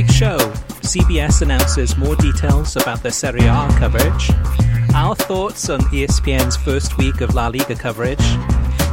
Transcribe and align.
Week's 0.00 0.14
show, 0.14 0.38
CBS 0.80 1.42
announces 1.42 1.94
more 1.98 2.16
details 2.16 2.74
about 2.76 3.02
their 3.02 3.12
Serie 3.12 3.44
A 3.44 3.68
coverage, 3.76 4.30
our 4.94 5.14
thoughts 5.14 5.68
on 5.68 5.80
ESPN's 5.92 6.56
first 6.56 6.96
week 6.96 7.20
of 7.20 7.34
La 7.34 7.48
Liga 7.48 7.74
coverage, 7.74 8.24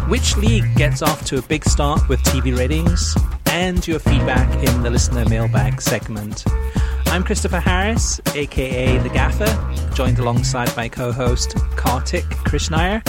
which 0.10 0.36
league 0.36 0.66
gets 0.76 1.02
off 1.02 1.24
to 1.24 1.38
a 1.38 1.42
big 1.44 1.64
start 1.64 2.10
with 2.10 2.20
TV 2.24 2.58
ratings, 2.58 3.16
and 3.52 3.88
your 3.88 4.00
feedback 4.00 4.52
in 4.68 4.84
the 4.84 4.90
listener 4.90 5.24
mailbag 5.30 5.82
segment. 5.82 6.44
I'm 7.06 7.24
Christopher 7.24 7.62
Harris, 7.62 8.20
aka 8.36 8.98
The 8.98 9.10
Gaffer, 9.10 9.94
joined 9.96 10.20
alongside 10.20 10.76
my 10.76 10.90
co 10.90 11.14
host 11.14 11.56
Kartik 11.78 12.26
Krishnaiyer. 12.44 13.02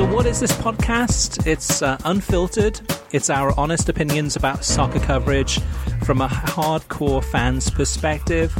So, 0.00 0.06
what 0.06 0.24
is 0.24 0.40
this 0.40 0.52
podcast? 0.52 1.46
It's 1.46 1.82
uh, 1.82 1.98
unfiltered. 2.06 2.80
It's 3.12 3.28
our 3.28 3.52
honest 3.60 3.90
opinions 3.90 4.34
about 4.34 4.64
soccer 4.64 4.98
coverage 4.98 5.60
from 6.04 6.22
a 6.22 6.26
hardcore 6.26 7.22
fan's 7.22 7.68
perspective. 7.68 8.50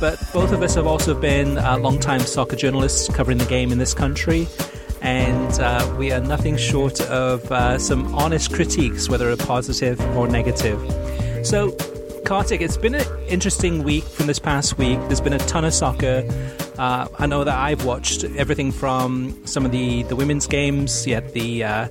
But 0.00 0.18
both 0.34 0.50
of 0.50 0.62
us 0.62 0.74
have 0.74 0.88
also 0.88 1.14
been 1.14 1.58
uh, 1.58 1.78
long-time 1.78 2.18
soccer 2.18 2.56
journalists 2.56 3.08
covering 3.08 3.38
the 3.38 3.44
game 3.44 3.70
in 3.70 3.78
this 3.78 3.94
country, 3.94 4.48
and 5.00 5.52
uh, 5.60 5.94
we 5.96 6.10
are 6.10 6.18
nothing 6.18 6.56
short 6.56 7.00
of 7.02 7.52
uh, 7.52 7.78
some 7.78 8.12
honest 8.12 8.52
critiques, 8.52 9.08
whether 9.08 9.36
positive 9.36 10.00
or 10.16 10.26
negative. 10.26 10.80
So, 11.46 11.70
Kartik, 12.24 12.60
it's 12.60 12.76
been 12.76 12.94
an 12.94 13.06
interesting 13.28 13.82
week 13.82 14.04
from 14.04 14.26
this 14.26 14.38
past 14.38 14.78
week. 14.78 14.98
There's 15.08 15.20
been 15.20 15.32
a 15.32 15.38
ton 15.38 15.64
of 15.64 15.74
soccer. 15.74 16.24
Uh, 16.78 17.08
I 17.18 17.26
know 17.26 17.44
that 17.44 17.56
I've 17.56 17.84
watched 17.84 18.24
everything 18.24 18.72
from 18.72 19.44
some 19.46 19.64
of 19.66 19.72
the, 19.72 20.04
the 20.04 20.16
women's 20.16 20.46
games, 20.46 21.06
yet 21.06 21.32
the 21.32 21.64
uh, 21.64 21.88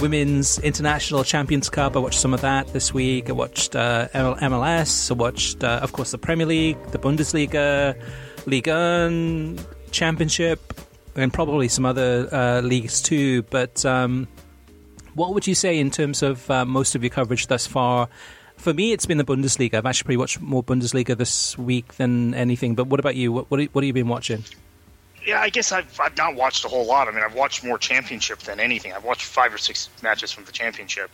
Women's 0.00 0.58
International 0.60 1.24
Champions 1.24 1.68
Cup. 1.68 1.96
I 1.96 1.98
watched 1.98 2.20
some 2.20 2.32
of 2.32 2.40
that 2.40 2.72
this 2.72 2.94
week. 2.94 3.28
I 3.28 3.32
watched 3.32 3.76
uh, 3.76 4.08
MLS. 4.14 5.10
I 5.10 5.14
watched, 5.14 5.62
uh, 5.64 5.80
of 5.82 5.92
course, 5.92 6.12
the 6.12 6.18
Premier 6.18 6.46
League, 6.46 6.82
the 6.92 6.98
Bundesliga, 6.98 8.00
Ligue 8.46 8.68
1, 8.68 9.58
Championship, 9.90 10.80
and 11.16 11.32
probably 11.32 11.68
some 11.68 11.84
other 11.84 12.28
uh, 12.32 12.60
leagues 12.60 13.02
too. 13.02 13.42
But 13.42 13.84
um, 13.84 14.28
what 15.14 15.34
would 15.34 15.46
you 15.46 15.54
say 15.54 15.78
in 15.78 15.90
terms 15.90 16.22
of 16.22 16.48
uh, 16.50 16.64
most 16.64 16.94
of 16.94 17.02
your 17.02 17.10
coverage 17.10 17.48
thus 17.48 17.66
far? 17.66 18.08
For 18.58 18.74
me, 18.74 18.92
it's 18.92 19.06
been 19.06 19.18
the 19.18 19.24
Bundesliga. 19.24 19.74
I've 19.74 19.86
actually 19.86 20.16
watched 20.16 20.40
more 20.40 20.62
Bundesliga 20.62 21.16
this 21.16 21.56
week 21.56 21.94
than 21.94 22.34
anything. 22.34 22.74
But 22.74 22.88
what 22.88 23.00
about 23.00 23.14
you? 23.14 23.32
What 23.32 23.50
what, 23.50 23.60
what 23.72 23.82
have 23.82 23.86
you 23.86 23.92
been 23.92 24.08
watching? 24.08 24.44
Yeah, 25.24 25.40
I 25.40 25.50
guess 25.50 25.72
I've, 25.72 26.00
I've 26.00 26.16
not 26.16 26.36
watched 26.36 26.64
a 26.64 26.68
whole 26.68 26.86
lot. 26.86 27.06
I 27.06 27.10
mean, 27.10 27.22
I've 27.22 27.34
watched 27.34 27.62
more 27.62 27.76
championship 27.76 28.38
than 28.38 28.60
anything. 28.60 28.94
I've 28.94 29.04
watched 29.04 29.24
five 29.26 29.52
or 29.52 29.58
six 29.58 29.90
matches 30.02 30.32
from 30.32 30.44
the 30.44 30.52
championship. 30.52 31.10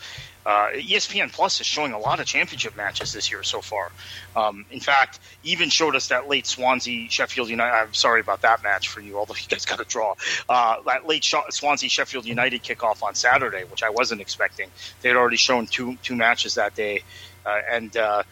Uh, 0.46 0.68
ESPN 0.74 1.32
Plus 1.32 1.60
is 1.60 1.66
showing 1.66 1.92
a 1.92 1.98
lot 1.98 2.20
of 2.20 2.26
championship 2.26 2.76
matches 2.76 3.12
this 3.12 3.30
year 3.32 3.42
so 3.42 3.60
far. 3.60 3.90
Um, 4.36 4.66
in 4.70 4.78
fact, 4.78 5.18
even 5.42 5.68
showed 5.68 5.96
us 5.96 6.08
that 6.08 6.28
late 6.28 6.46
Swansea 6.46 7.10
Sheffield 7.10 7.48
United. 7.48 7.74
I'm 7.74 7.94
sorry 7.94 8.20
about 8.20 8.42
that 8.42 8.62
match 8.62 8.88
for 8.88 9.00
you, 9.00 9.18
although 9.18 9.34
you 9.34 9.48
guys 9.48 9.64
got 9.64 9.80
a 9.80 9.84
draw. 9.84 10.14
Uh, 10.48 10.76
that 10.86 11.06
late 11.08 11.24
Swansea 11.24 11.88
Sheffield 11.88 12.24
United 12.24 12.62
kickoff 12.62 13.02
on 13.02 13.14
Saturday, 13.14 13.64
which 13.64 13.82
I 13.82 13.90
wasn't 13.90 14.20
expecting. 14.20 14.70
They 15.00 15.08
had 15.08 15.16
already 15.16 15.38
shown 15.38 15.66
two 15.66 15.96
two 16.02 16.14
matches 16.14 16.54
that 16.54 16.74
day. 16.76 17.02
Uh, 17.46 17.60
and 17.70 17.96
uh, 17.98 18.22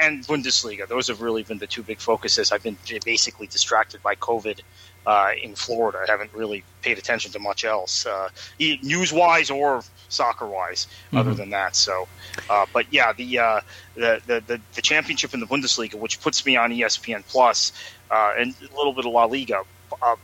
and 0.00 0.26
Bundesliga. 0.26 0.88
Those 0.88 1.08
have 1.08 1.20
really 1.20 1.42
been 1.42 1.58
the 1.58 1.66
two 1.66 1.82
big 1.82 2.00
focuses. 2.00 2.52
I've 2.52 2.62
been 2.62 2.78
basically 3.04 3.46
distracted 3.46 4.02
by 4.02 4.14
COVID 4.14 4.60
uh, 5.06 5.32
in 5.42 5.54
Florida. 5.54 5.98
I 6.06 6.10
haven't 6.10 6.32
really 6.32 6.64
paid 6.80 6.98
attention 6.98 7.32
to 7.32 7.38
much 7.38 7.64
else, 7.64 8.06
uh, 8.06 8.28
news 8.58 9.12
wise 9.12 9.50
or 9.50 9.82
soccer 10.08 10.46
wise, 10.46 10.86
mm-hmm. 10.86 11.18
other 11.18 11.34
than 11.34 11.50
that. 11.50 11.76
So, 11.76 12.08
uh, 12.48 12.66
but 12.72 12.86
yeah, 12.90 13.12
the, 13.12 13.38
uh, 13.38 13.60
the, 13.94 14.22
the 14.26 14.42
the 14.46 14.60
the 14.74 14.82
championship 14.82 15.34
in 15.34 15.40
the 15.40 15.46
Bundesliga, 15.46 15.94
which 15.94 16.20
puts 16.20 16.44
me 16.46 16.56
on 16.56 16.70
ESPN 16.70 17.24
Plus, 17.26 17.72
uh, 18.10 18.32
and 18.38 18.54
a 18.60 18.76
little 18.76 18.92
bit 18.92 19.06
of 19.06 19.12
La 19.12 19.24
Liga. 19.24 19.64
Uh, 20.00 20.16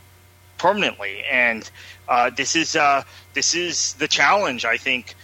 permanently, 0.57 1.23
and 1.31 1.69
this 2.35 2.55
is 2.55 2.75
this 3.33 3.53
is 3.53 3.93
the 3.93 4.07
challenge. 4.07 4.65
I 4.65 4.77
think 4.77 5.15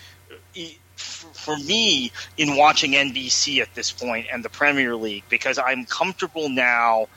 for 1.46 1.58
me 1.58 2.12
in 2.38 2.58
watching 2.58 2.94
NBC 2.94 3.62
at 3.62 3.74
this 3.76 3.92
point 3.92 4.26
and 4.34 4.44
the 4.44 4.50
Premier 4.50 4.96
League 4.96 5.24
because 5.30 5.60
I'm 5.60 5.86
comfortable 5.86 6.50
now 6.50 7.08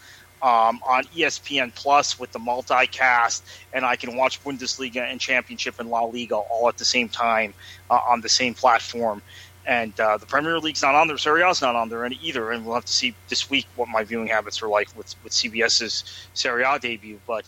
um, 0.42 0.80
on 0.86 1.04
ESPN 1.04 1.74
Plus 1.74 2.18
with 2.18 2.30
the 2.30 2.38
multicast, 2.38 3.42
and 3.72 3.84
I 3.84 3.96
can 3.96 4.16
watch 4.16 4.44
Bundesliga 4.44 4.98
and 4.98 5.20
Championship 5.20 5.80
and 5.80 5.90
La 5.90 6.02
Liga 6.02 6.36
all 6.36 6.68
at 6.68 6.76
the 6.76 6.84
same 6.84 7.08
time 7.08 7.54
uh, 7.90 7.98
on 8.06 8.20
the 8.20 8.28
same 8.28 8.54
platform. 8.54 9.22
And 9.66 9.98
uh, 10.00 10.16
the 10.16 10.26
Premier 10.26 10.58
League's 10.58 10.82
not 10.82 10.94
on 10.94 11.08
there, 11.08 11.18
Serie 11.18 11.42
A's 11.42 11.60
not 11.60 11.74
on 11.74 11.88
there 11.88 12.06
either, 12.06 12.52
and 12.52 12.64
we'll 12.64 12.74
have 12.74 12.86
to 12.86 12.92
see 12.92 13.14
this 13.28 13.50
week 13.50 13.66
what 13.76 13.88
my 13.88 14.04
viewing 14.04 14.28
habits 14.28 14.62
are 14.62 14.68
like 14.68 14.88
with, 14.96 15.14
with 15.24 15.32
CBS's 15.32 16.28
Serie 16.34 16.64
A 16.64 16.78
debut. 16.78 17.20
But 17.26 17.44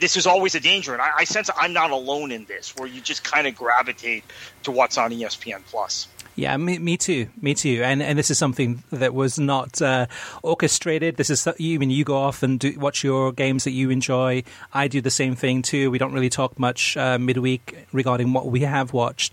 this 0.00 0.16
is 0.16 0.26
always 0.26 0.54
a 0.54 0.60
danger, 0.60 0.92
and 0.92 1.02
I, 1.02 1.10
I 1.18 1.24
sense 1.24 1.50
I'm 1.56 1.72
not 1.72 1.90
alone 1.90 2.32
in 2.32 2.44
this, 2.46 2.74
where 2.76 2.88
you 2.88 3.00
just 3.00 3.24
kind 3.24 3.46
of 3.46 3.54
gravitate 3.54 4.24
to 4.64 4.70
what's 4.70 4.98
on 4.98 5.10
ESPN 5.10 5.62
Plus. 5.66 6.08
Yeah, 6.36 6.56
me, 6.56 6.78
me 6.78 6.96
too, 6.96 7.28
me 7.40 7.54
too. 7.54 7.82
And 7.84 8.02
and 8.02 8.18
this 8.18 8.30
is 8.30 8.38
something 8.38 8.82
that 8.90 9.14
was 9.14 9.38
not 9.38 9.80
uh, 9.80 10.06
orchestrated. 10.42 11.16
This 11.16 11.30
is 11.30 11.46
you 11.58 11.76
I 11.76 11.78
mean 11.78 11.90
you 11.90 12.04
go 12.04 12.16
off 12.16 12.42
and 12.42 12.58
do, 12.58 12.78
watch 12.78 13.04
your 13.04 13.32
games 13.32 13.64
that 13.64 13.70
you 13.70 13.90
enjoy. 13.90 14.42
I 14.72 14.88
do 14.88 15.00
the 15.00 15.10
same 15.10 15.36
thing 15.36 15.62
too. 15.62 15.90
We 15.90 15.98
don't 15.98 16.12
really 16.12 16.30
talk 16.30 16.58
much 16.58 16.96
uh, 16.96 17.18
midweek 17.18 17.86
regarding 17.92 18.32
what 18.32 18.46
we 18.46 18.60
have 18.60 18.92
watched. 18.92 19.32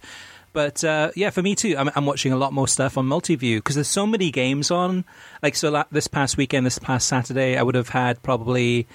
But 0.54 0.84
uh, 0.84 1.12
yeah, 1.16 1.30
for 1.30 1.42
me 1.42 1.56
too, 1.56 1.76
I'm, 1.78 1.90
I'm, 1.96 2.06
watching 2.06 2.34
a 2.34 2.36
lot 2.36 2.52
more 2.52 2.68
stuff 2.68 2.98
on 2.98 3.08
Multiview 3.08 3.58
because 3.58 3.76
there's 3.76 3.88
so 3.88 4.06
many 4.06 4.32
games 4.32 4.70
on. 4.70 5.06
Like 5.42 5.56
so, 5.56 5.86
this 5.92 6.08
past 6.08 6.36
weekend, 6.36 6.66
this 6.66 6.78
past 6.78 7.08
Saturday, 7.08 7.58
I 7.58 7.64
would 7.64 7.76
have 7.76 7.90
had 7.90 8.22
probably 8.22 8.86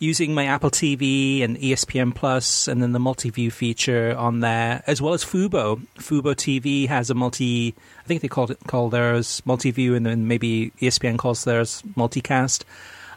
using 0.00 0.34
my 0.34 0.46
Apple 0.46 0.70
TV 0.70 1.44
and 1.44 1.58
ESPN 1.58 2.12
Plus, 2.14 2.66
and 2.66 2.82
then 2.82 2.92
the 2.92 2.98
multi-view 2.98 3.50
feature 3.50 4.16
on 4.16 4.40
there, 4.40 4.82
as 4.86 5.00
well 5.00 5.12
as 5.14 5.24
Fubo. 5.24 5.80
Fubo 5.98 6.34
TV 6.34 6.88
has 6.88 7.10
a 7.10 7.14
multi. 7.14 7.74
I 8.02 8.08
think 8.08 8.22
they 8.22 8.28
called 8.28 8.50
it 8.50 8.58
call 8.66 8.88
theirs 8.88 9.42
multi-view, 9.44 9.94
and 9.94 10.04
then 10.04 10.26
maybe 10.26 10.72
ESPN 10.80 11.18
calls 11.18 11.44
theirs 11.44 11.82
multicast. 11.96 12.64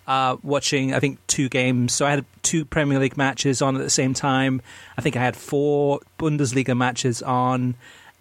Uh, 0.06 0.36
watching, 0.44 0.94
I 0.94 1.00
think, 1.00 1.26
two 1.28 1.48
games. 1.48 1.94
So 1.94 2.06
I 2.06 2.10
had 2.10 2.26
two 2.42 2.66
Premier 2.66 3.00
League 3.00 3.16
matches 3.16 3.62
on 3.62 3.78
at 3.78 3.82
the 3.82 3.90
same 3.90 4.14
time. 4.14 4.62
I 4.98 5.02
think 5.02 5.16
I 5.16 5.22
had 5.22 5.38
four 5.38 6.02
Bundesliga 6.20 6.76
matches 6.76 7.22
on, 7.24 7.76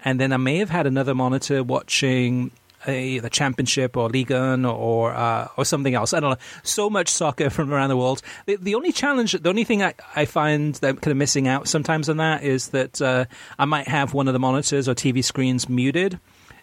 and 0.05 0.21
then 0.21 0.33
I 0.33 0.37
may 0.37 0.59
have 0.59 0.71
had 0.71 0.87
another 0.87 1.17
monitor 1.17 1.65
watching 1.65 2.53
a, 2.87 3.19
the 3.19 3.31
championship 3.31 3.97
or 3.97 4.09
Ligue 4.09 4.31
1 4.31 4.65
or 4.65 5.13
uh, 5.13 5.49
or 5.57 5.65
something 5.65 5.95
else. 5.95 6.13
I 6.13 6.21
don't 6.21 6.31
know. 6.31 6.45
So 6.63 6.91
much 6.91 7.09
soccer 7.09 7.51
from 7.57 7.73
around 7.73 7.91
the 7.91 7.97
world. 7.97 8.23
The, 8.47 8.57
the 8.57 8.75
only 8.75 8.93
challenge, 8.93 9.33
the 9.33 9.49
only 9.49 9.65
thing 9.65 9.83
I, 9.83 9.95
I 10.15 10.25
find 10.25 10.75
that 10.77 10.89
I'm 10.89 10.97
kind 10.97 11.13
of 11.13 11.17
missing 11.17 11.49
out 11.49 11.69
sometimes 11.69 12.09
on 12.09 12.19
that 12.19 12.43
is 12.43 12.69
that 12.69 13.01
uh, 13.01 13.27
I 13.59 13.65
might 13.65 13.89
have 13.89 14.15
one 14.15 14.29
of 14.29 14.33
the 14.33 14.41
monitors 14.41 14.89
or 14.89 14.95
TV 14.95 15.25
screens 15.25 15.69
muted. 15.69 16.19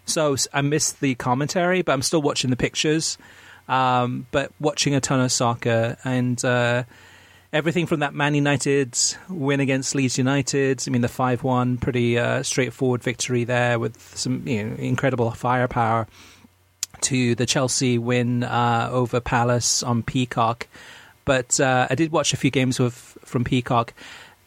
So 0.06 0.36
I 0.52 0.62
miss 0.62 0.92
the 0.92 1.14
commentary, 1.16 1.82
but 1.82 1.92
I'm 1.92 2.02
still 2.02 2.22
watching 2.22 2.50
the 2.50 2.56
pictures. 2.56 3.18
Um, 3.68 4.26
but 4.32 4.50
watching 4.58 4.94
a 4.96 5.00
ton 5.00 5.20
of 5.20 5.30
soccer 5.30 5.96
and 6.04 6.44
uh, 6.44 6.82
everything 7.52 7.86
from 7.86 8.00
that 8.00 8.14
Man 8.14 8.34
United 8.34 8.96
win 9.28 9.60
against 9.60 9.94
Leeds 9.94 10.18
United. 10.18 10.84
I 10.86 10.90
mean, 10.90 11.02
the 11.02 11.08
five-one, 11.08 11.78
pretty 11.78 12.18
uh, 12.18 12.42
straightforward 12.42 13.02
victory 13.02 13.44
there 13.44 13.78
with 13.78 14.00
some 14.16 14.46
you 14.46 14.64
know, 14.64 14.76
incredible 14.76 15.30
firepower. 15.30 16.06
To 17.02 17.34
the 17.34 17.46
Chelsea 17.46 17.96
win 17.96 18.42
uh, 18.42 18.90
over 18.92 19.20
Palace 19.20 19.82
on 19.82 20.02
Peacock, 20.02 20.66
but 21.24 21.58
uh, 21.58 21.86
I 21.88 21.94
did 21.94 22.12
watch 22.12 22.34
a 22.34 22.36
few 22.36 22.50
games 22.50 22.78
with 22.78 23.16
from 23.24 23.42
Peacock. 23.42 23.94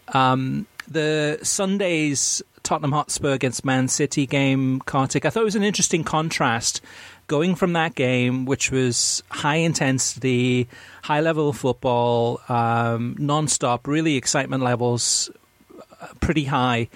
Um, 0.10 0.68
the 0.88 1.40
Sunday's 1.42 2.44
Tottenham 2.62 2.92
Hotspur 2.92 3.32
against 3.32 3.66
Man 3.66 3.88
City 3.88 4.28
game, 4.28 4.82
Kartik, 4.82 5.26
I 5.26 5.30
thought 5.30 5.42
it 5.42 5.46
was 5.46 5.56
an 5.56 5.64
interesting 5.64 6.04
contrast 6.04 6.82
going 7.28 7.56
from 7.56 7.74
that 7.74 7.96
game, 7.96 8.46
which 8.46 8.72
was 8.72 9.24
high 9.30 9.58
intensity, 9.58 10.68
high 11.04 11.22
level 11.22 11.54
football, 11.54 12.42
um, 12.50 13.16
non 13.20 13.48
stop, 13.48 13.88
really 13.88 14.16
excitement 14.16 14.64
levels 14.64 15.30
uh, 16.02 16.08
pretty 16.20 16.46
high. 16.46 16.90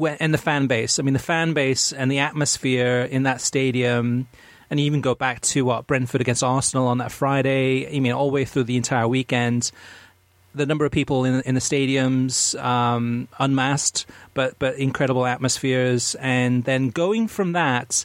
And 0.00 0.32
the 0.32 0.38
fan 0.38 0.68
base. 0.68 1.00
I 1.00 1.02
mean, 1.02 1.14
the 1.14 1.18
fan 1.18 1.54
base 1.54 1.92
and 1.92 2.10
the 2.10 2.20
atmosphere 2.20 3.08
in 3.10 3.24
that 3.24 3.40
stadium 3.40 4.28
and 4.70 4.78
even 4.78 5.00
go 5.00 5.16
back 5.16 5.40
to 5.40 5.64
what 5.64 5.88
Brentford 5.88 6.20
against 6.20 6.44
Arsenal 6.44 6.86
on 6.86 6.98
that 6.98 7.10
Friday. 7.10 7.96
I 7.96 7.98
mean, 7.98 8.12
all 8.12 8.28
the 8.28 8.34
way 8.34 8.44
through 8.44 8.64
the 8.64 8.76
entire 8.76 9.08
weekend 9.08 9.72
the 10.54 10.66
number 10.66 10.84
of 10.84 10.92
people 10.92 11.24
in 11.24 11.40
in 11.42 11.54
the 11.54 11.60
stadiums, 11.60 12.60
um, 12.62 13.28
unmasked, 13.38 14.06
but 14.34 14.58
but 14.58 14.76
incredible 14.76 15.26
atmospheres, 15.26 16.14
and 16.16 16.64
then 16.64 16.90
going 16.90 17.28
from 17.28 17.52
that, 17.52 18.04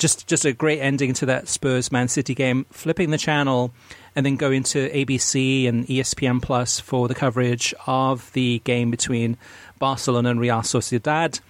just 0.00 0.26
just 0.26 0.44
a 0.44 0.52
great 0.52 0.80
ending 0.80 1.12
to 1.14 1.26
that 1.26 1.46
Spurs 1.46 1.92
Man 1.92 2.08
City 2.08 2.34
game, 2.34 2.66
flipping 2.70 3.10
the 3.10 3.18
channel, 3.18 3.72
and 4.16 4.26
then 4.26 4.36
going 4.36 4.64
to 4.64 4.90
ABC 4.90 5.68
and 5.68 5.86
ESPN 5.86 6.42
Plus 6.42 6.80
for 6.80 7.06
the 7.06 7.14
coverage 7.14 7.72
of 7.86 8.32
the 8.32 8.60
game 8.64 8.90
between 8.90 9.36
Barcelona 9.78 10.30
and 10.30 10.40
Real 10.40 10.58
Sociedad, 10.58 11.40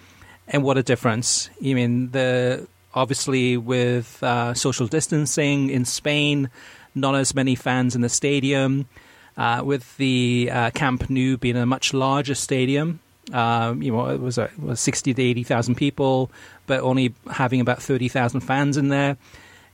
and 0.49 0.63
what 0.63 0.77
a 0.77 0.83
difference! 0.83 1.49
You 1.61 1.75
mean 1.75 2.11
the 2.11 2.67
obviously 2.93 3.57
with 3.57 4.23
uh, 4.23 4.53
social 4.53 4.87
distancing 4.87 5.71
in 5.71 5.85
Spain, 5.85 6.51
not 6.95 7.15
as 7.15 7.35
many 7.35 7.55
fans 7.55 7.95
in 7.95 8.03
the 8.03 8.09
stadium 8.09 8.89
uh, 9.37 9.63
with 9.65 9.97
the 9.97 10.51
uh, 10.53 10.71
Camp 10.71 11.09
Nou 11.09 11.37
being 11.37 11.57
a 11.57 11.67
much 11.67 11.95
larger 11.95 12.35
stadium. 12.35 13.01
Um, 13.33 13.83
you 13.83 13.93
know, 13.93 14.09
it 14.09 14.21
was, 14.21 14.39
a, 14.39 14.45
it 14.45 14.59
was 14.59 14.81
60 14.81 15.15
to 15.15 15.23
80,000 15.23 15.75
people, 15.75 16.31
but 16.67 16.81
only 16.81 17.15
having 17.31 17.61
about 17.61 17.83
30,000 17.83 18.41
fans 18.41 18.77
in 18.77 18.89
there. 18.89 19.17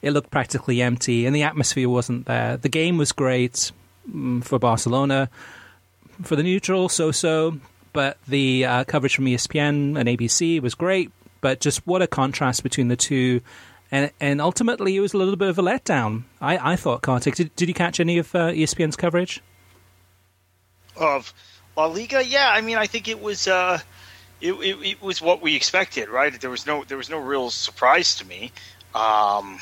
It 0.02 0.10
looked 0.10 0.30
practically 0.30 0.82
empty, 0.82 1.26
and 1.26 1.34
the 1.34 1.42
atmosphere 1.42 1.88
wasn't 1.88 2.26
there. 2.26 2.56
The 2.56 2.68
game 2.68 2.98
was 2.98 3.12
great 3.12 3.72
um, 4.12 4.42
for 4.42 4.58
Barcelona. 4.58 5.30
For 6.22 6.36
the 6.36 6.42
neutral, 6.42 6.88
so 6.88 7.10
so, 7.10 7.58
but 7.92 8.18
the 8.26 8.64
uh, 8.64 8.84
coverage 8.84 9.14
from 9.14 9.26
ESPN 9.26 9.98
and 9.98 10.08
ABC 10.08 10.60
was 10.62 10.74
great. 10.74 11.10
But 11.40 11.60
just 11.60 11.86
what 11.86 12.02
a 12.02 12.06
contrast 12.06 12.62
between 12.62 12.88
the 12.88 12.96
two 12.96 13.42
and 13.90 14.10
and 14.18 14.40
ultimately 14.40 14.96
it 14.96 15.00
was 15.00 15.12
a 15.12 15.18
little 15.18 15.36
bit 15.36 15.48
of 15.48 15.58
a 15.58 15.62
letdown. 15.62 16.22
I, 16.40 16.72
I 16.72 16.76
thought 16.76 17.02
Kartik. 17.02 17.34
Did, 17.34 17.54
did 17.56 17.68
you 17.68 17.74
catch 17.74 18.00
any 18.00 18.16
of 18.18 18.34
uh, 18.34 18.48
ESPN's 18.48 18.96
coverage? 18.96 19.42
of 20.96 21.32
La 21.76 21.86
Liga, 21.86 22.24
yeah, 22.24 22.48
I 22.50 22.62
mean, 22.62 22.78
I 22.78 22.86
think 22.86 23.06
it 23.06 23.20
was 23.20 23.46
uh, 23.46 23.78
it, 24.40 24.52
it, 24.52 24.86
it, 24.86 25.02
was 25.02 25.20
what 25.20 25.42
we 25.42 25.54
expected, 25.54 26.08
right? 26.08 26.38
There 26.40 26.50
was 26.50 26.66
no 26.66 26.84
there 26.84 26.96
was 26.96 27.10
no 27.10 27.18
real 27.18 27.50
surprise 27.50 28.16
to 28.16 28.26
me. 28.26 28.50
Um, 28.94 29.60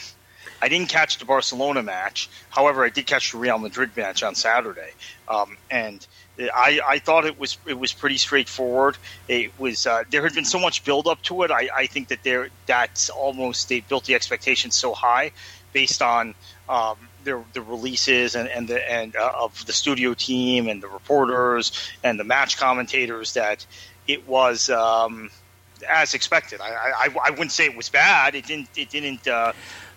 I 0.63 0.69
didn't 0.69 0.89
catch 0.89 1.19
the 1.19 1.25
Barcelona 1.25 1.83
match, 1.83 2.31
however, 2.51 2.85
I 2.85 2.89
did 2.89 3.07
catch 3.07 3.33
the 3.33 3.39
Real 3.39 3.59
Madrid 3.59 3.97
match 3.97 4.23
on 4.23 4.35
Saturday, 4.37 4.93
um, 5.29 5.57
and 5.71 6.07
I, 6.39 6.81
I 6.87 6.99
thought 7.01 7.25
it 7.25 7.39
was 7.39 7.59
it 7.67 7.79
was 7.79 7.93
pretty 7.93 8.19
straightforward. 8.19 8.97
It 9.27 9.59
was 9.59 9.87
uh, 9.87 10.05
there 10.11 10.23
had 10.23 10.35
been 10.35 10.45
so 10.45 10.61
much 10.61 10.85
build 10.85 11.09
up 11.09 11.21
to 11.23 11.43
it. 11.43 11.51
I, 11.51 11.69
I 11.75 11.87
think 11.87 12.09
that 12.09 12.23
there 12.23 12.49
that's 12.67 13.11
almost 13.11 13.69
they 13.69 13.81
built 13.81 14.05
the 14.05 14.15
expectations 14.15 14.77
so 14.77 14.95
high 14.95 15.33
based 15.73 16.01
on 16.01 16.35
um, 16.69 16.97
the, 17.25 17.43
the 17.53 17.63
releases 17.63 18.35
and, 18.35 18.49
and 18.49 18.69
the 18.69 18.91
and 18.91 19.17
uh, 19.17 19.33
of 19.35 19.65
the 19.67 19.73
studio 19.73 20.15
team 20.15 20.69
and 20.69 20.83
the 20.83 20.89
reporters 20.89 21.73
and 22.03 22.19
the 22.19 22.25
match 22.25 22.59
commentators 22.59 23.35
that 23.35 23.67
it 24.07 24.29
was 24.29 24.71
um, 24.71 25.31
as 25.89 26.15
expected. 26.15 26.61
I, 26.61 26.69
I, 26.71 27.09
I 27.27 27.31
wouldn't 27.31 27.53
say 27.53 27.65
it 27.65 27.77
was 27.77 27.89
bad. 27.89 28.35
It 28.35 28.47
didn't 28.47 28.69
it 28.77 28.91
didn't 28.91 29.27
uh, 29.27 29.53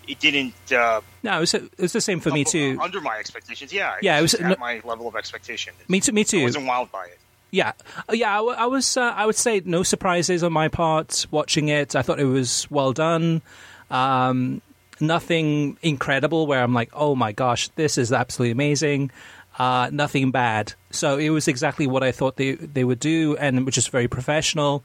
it 0.08 0.18
didn't. 0.18 0.72
Uh, 0.72 1.00
no, 1.22 1.36
it 1.36 1.40
was, 1.40 1.54
it 1.54 1.78
was 1.78 1.92
the 1.92 2.00
same 2.00 2.20
for 2.20 2.30
me 2.30 2.44
too. 2.44 2.78
Under 2.80 3.00
my 3.00 3.18
expectations, 3.18 3.72
yeah. 3.72 3.96
Yeah, 4.02 4.18
it 4.18 4.22
was, 4.22 4.34
at 4.34 4.58
my 4.58 4.80
level 4.84 5.06
of 5.06 5.14
expectation. 5.14 5.74
Me 5.88 6.00
too. 6.00 6.12
Me 6.12 6.24
too. 6.24 6.40
I 6.40 6.44
wasn't 6.44 6.66
wild 6.66 6.90
by 6.90 7.06
it. 7.06 7.18
Yeah, 7.50 7.72
uh, 8.08 8.12
yeah. 8.12 8.40
I, 8.40 8.42
I 8.42 8.66
was. 8.66 8.96
Uh, 8.96 9.12
I 9.14 9.26
would 9.26 9.36
say 9.36 9.62
no 9.64 9.82
surprises 9.82 10.42
on 10.42 10.52
my 10.52 10.68
part 10.68 11.26
watching 11.30 11.68
it. 11.68 11.94
I 11.94 12.02
thought 12.02 12.20
it 12.20 12.24
was 12.24 12.70
well 12.70 12.92
done. 12.92 13.42
Um, 13.90 14.60
nothing 15.00 15.78
incredible 15.82 16.46
where 16.46 16.62
I'm 16.62 16.74
like, 16.74 16.90
oh 16.92 17.14
my 17.14 17.32
gosh, 17.32 17.68
this 17.70 17.98
is 17.98 18.12
absolutely 18.12 18.52
amazing. 18.52 19.10
Uh, 19.58 19.90
nothing 19.92 20.30
bad. 20.30 20.74
So 20.90 21.18
it 21.18 21.30
was 21.30 21.48
exactly 21.48 21.86
what 21.86 22.02
I 22.02 22.12
thought 22.12 22.36
they 22.36 22.52
they 22.54 22.84
would 22.84 23.00
do, 23.00 23.36
and 23.38 23.66
which 23.66 23.76
is 23.76 23.88
very 23.88 24.08
professional. 24.08 24.84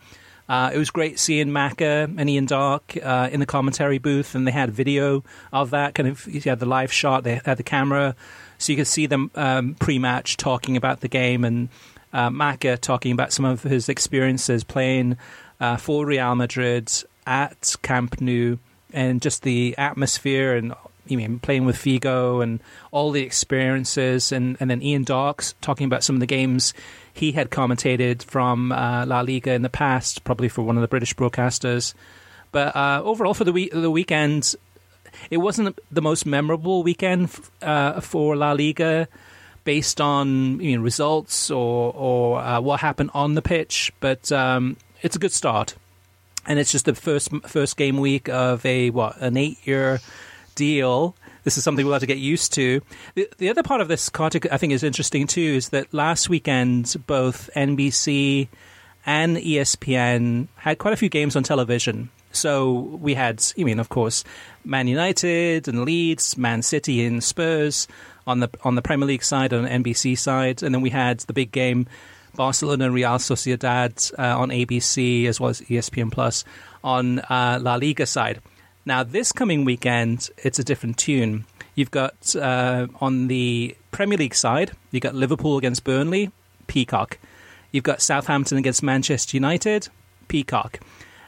Uh, 0.49 0.71
it 0.73 0.77
was 0.77 0.89
great 0.89 1.19
seeing 1.19 1.47
Macca 1.47 2.13
and 2.17 2.29
Ian 2.29 2.45
Darke 2.45 2.97
uh, 3.01 3.29
in 3.31 3.39
the 3.39 3.45
commentary 3.45 3.97
booth, 3.97 4.35
and 4.35 4.45
they 4.45 4.51
had 4.51 4.71
video 4.71 5.23
of 5.53 5.69
that. 5.69 5.95
Kind 5.95 6.09
of, 6.09 6.27
you 6.27 6.41
had 6.41 6.59
the 6.59 6.65
live 6.65 6.91
shot, 6.91 7.23
they 7.23 7.39
had 7.45 7.57
the 7.57 7.63
camera, 7.63 8.15
so 8.57 8.73
you 8.73 8.77
could 8.77 8.87
see 8.87 9.05
them 9.05 9.31
um, 9.35 9.75
pre-match 9.75 10.35
talking 10.35 10.75
about 10.75 10.99
the 10.99 11.07
game, 11.07 11.45
and 11.45 11.69
uh, 12.11 12.29
talking 12.81 13.11
about 13.11 13.31
some 13.31 13.45
of 13.45 13.63
his 13.63 13.87
experiences 13.89 14.63
playing 14.63 15.17
uh, 15.59 15.77
for 15.77 16.05
Real 16.05 16.35
Madrid 16.35 16.91
at 17.25 17.75
Camp 17.81 18.19
Nou 18.19 18.57
and 18.93 19.21
just 19.21 19.41
the 19.43 19.75
atmosphere 19.77 20.55
and 20.55 20.73
you 21.05 21.17
mean 21.17 21.39
playing 21.39 21.65
with 21.65 21.75
Figo 21.75 22.41
and 22.41 22.59
all 22.91 23.11
the 23.11 23.23
experiences, 23.23 24.31
and, 24.31 24.55
and 24.59 24.69
then 24.69 24.81
Ian 24.81 25.03
Darke's 25.03 25.53
talking 25.61 25.85
about 25.85 26.03
some 26.03 26.15
of 26.15 26.19
the 26.19 26.25
games 26.25 26.73
he 27.13 27.33
had 27.33 27.49
commentated 27.49 28.23
from 28.23 28.71
uh, 28.71 29.05
La 29.05 29.21
Liga 29.21 29.51
in 29.51 29.61
the 29.61 29.69
past, 29.69 30.23
probably 30.23 30.49
for 30.49 30.61
one 30.61 30.77
of 30.77 30.81
the 30.81 30.87
British 30.87 31.13
broadcasters. 31.13 31.93
But 32.51 32.75
uh, 32.75 33.01
overall, 33.03 33.33
for 33.33 33.43
the 33.43 33.51
week, 33.51 33.71
the 33.71 33.91
weekend, 33.91 34.55
it 35.29 35.37
wasn't 35.37 35.77
the 35.91 36.01
most 36.01 36.25
memorable 36.25 36.83
weekend 36.83 37.29
uh, 37.61 37.99
for 37.99 38.35
La 38.35 38.53
Liga, 38.53 39.07
based 39.63 39.99
on 39.99 40.59
you 40.59 40.79
results 40.81 41.49
or 41.49 41.93
or 41.95 42.39
uh, 42.39 42.61
what 42.61 42.79
happened 42.79 43.11
on 43.13 43.33
the 43.33 43.41
pitch. 43.41 43.91
But 43.99 44.31
um, 44.31 44.77
it's 45.01 45.15
a 45.15 45.19
good 45.19 45.31
start 45.31 45.75
and 46.45 46.59
it's 46.59 46.71
just 46.71 46.85
the 46.85 46.95
first 46.95 47.29
first 47.47 47.77
game 47.77 47.97
week 47.97 48.29
of 48.29 48.65
a 48.65 48.89
what 48.89 49.19
an 49.21 49.37
eight 49.37 49.65
year 49.65 49.99
deal. 50.55 51.15
This 51.43 51.57
is 51.57 51.63
something 51.63 51.85
we'll 51.85 51.93
have 51.93 52.01
to 52.01 52.07
get 52.07 52.19
used 52.19 52.53
to. 52.53 52.81
The, 53.15 53.29
the 53.37 53.49
other 53.49 53.63
part 53.63 53.81
of 53.81 53.89
this, 53.89 54.07
Kartik, 54.09 54.49
I 54.51 54.57
think 54.57 54.71
is 54.71 54.83
interesting 54.83 55.27
too, 55.27 55.41
is 55.41 55.69
that 55.69 55.93
last 55.93 56.29
weekend 56.29 56.95
both 57.05 57.49
NBC 57.55 58.47
and 59.05 59.37
ESPN 59.37 60.47
had 60.55 60.77
quite 60.77 60.93
a 60.93 60.97
few 60.97 61.09
games 61.09 61.35
on 61.35 61.43
television. 61.43 62.09
So 62.31 62.71
we 62.71 63.13
had, 63.13 63.43
I 63.59 63.63
mean, 63.63 63.79
of 63.79 63.89
course, 63.89 64.23
Man 64.63 64.87
United 64.87 65.67
and 65.67 65.83
Leeds, 65.83 66.37
Man 66.37 66.61
City 66.61 67.05
and 67.05 67.23
Spurs 67.23 67.87
on 68.25 68.39
the 68.39 68.49
on 68.63 68.75
the 68.75 68.81
Premier 68.81 69.07
League 69.07 69.23
side, 69.23 69.53
on 69.53 69.65
NBC 69.65 70.17
side, 70.17 70.63
and 70.63 70.73
then 70.73 70.81
we 70.81 70.89
had 70.89 71.19
the 71.21 71.33
big 71.33 71.51
game 71.51 71.87
Barcelona 72.35 72.85
and 72.85 72.93
Real 72.93 73.11
Sociedad 73.11 74.13
uh, 74.17 74.37
on 74.37 74.49
ABC 74.49 75.25
as 75.27 75.39
well 75.39 75.49
as 75.49 75.61
ESPN 75.61 76.11
Plus 76.11 76.43
on 76.83 77.19
uh, 77.19 77.59
La 77.61 77.75
Liga 77.75 78.05
side. 78.05 78.41
Now, 78.85 79.03
this 79.03 79.31
coming 79.31 79.63
weekend, 79.63 80.29
it's 80.37 80.59
a 80.59 80.63
different 80.63 80.97
tune. 80.97 81.45
You've 81.75 81.91
got 81.91 82.35
uh, 82.35 82.87
on 82.99 83.27
the 83.27 83.75
Premier 83.91 84.17
League 84.17 84.35
side, 84.35 84.71
you've 84.91 85.03
got 85.03 85.15
Liverpool 85.15 85.57
against 85.57 85.83
Burnley, 85.83 86.31
Peacock. 86.67 87.17
You've 87.71 87.83
got 87.83 88.01
Southampton 88.01 88.57
against 88.57 88.83
Manchester 88.83 89.37
United, 89.37 89.87
Peacock. 90.27 90.79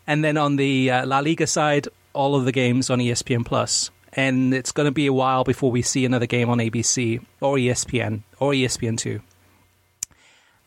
And 0.06 0.24
then 0.24 0.38
on 0.38 0.58
the 0.58 0.92
uh, 0.92 1.06
La 1.06 1.20
Liga 1.20 1.48
side, 1.48 1.88
all 2.14 2.36
of 2.36 2.46
the 2.46 2.52
games 2.52 2.90
on 2.90 3.00
ESPN 3.00 3.46
Plus. 3.46 3.90
And 4.14 4.54
it's 4.54 4.72
going 4.72 4.86
to 4.86 4.92
be 4.92 5.08
a 5.08 5.14
while 5.14 5.44
before 5.44 5.72
we 5.72 5.82
see 5.82 6.06
another 6.06 6.26
game 6.26 6.50
on 6.50 6.60
ABC 6.60 7.24
or 7.42 7.56
ESPN 7.58 8.22
or 8.40 8.52
ESPN2. 8.52 9.22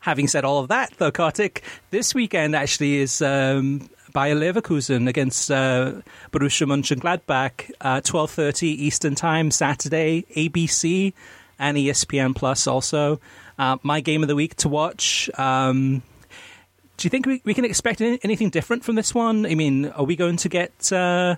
Having 0.00 0.28
said 0.28 0.44
all 0.44 0.58
of 0.58 0.68
that, 0.68 0.92
though, 0.98 1.10
Kartik, 1.10 1.62
this 1.90 2.14
weekend 2.14 2.54
actually 2.54 2.98
is 2.98 3.20
um, 3.20 3.88
Bayer 4.12 4.36
Leverkusen 4.36 5.08
against 5.08 5.50
uh, 5.50 5.92
Borussia 6.30 6.66
Mönchengladbach, 6.66 7.70
uh, 7.80 8.00
twelve 8.00 8.30
thirty 8.30 8.68
Eastern 8.68 9.14
Time 9.14 9.50
Saturday, 9.50 10.24
ABC 10.36 11.12
and 11.58 11.76
ESPN 11.76 12.34
Plus 12.34 12.66
also. 12.66 13.20
Uh, 13.58 13.76
my 13.82 14.00
game 14.00 14.22
of 14.22 14.28
the 14.28 14.36
week 14.36 14.54
to 14.56 14.68
watch. 14.68 15.28
Um, 15.36 16.02
do 16.96 17.06
you 17.06 17.10
think 17.10 17.26
we, 17.26 17.42
we 17.44 17.54
can 17.54 17.64
expect 17.64 18.00
anything 18.00 18.50
different 18.50 18.84
from 18.84 18.94
this 18.94 19.14
one? 19.14 19.46
I 19.46 19.54
mean, 19.54 19.86
are 19.90 20.04
we 20.04 20.16
going 20.16 20.36
to 20.38 20.48
get? 20.48 20.92
Uh, 20.92 21.36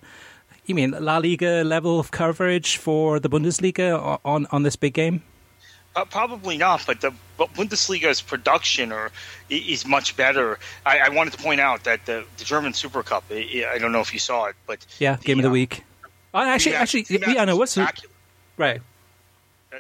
you 0.67 0.75
mean 0.75 0.91
La 0.93 1.19
Liga 1.19 1.65
level 1.65 1.99
of 1.99 2.11
coverage 2.11 2.77
for 2.77 3.19
the 3.19 3.29
Bundesliga 3.29 4.21
on 4.25 4.47
on 4.51 4.63
this 4.63 4.77
big 4.77 4.95
game? 4.95 5.23
Uh, 5.97 6.05
probably 6.05 6.57
not, 6.57 6.85
but 6.87 7.01
the 7.01 7.13
but 7.37 7.53
Bundesliga's 7.55 8.21
production 8.21 8.93
or 8.93 9.11
is 9.49 9.85
much 9.85 10.17
better. 10.17 10.59
I, 10.87 11.01
I 11.01 11.09
wanted 11.09 11.33
to 11.33 11.43
point 11.43 11.61
out 11.61 11.85
that 11.85 12.07
the, 12.07 12.25
the 12.37 12.45
German 12.45 12.75
Super 12.75 13.03
Cup. 13.03 13.25
I, 13.31 13.67
I, 13.73 13.79
don't 13.79 13.91
know 13.91 14.01
if 14.01 14.13
you 14.13 14.21
saw 14.21 14.47
it, 14.47 14.57
but 14.67 14.87
yeah, 15.01 15.17
game 15.17 15.39
of 15.39 15.43
the 15.43 15.49
uh, 15.49 15.53
week. 15.53 15.83
Uh, 16.33 16.45
actually, 16.47 16.77
actually, 16.77 17.07
yeah, 17.09 17.45
no. 17.45 17.57
What's 17.57 17.77
right? 18.57 18.81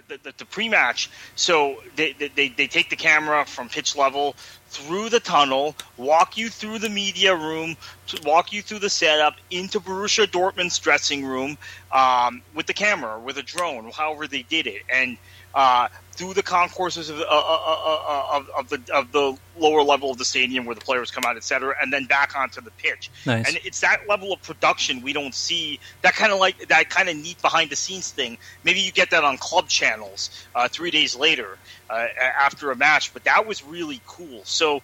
the, 0.09 0.19
the, 0.23 0.35
the 0.39 0.45
pre-match. 0.45 1.11
So 1.37 1.83
they, 1.97 2.13
they 2.13 2.49
they 2.49 2.67
take 2.67 2.91
the 2.91 2.97
camera 2.97 3.45
from 3.45 3.69
pitch 3.69 3.97
level 3.97 4.35
through 4.69 5.09
the 5.09 5.21
tunnel, 5.21 5.75
walk 5.97 6.37
you 6.37 6.49
through 6.49 6.79
the 6.79 6.89
media 6.89 7.35
room, 7.35 7.77
walk 8.25 8.53
you 8.53 8.63
through 8.63 8.79
the 8.79 8.91
setup 8.91 9.37
into 9.51 9.81
Borussia 9.81 10.27
Dortmund's 10.27 10.79
dressing 10.79 11.25
room 11.25 11.59
um, 11.93 12.43
with 12.55 12.67
the 12.67 12.75
camera, 12.75 13.19
with 13.19 13.37
a 13.39 13.43
drone, 13.43 13.91
however 13.91 14.29
they 14.29 14.43
did 14.43 14.67
it, 14.67 14.83
and 14.89 15.17
uh, 15.55 15.89
through 16.13 16.35
the 16.35 16.43
concourses 16.43 17.09
of, 17.09 17.19
uh, 17.19 17.23
uh, 17.23 17.25
uh, 17.29 18.27
of, 18.33 18.51
of, 18.51 18.69
the 18.69 18.95
of 18.95 19.11
the 19.11 19.37
lower 19.59 19.83
level 19.83 20.11
of 20.11 20.19
the 20.19 20.25
stadium 20.25 20.67
where 20.67 20.75
the 20.75 20.81
players 20.81 21.11
come 21.11 21.25
out, 21.25 21.37
et 21.37 21.43
cetera, 21.43 21.75
and 21.81 21.91
then 21.91 22.05
back 22.05 22.37
onto 22.37 22.61
the 22.61 22.71
pitch. 22.73 23.11
Nice. 23.25 23.49
And 23.49 23.59
it's 23.65 23.81
that 23.81 24.07
level 24.07 24.31
of 24.33 24.43
production 24.43 25.01
we 25.01 25.15
don't 25.15 25.35
see. 25.35 25.81
That 26.03 26.15
kind 26.15 26.31
of 26.31 26.39
like 26.39 26.69
that 26.69 26.91
kind 26.91 27.09
of 27.09 27.17
neat 27.17 27.41
behind 27.41 27.71
the 27.71 27.77
scenes 27.77 28.11
thing. 28.11 28.37
Maybe 28.65 28.81
you 28.81 28.93
get 28.93 29.11
that 29.13 29.25
on 29.25 29.39
club 29.39 29.69
channels 29.69 30.31
uh, 30.55 30.69
three 30.69 30.91
days 30.91 31.17
later 31.17 31.57
uh, 31.89 32.07
after 32.19 32.71
a 32.71 32.77
match, 32.77 33.15
but 33.15 33.25
that 33.25 33.47
was 33.47 33.65
really 33.65 34.01
cool. 34.07 34.43
So. 34.45 34.83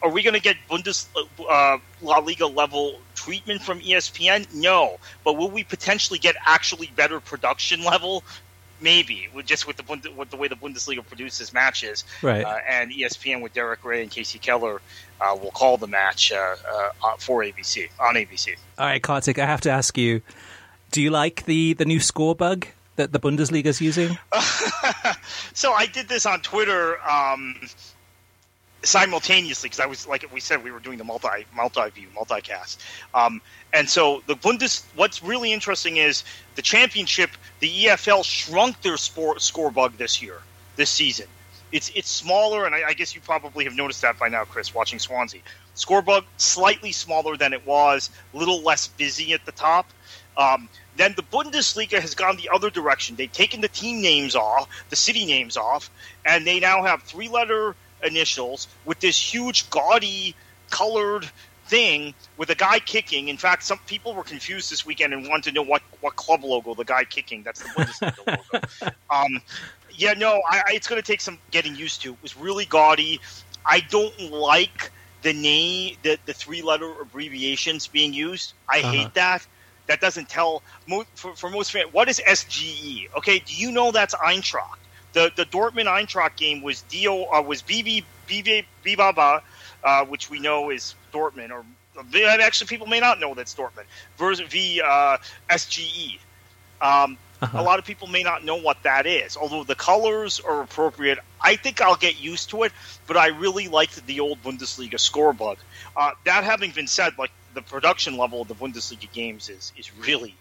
Are 0.00 0.10
we 0.10 0.22
going 0.22 0.34
to 0.34 0.40
get 0.40 0.56
Bundes 0.70 1.08
uh, 1.16 1.78
La 2.02 2.18
Liga 2.18 2.46
level 2.46 3.00
treatment 3.16 3.60
from 3.60 3.80
ESPN? 3.80 4.46
No, 4.54 4.98
but 5.24 5.32
will 5.36 5.50
we 5.50 5.64
potentially 5.64 6.20
get 6.20 6.36
actually 6.46 6.92
better 6.94 7.18
production 7.18 7.82
level 7.82 8.22
maybe 8.80 9.28
just 9.44 9.66
with 9.66 9.76
the 9.76 10.12
with 10.12 10.30
the 10.30 10.36
way 10.36 10.48
the 10.48 10.56
Bundesliga 10.56 11.06
produces 11.06 11.52
matches, 11.52 12.04
right? 12.22 12.44
Uh, 12.44 12.58
and 12.68 12.90
ESPN 12.90 13.42
with 13.42 13.52
Derek 13.52 13.84
Ray 13.84 14.02
and 14.02 14.10
Kasey 14.10 14.40
Keller 14.40 14.80
uh, 15.20 15.36
will 15.40 15.50
call 15.50 15.76
the 15.76 15.86
match 15.86 16.32
uh, 16.32 16.56
uh 17.04 17.16
for 17.18 17.42
ABC 17.42 17.88
on 18.00 18.14
ABC. 18.14 18.56
All 18.78 18.86
right, 18.86 19.02
Kartik, 19.02 19.38
I 19.38 19.46
have 19.46 19.60
to 19.62 19.70
ask 19.70 19.96
you: 19.98 20.22
Do 20.90 21.02
you 21.02 21.10
like 21.10 21.44
the 21.44 21.74
the 21.74 21.84
new 21.84 22.00
score 22.00 22.34
bug 22.34 22.66
that 22.96 23.12
the 23.12 23.20
Bundesliga 23.20 23.66
is 23.66 23.80
using? 23.80 24.18
so 25.54 25.72
I 25.72 25.86
did 25.86 26.08
this 26.08 26.26
on 26.26 26.40
Twitter. 26.40 27.00
Um, 27.08 27.56
simultaneously 28.82 29.68
because 29.68 29.80
I 29.80 29.86
was 29.86 30.06
like 30.06 30.24
we 30.32 30.40
said 30.40 30.62
we 30.62 30.70
were 30.70 30.78
doing 30.78 30.98
the 30.98 31.04
multi 31.04 31.46
multi 31.54 31.90
view 31.90 32.08
multicast. 32.16 32.78
Um, 33.14 33.40
and 33.72 33.88
so 33.88 34.22
the 34.26 34.34
Bundes, 34.34 34.84
what's 34.94 35.22
really 35.22 35.52
interesting 35.52 35.96
is 35.96 36.24
the 36.54 36.62
championship. 36.62 37.30
The 37.60 37.86
EFL 37.86 38.24
shrunk 38.24 38.80
their 38.82 38.96
sport, 38.96 39.42
score 39.42 39.70
bug 39.70 39.96
this 39.96 40.22
year, 40.22 40.40
this 40.76 40.90
season. 40.90 41.26
It's 41.70 41.90
it's 41.94 42.08
smaller, 42.08 42.64
and 42.64 42.74
I, 42.74 42.88
I, 42.88 42.92
guess 42.94 43.14
you 43.14 43.20
probably 43.20 43.64
have 43.64 43.74
noticed 43.74 44.00
that 44.00 44.18
by 44.18 44.28
now, 44.28 44.44
Chris, 44.44 44.74
watching 44.74 44.98
Swansea. 44.98 45.42
Score 45.74 46.00
bug 46.00 46.24
slightly 46.38 46.92
smaller 46.92 47.36
than 47.36 47.52
it 47.52 47.66
was, 47.66 48.10
a 48.32 48.36
little 48.38 48.62
less 48.62 48.88
busy 48.88 49.34
at 49.34 49.44
the 49.44 49.52
top. 49.52 49.86
Um, 50.38 50.68
then 50.96 51.14
the 51.14 51.22
Bundesliga 51.22 52.00
has 52.00 52.14
gone 52.14 52.36
the 52.36 52.48
other 52.52 52.70
direction. 52.70 53.16
They've 53.16 53.30
taken 53.30 53.60
the 53.60 53.68
team 53.68 54.00
names 54.00 54.34
off, 54.34 54.68
the 54.88 54.96
city 54.96 55.26
names 55.26 55.56
off, 55.56 55.90
and 56.24 56.46
they 56.46 56.58
now 56.58 56.84
have 56.84 57.02
three-letter 57.02 57.76
initials 58.02 58.68
with 58.84 59.00
this 59.00 59.18
huge, 59.18 59.68
gaudy, 59.70 60.34
colored 60.70 61.28
thing 61.66 62.14
with 62.36 62.50
a 62.50 62.54
guy 62.54 62.78
kicking. 62.78 63.28
In 63.28 63.36
fact, 63.36 63.62
some 63.62 63.78
people 63.86 64.14
were 64.14 64.24
confused 64.24 64.70
this 64.70 64.84
weekend 64.86 65.12
and 65.12 65.28
wanted 65.28 65.44
to 65.44 65.52
know 65.52 65.62
what, 65.62 65.82
what 66.00 66.16
club 66.16 66.42
logo 66.44 66.74
the 66.74 66.84
guy 66.84 67.04
kicking. 67.04 67.42
That's 67.42 67.62
the 67.62 67.68
Bundesliga 67.68 68.38
logo. 68.52 68.94
Um, 69.10 69.40
yeah, 69.94 70.12
no, 70.12 70.40
I, 70.48 70.58
I, 70.58 70.72
it's 70.74 70.86
going 70.86 71.00
to 71.00 71.06
take 71.06 71.20
some 71.20 71.38
getting 71.50 71.74
used 71.74 72.02
to. 72.02 72.12
It 72.12 72.22
was 72.22 72.36
really 72.36 72.64
gaudy. 72.64 73.20
I 73.64 73.80
don't 73.80 74.30
like 74.30 74.90
the 75.22 75.32
name, 75.32 75.96
the, 76.02 76.18
the 76.26 76.32
three 76.32 76.62
letter 76.62 76.90
abbreviations 77.00 77.86
being 77.86 78.12
used. 78.12 78.54
I 78.68 78.80
uh-huh. 78.80 78.90
hate 78.92 79.14
that. 79.14 79.46
That 79.86 80.00
doesn't 80.00 80.28
tell 80.28 80.62
for, 81.14 81.34
for 81.34 81.48
most 81.48 81.72
fans. 81.72 81.92
What 81.92 82.08
is 82.08 82.20
SGE? 82.20 83.08
Okay, 83.16 83.38
do 83.38 83.54
you 83.54 83.72
know 83.72 83.90
that's 83.90 84.14
Eintracht? 84.14 84.76
The 85.12 85.32
the 85.34 85.44
Dortmund 85.46 85.86
Eintracht 85.86 86.36
game 86.36 86.62
was 86.62 86.82
Do 86.82 87.24
uh, 87.24 87.42
was 87.42 87.62
BB 87.62 88.04
BB 88.28 88.64
Bibaba, 88.84 89.42
uh, 89.84 90.04
which 90.04 90.30
we 90.30 90.38
know 90.38 90.70
is 90.70 90.94
Dortmund, 91.12 91.50
or 91.50 91.64
actually 92.40 92.66
people 92.68 92.86
may 92.86 93.00
not 93.00 93.20
know 93.20 93.34
that's 93.34 93.54
Dortmund 93.54 93.84
versus 94.16 94.46
v 94.48 94.80
uh, 94.84 95.18
SGE. 95.50 96.18
Um, 96.80 97.18
uh-huh. 97.40 97.60
A 97.60 97.62
lot 97.62 97.78
of 97.78 97.84
people 97.84 98.08
may 98.08 98.22
not 98.22 98.44
know 98.44 98.56
what 98.56 98.82
that 98.82 99.06
is. 99.06 99.36
Although 99.36 99.62
the 99.62 99.76
colors 99.76 100.40
are 100.40 100.62
appropriate, 100.62 101.18
I 101.40 101.54
think 101.56 101.80
I'll 101.80 101.96
get 101.96 102.20
used 102.20 102.50
to 102.50 102.64
it. 102.64 102.72
But 103.06 103.16
I 103.16 103.28
really 103.28 103.68
liked 103.68 104.04
the 104.06 104.20
old 104.20 104.42
Bundesliga 104.42 104.98
score 104.98 105.32
bug. 105.32 105.58
Uh, 105.96 106.12
that 106.24 106.44
having 106.44 106.72
been 106.72 106.88
said, 106.88 107.16
like 107.16 107.30
the 107.54 107.62
production 107.62 108.16
level 108.16 108.42
of 108.42 108.48
the 108.48 108.54
Bundesliga 108.54 109.10
games 109.12 109.48
is 109.48 109.72
is 109.76 109.96
really, 109.96 110.34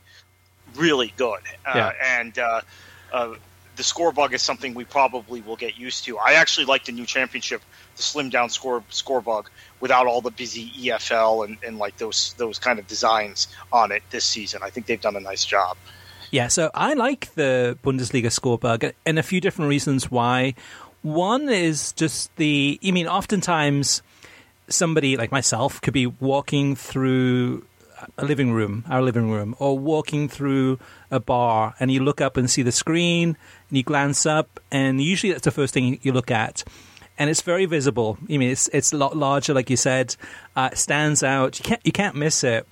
really 0.75 1.13
good. 1.17 1.41
Uh, 1.65 1.73
yeah. 1.75 1.91
And 2.03 2.39
uh, 2.39 2.61
uh 3.13 3.35
the 3.77 3.83
score 3.83 4.11
bug 4.11 4.33
is 4.33 4.41
something 4.41 4.73
we 4.73 4.83
probably 4.83 5.41
will 5.41 5.55
get 5.55 5.77
used 5.77 6.03
to. 6.05 6.17
I 6.17 6.33
actually 6.33 6.65
like 6.65 6.85
the 6.85 6.91
new 6.91 7.05
championship, 7.05 7.61
the 7.95 8.01
slim 8.01 8.29
down 8.29 8.49
score 8.49 8.83
score 8.89 9.21
bug 9.21 9.49
without 9.79 10.07
all 10.07 10.19
the 10.21 10.31
busy 10.31 10.71
EFL 10.71 11.45
and, 11.45 11.57
and 11.63 11.77
like 11.77 11.97
those 11.97 12.33
those 12.37 12.59
kind 12.59 12.79
of 12.79 12.87
designs 12.87 13.47
on 13.71 13.91
it 13.91 14.03
this 14.09 14.25
season. 14.25 14.61
I 14.63 14.71
think 14.71 14.87
they've 14.87 14.99
done 14.99 15.15
a 15.15 15.21
nice 15.21 15.45
job. 15.45 15.77
Yeah, 16.31 16.47
so 16.47 16.71
I 16.73 16.93
like 16.93 17.33
the 17.35 17.77
Bundesliga 17.83 18.31
score 18.31 18.57
bug 18.57 18.83
and 19.05 19.17
a 19.17 19.23
few 19.23 19.39
different 19.39 19.69
reasons 19.69 20.11
why. 20.11 20.55
One 21.03 21.47
is 21.47 21.93
just 21.93 22.35
the 22.35 22.79
I 22.83 22.91
mean 22.91 23.07
oftentimes 23.07 24.01
somebody 24.67 25.15
like 25.15 25.31
myself 25.31 25.79
could 25.79 25.93
be 25.93 26.07
walking 26.07 26.75
through 26.75 27.63
a 28.17 28.25
living 28.25 28.51
room, 28.51 28.83
our 28.89 29.01
living 29.01 29.29
room, 29.29 29.55
or 29.59 29.77
walking 29.77 30.27
through 30.27 30.79
a 31.11 31.19
bar 31.19 31.75
and 31.79 31.91
you 31.91 32.03
look 32.03 32.21
up 32.21 32.37
and 32.37 32.49
see 32.49 32.61
the 32.61 32.71
screen 32.71 33.37
and 33.69 33.77
you 33.77 33.83
glance 33.83 34.25
up 34.25 34.59
and 34.71 35.01
usually 35.01 35.31
that's 35.31 35.45
the 35.45 35.51
first 35.51 35.73
thing 35.73 35.99
you 36.01 36.11
look 36.11 36.31
at 36.31 36.63
and 37.17 37.29
it's 37.29 37.41
very 37.41 37.65
visible. 37.65 38.17
I 38.29 38.37
mean, 38.37 38.51
it's 38.51 38.67
it's 38.69 38.93
a 38.93 38.97
lot 38.97 39.17
larger, 39.17 39.53
like 39.53 39.69
you 39.69 39.77
said. 39.77 40.15
Uh, 40.55 40.69
it 40.71 40.77
stands 40.77 41.23
out. 41.23 41.59
You 41.59 41.63
can't 41.63 41.81
you 41.83 41.91
can't 41.91 42.15
miss 42.15 42.43
it. 42.43 42.67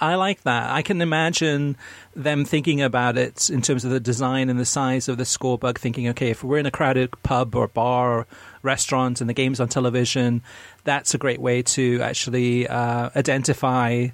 I 0.00 0.16
like 0.16 0.42
that. 0.42 0.70
I 0.70 0.82
can 0.82 1.00
imagine 1.00 1.76
them 2.16 2.44
thinking 2.44 2.82
about 2.82 3.16
it 3.16 3.48
in 3.48 3.62
terms 3.62 3.84
of 3.84 3.92
the 3.92 4.00
design 4.00 4.50
and 4.50 4.58
the 4.58 4.64
size 4.64 5.08
of 5.08 5.18
the 5.18 5.24
score 5.24 5.56
bug, 5.56 5.78
thinking, 5.78 6.08
okay, 6.08 6.30
if 6.30 6.42
we're 6.42 6.58
in 6.58 6.66
a 6.66 6.70
crowded 6.72 7.10
pub 7.22 7.54
or 7.54 7.68
bar 7.68 8.26
or 8.64 8.66
restaurant 8.66 9.20
and 9.20 9.28
the 9.28 9.34
game's 9.34 9.60
on 9.60 9.68
television, 9.68 10.42
that's 10.84 11.14
a 11.14 11.18
great 11.18 11.40
way 11.40 11.62
to 11.62 12.00
actually 12.02 12.66
uh, 12.68 13.10
identify 13.16 14.08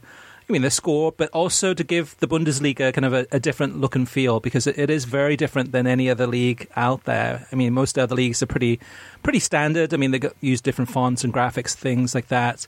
I 0.50 0.52
mean, 0.52 0.62
the 0.62 0.70
score, 0.70 1.12
but 1.12 1.30
also 1.30 1.74
to 1.74 1.84
give 1.84 2.16
the 2.18 2.26
Bundesliga 2.26 2.92
kind 2.92 3.04
of 3.04 3.12
a, 3.12 3.24
a 3.30 3.38
different 3.38 3.80
look 3.80 3.94
and 3.94 4.08
feel 4.08 4.40
because 4.40 4.66
it, 4.66 4.76
it 4.76 4.90
is 4.90 5.04
very 5.04 5.36
different 5.36 5.70
than 5.70 5.86
any 5.86 6.10
other 6.10 6.26
league 6.26 6.68
out 6.74 7.04
there. 7.04 7.46
I 7.52 7.54
mean, 7.54 7.72
most 7.72 7.96
other 7.96 8.16
leagues 8.16 8.42
are 8.42 8.46
pretty 8.46 8.80
pretty 9.22 9.38
standard. 9.38 9.94
I 9.94 9.96
mean, 9.96 10.10
they 10.10 10.20
use 10.40 10.60
different 10.60 10.90
fonts 10.90 11.22
and 11.22 11.32
graphics, 11.32 11.74
things 11.74 12.16
like 12.16 12.26
that. 12.28 12.66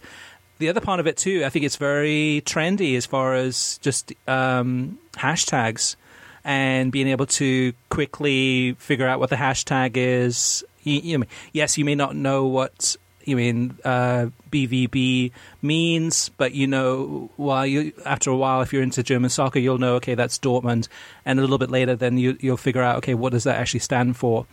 The 0.58 0.68
other 0.68 0.80
part 0.80 1.00
of 1.00 1.08
it 1.08 1.16
too, 1.16 1.42
I 1.44 1.48
think 1.48 1.64
it's 1.64 1.74
very 1.74 2.42
trendy 2.46 2.96
as 2.96 3.04
far 3.04 3.34
as 3.34 3.78
just 3.78 4.12
um, 4.28 5.00
hashtags 5.14 5.96
and 6.44 6.92
being 6.92 7.08
able 7.08 7.26
to 7.26 7.72
quickly 7.88 8.76
figure 8.78 9.08
out 9.08 9.18
what 9.18 9.30
the 9.30 9.36
hashtag 9.36 9.96
is. 9.96 10.64
You, 10.82 11.00
you, 11.00 11.24
yes, 11.52 11.78
you 11.78 11.84
may 11.84 11.94
not 11.94 12.16
know 12.16 12.46
what 12.46 12.96
you 13.24 13.36
mean 13.36 13.78
uh, 13.84 14.26
BVB 14.50 15.32
means, 15.60 16.30
but 16.30 16.54
you 16.54 16.66
know, 16.66 17.30
while 17.36 17.66
you 17.66 17.92
after 18.04 18.30
a 18.30 18.36
while, 18.36 18.62
if 18.62 18.72
you're 18.72 18.82
into 18.82 19.02
German 19.02 19.30
soccer, 19.30 19.58
you'll 19.58 19.78
know 19.78 19.94
okay, 19.96 20.14
that's 20.14 20.38
Dortmund, 20.38 20.88
and 21.24 21.38
a 21.38 21.42
little 21.42 21.58
bit 21.58 21.70
later, 21.70 21.94
then 21.96 22.18
you, 22.18 22.36
will 22.42 22.56
figure 22.56 22.82
out 22.82 22.96
okay, 22.98 23.14
what 23.14 23.32
does 23.32 23.44
that 23.44 23.56
actually 23.56 23.80
stand 23.80 24.16
for? 24.16 24.46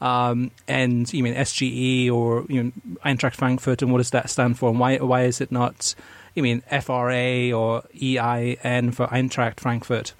Um, 0.00 0.50
and 0.66 1.12
you 1.12 1.22
mean 1.22 1.34
SGE 1.34 2.10
or 2.10 2.44
you 2.48 2.62
know 2.62 2.72
Eintracht 3.04 3.34
Frankfurt, 3.34 3.82
and 3.82 3.92
what 3.92 3.98
does 3.98 4.10
that 4.10 4.30
stand 4.30 4.58
for? 4.58 4.70
And 4.70 4.78
why 4.78 4.96
why 4.98 5.22
is 5.24 5.40
it 5.40 5.52
not? 5.52 5.94
You 6.34 6.42
mean 6.42 6.62
FRA 6.62 7.52
or 7.52 7.82
EIN 7.94 8.92
for 8.92 9.06
Eintracht 9.08 9.60
Frankfurt? 9.60 10.14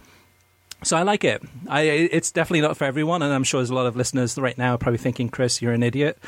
So 0.85 0.97
I 0.97 1.03
like 1.03 1.23
it. 1.23 1.43
I, 1.69 1.83
it's 1.83 2.33
definitely 2.33 2.63
not 2.63 2.77
for 2.77 2.85
everyone, 2.85 3.23
and 3.23 3.33
I'm 3.33 3.45
sure 3.45 3.61
there's 3.61 3.71
a 3.71 3.75
lot 3.75 3.87
of 3.87 3.95
listeners 3.95 4.37
right 4.37 4.59
now 4.59 4.77
probably 4.77 4.99
thinking, 4.99 5.29
"Chris, 5.29 5.63
you're 5.63 5.73
an 5.73 5.83
idiot." 5.83 6.19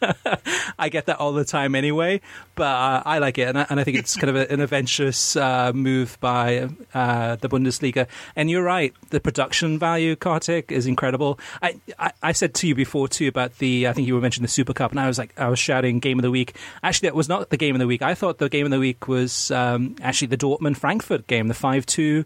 I 0.78 0.88
get 0.88 1.06
that 1.06 1.20
all 1.20 1.32
the 1.32 1.44
time 1.44 1.74
anyway, 1.74 2.22
but 2.54 2.64
uh, 2.64 3.02
I 3.04 3.18
like 3.18 3.36
it, 3.36 3.48
and 3.48 3.58
I, 3.58 3.66
and 3.68 3.78
I, 3.78 3.84
think 3.84 3.98
it's 3.98 4.16
kind 4.16 4.30
of 4.30 4.36
a, 4.36 4.50
an 4.50 4.60
adventurous 4.60 5.36
uh, 5.36 5.72
move 5.74 6.18
by 6.20 6.68
uh, 6.94 7.36
the 7.36 7.48
Bundesliga. 7.48 8.06
And 8.34 8.50
you're 8.50 8.62
right, 8.62 8.94
the 9.10 9.20
production 9.20 9.78
value, 9.78 10.16
Kartik, 10.16 10.72
is 10.72 10.86
incredible. 10.86 11.38
I, 11.62 11.78
I, 11.98 12.12
I 12.22 12.32
said 12.32 12.54
to 12.54 12.66
you 12.66 12.74
before 12.74 13.06
too 13.06 13.28
about 13.28 13.58
the, 13.58 13.86
I 13.86 13.92
think 13.92 14.08
you 14.08 14.14
were 14.14 14.20
mentioning 14.20 14.44
the 14.44 14.52
Super 14.52 14.72
Cup, 14.72 14.92
and 14.92 15.00
I 15.00 15.06
was 15.06 15.18
like, 15.18 15.38
I 15.38 15.48
was 15.48 15.58
shouting 15.58 15.98
game 15.98 16.18
of 16.18 16.22
the 16.22 16.30
week. 16.30 16.56
Actually, 16.82 17.08
that 17.08 17.14
was 17.14 17.28
not 17.28 17.50
the 17.50 17.58
game 17.58 17.74
of 17.74 17.80
the 17.80 17.86
week. 17.86 18.00
I 18.00 18.14
thought 18.14 18.38
the 18.38 18.48
game 18.48 18.64
of 18.64 18.70
the 18.70 18.80
week 18.80 19.08
was 19.08 19.50
um, 19.50 19.96
actually 20.00 20.28
the 20.28 20.38
Dortmund 20.38 20.78
Frankfurt 20.78 21.26
game, 21.26 21.48
the 21.48 21.54
five 21.54 21.84
two. 21.84 22.24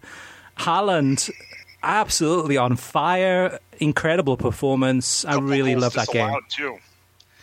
Haaland 0.58 1.30
absolutely 1.82 2.56
on 2.56 2.76
fire. 2.76 3.58
Incredible 3.78 4.36
performance. 4.36 5.24
I 5.24 5.38
really 5.38 5.76
love 5.76 5.94
that 5.94 6.08
game. 6.08 6.34
Too. 6.48 6.78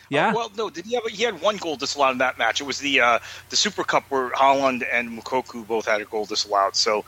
Yeah. 0.10 0.30
Uh, 0.30 0.34
well, 0.34 0.51
no. 0.58 0.70
Did 0.70 0.86
he 0.86 0.96
have? 0.96 1.04
He 1.06 1.24
had 1.24 1.42
one 1.42 1.58
goal 1.58 1.75
disallowed 1.75 2.13
in 2.13 2.18
that 2.20 2.38
match. 2.38 2.62
It 2.62 2.65
was 2.65 2.80
the 2.80 3.01
uh, 3.01 3.20
the 3.50 3.56
Super 3.56 3.84
Cup 3.84 4.04
where 4.10 4.30
Haaland 4.32 4.86
and 4.92 5.10
Moukoko 5.10 5.65
both 5.65 5.88
had 5.88 6.01
a 6.01 6.06
goal 6.06 6.25
disallowed. 6.25 6.75
So, 6.75 7.06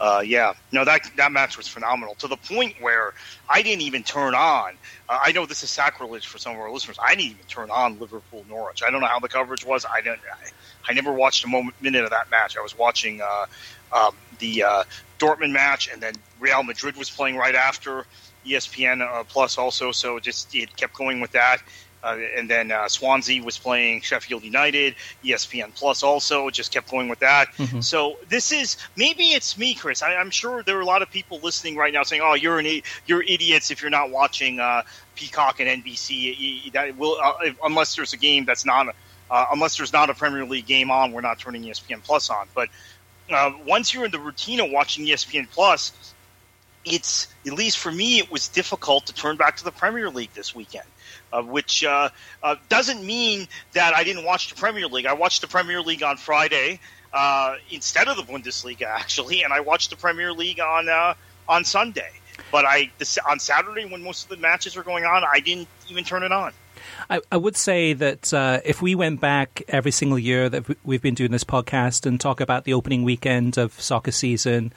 uh, 0.00 0.22
yeah, 0.24 0.54
no, 0.72 0.84
that 0.84 1.10
that 1.16 1.32
match 1.32 1.56
was 1.56 1.68
phenomenal 1.68 2.14
to 2.16 2.28
the 2.28 2.36
point 2.36 2.74
where 2.80 3.14
I 3.48 3.62
didn't 3.62 3.82
even 3.82 4.02
turn 4.02 4.34
on. 4.34 4.74
Uh, 5.08 5.18
I 5.22 5.32
know 5.32 5.46
this 5.46 5.62
is 5.62 5.70
sacrilege 5.70 6.26
for 6.26 6.38
some 6.38 6.52
of 6.52 6.58
our 6.58 6.70
listeners. 6.70 6.98
I 7.02 7.14
didn't 7.14 7.30
even 7.32 7.46
turn 7.46 7.70
on 7.70 7.98
Liverpool 7.98 8.44
Norwich. 8.48 8.82
I 8.82 8.90
don't 8.90 9.00
know 9.00 9.06
how 9.06 9.20
the 9.20 9.28
coverage 9.28 9.64
was. 9.64 9.84
I 9.84 10.00
didn't. 10.00 10.20
I, 10.32 10.48
I 10.88 10.92
never 10.92 11.12
watched 11.12 11.44
a 11.44 11.48
moment 11.48 11.76
minute 11.80 12.04
of 12.04 12.10
that 12.10 12.30
match. 12.30 12.56
I 12.56 12.62
was 12.62 12.76
watching 12.76 13.20
uh, 13.20 13.46
um, 13.92 14.14
the 14.38 14.64
uh, 14.64 14.84
Dortmund 15.18 15.52
match, 15.52 15.88
and 15.92 16.02
then 16.02 16.14
Real 16.38 16.62
Madrid 16.62 16.96
was 16.96 17.10
playing 17.10 17.36
right 17.36 17.54
after 17.54 18.06
ESPN 18.46 19.02
uh, 19.02 19.24
Plus 19.24 19.58
also. 19.58 19.92
So 19.92 20.18
just 20.18 20.54
it 20.54 20.76
kept 20.76 20.94
going 20.94 21.20
with 21.20 21.32
that. 21.32 21.58
Uh, 22.02 22.18
and 22.36 22.48
then 22.48 22.72
uh, 22.72 22.88
Swansea 22.88 23.42
was 23.42 23.58
playing 23.58 24.00
Sheffield 24.00 24.42
United, 24.42 24.94
ESPN 25.22 25.74
Plus 25.74 26.02
also 26.02 26.48
just 26.48 26.72
kept 26.72 26.90
going 26.90 27.08
with 27.08 27.18
that. 27.18 27.52
Mm-hmm. 27.54 27.80
So 27.80 28.18
this 28.28 28.52
is 28.52 28.78
maybe 28.96 29.24
it's 29.24 29.58
me, 29.58 29.74
Chris. 29.74 30.02
I, 30.02 30.14
am 30.14 30.30
sure 30.30 30.62
there 30.62 30.78
are 30.78 30.80
a 30.80 30.86
lot 30.86 31.02
of 31.02 31.10
people 31.10 31.40
listening 31.42 31.76
right 31.76 31.92
now 31.92 32.02
saying, 32.02 32.22
"Oh, 32.24 32.32
you're 32.32 32.58
an 32.58 32.80
you're 33.06 33.22
idiots 33.22 33.70
if 33.70 33.82
you're 33.82 33.90
not 33.90 34.10
watching 34.10 34.60
uh, 34.60 34.82
Peacock 35.14 35.60
and 35.60 35.84
NBC." 35.84 36.72
That 36.72 36.96
will 36.96 37.18
uh, 37.22 37.50
unless 37.62 37.96
there's 37.96 38.14
a 38.14 38.18
game 38.18 38.46
that's 38.46 38.64
not 38.64 38.94
uh, 39.30 39.46
unless 39.52 39.76
there's 39.76 39.92
not 39.92 40.08
a 40.08 40.14
Premier 40.14 40.46
League 40.46 40.66
game 40.66 40.90
on, 40.90 41.12
we're 41.12 41.20
not 41.20 41.38
turning 41.38 41.62
ESPN 41.64 42.02
Plus 42.02 42.30
on. 42.30 42.48
But 42.54 42.70
uh, 43.32 43.52
once 43.66 43.92
you're 43.94 44.04
in 44.04 44.10
the 44.10 44.18
routine 44.18 44.60
of 44.60 44.70
watching 44.70 45.06
ESPN 45.06 45.48
Plus, 45.50 45.92
it's 46.84 47.28
at 47.46 47.52
least 47.52 47.78
for 47.78 47.92
me, 47.92 48.18
it 48.18 48.30
was 48.30 48.48
difficult 48.48 49.06
to 49.06 49.14
turn 49.14 49.36
back 49.36 49.56
to 49.58 49.64
the 49.64 49.72
Premier 49.72 50.08
League 50.10 50.32
this 50.34 50.54
weekend 50.54 50.86
uh, 51.32 51.42
which 51.42 51.84
uh, 51.84 52.08
uh, 52.42 52.56
doesn't 52.68 53.04
mean 53.04 53.46
that 53.72 53.94
I 53.94 54.04
didn't 54.04 54.24
watch 54.24 54.48
the 54.48 54.56
Premier 54.56 54.86
League. 54.86 55.06
I 55.06 55.12
watched 55.12 55.40
the 55.40 55.46
Premier 55.46 55.80
League 55.80 56.02
on 56.02 56.16
Friday 56.16 56.80
uh, 57.12 57.56
instead 57.70 58.08
of 58.08 58.16
the 58.16 58.22
Bundesliga, 58.22 58.86
actually, 58.86 59.42
and 59.42 59.52
I 59.52 59.60
watched 59.60 59.90
the 59.90 59.96
Premier 59.96 60.32
League 60.32 60.60
on 60.60 60.88
uh, 60.88 61.14
on 61.48 61.64
Sunday. 61.64 62.10
But 62.50 62.64
I 62.64 62.90
on 63.28 63.38
Saturday 63.38 63.84
when 63.84 64.02
most 64.02 64.24
of 64.24 64.30
the 64.30 64.36
matches 64.36 64.76
were 64.76 64.82
going 64.82 65.04
on, 65.04 65.24
I 65.24 65.40
didn't 65.40 65.68
even 65.88 66.04
turn 66.04 66.22
it 66.22 66.32
on. 66.32 66.52
I, 67.08 67.20
I 67.30 67.36
would 67.36 67.56
say 67.56 67.92
that 67.94 68.32
uh, 68.32 68.60
if 68.64 68.82
we 68.82 68.94
went 68.94 69.20
back 69.20 69.62
every 69.68 69.90
single 69.90 70.18
year 70.18 70.48
that 70.48 70.64
we've 70.84 71.02
been 71.02 71.14
doing 71.14 71.30
this 71.30 71.44
podcast 71.44 72.06
and 72.06 72.20
talk 72.20 72.40
about 72.40 72.64
the 72.64 72.74
opening 72.74 73.02
weekend 73.02 73.58
of 73.58 73.72
soccer 73.80 74.12
season, 74.12 74.72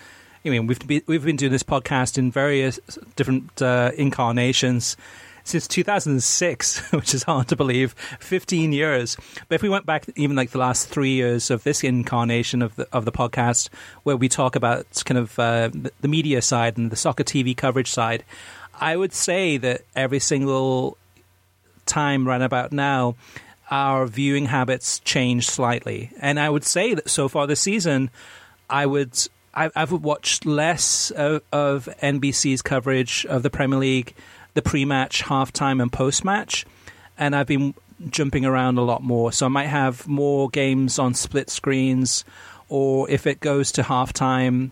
I 0.46 0.50
mean, 0.50 0.68
we've 0.68 0.86
been, 0.86 1.02
we've 1.08 1.24
been 1.24 1.38
doing 1.38 1.52
this 1.52 1.64
podcast 1.64 2.18
in 2.18 2.32
various 2.32 2.80
different 3.16 3.62
uh, 3.62 3.92
incarnations 3.96 4.98
since 5.44 5.68
2006, 5.68 6.92
which 6.92 7.14
is 7.14 7.24
hard 7.24 7.48
to 7.50 7.56
believe, 7.56 7.94
15 8.20 8.74
years. 8.74 9.18
But 9.48 9.56
if 9.56 9.62
we 9.62 9.70
went 9.70 9.86
back 9.86 10.06
even 10.16 10.36
like 10.36 10.52
the 10.52 10.58
last 10.58 10.88
three 10.88 11.14
years 11.14 11.52
of 11.52 11.64
this 11.64 11.84
incarnation 11.84 12.62
of 12.62 12.76
the 12.76 12.88
of 12.92 13.06
the 13.06 13.12
podcast, 13.12 13.70
where 14.04 14.18
we 14.18 14.30
talk 14.30 14.56
about 14.56 14.86
kind 15.06 15.18
of 15.18 15.38
uh, 15.40 15.70
the 16.02 16.08
media 16.08 16.42
side 16.42 16.78
and 16.78 16.92
the 16.92 16.96
soccer 16.96 17.24
TV 17.24 17.56
coverage 17.56 17.92
side, 17.92 18.24
I 18.80 18.96
would 18.96 19.14
say 19.14 19.58
that 19.58 19.82
every 19.96 20.20
single 20.20 20.98
time 21.86 22.28
right 22.28 22.42
about 22.42 22.72
now, 22.72 23.16
our 23.72 24.06
viewing 24.06 24.46
habits 24.46 25.00
change 25.00 25.48
slightly, 25.48 26.12
and 26.20 26.40
I 26.40 26.50
would 26.50 26.64
say 26.64 26.94
that 26.94 27.10
so 27.10 27.28
far 27.28 27.48
this 27.48 27.62
season, 27.62 28.10
I 28.70 28.86
would. 28.86 29.18
I've 29.56 29.92
watched 29.92 30.48
less 30.48 31.12
of, 31.12 31.44
of 31.52 31.88
NBC's 32.02 32.64
coverage 32.64 33.24
of 33.28 33.44
the 33.44 33.52
Premier 33.52 33.78
League 33.78 34.16
the 34.54 34.62
pre-match, 34.62 35.24
halftime, 35.24 35.82
and 35.82 35.92
post-match, 35.92 36.66
and 37.18 37.36
I've 37.36 37.48
been 37.48 37.74
jumping 38.10 38.46
around 38.46 38.78
a 38.78 38.84
lot 38.84 39.04
more. 39.04 39.32
So 39.32 39.46
I 39.46 39.50
might 39.50 39.68
have 39.68 40.08
more 40.08 40.50
games 40.50 41.00
on 41.00 41.14
split 41.14 41.50
screens, 41.50 42.24
or 42.70 43.10
if 43.10 43.26
it 43.28 43.40
goes 43.40 43.72
to 43.74 43.84
halftime, 43.84 44.72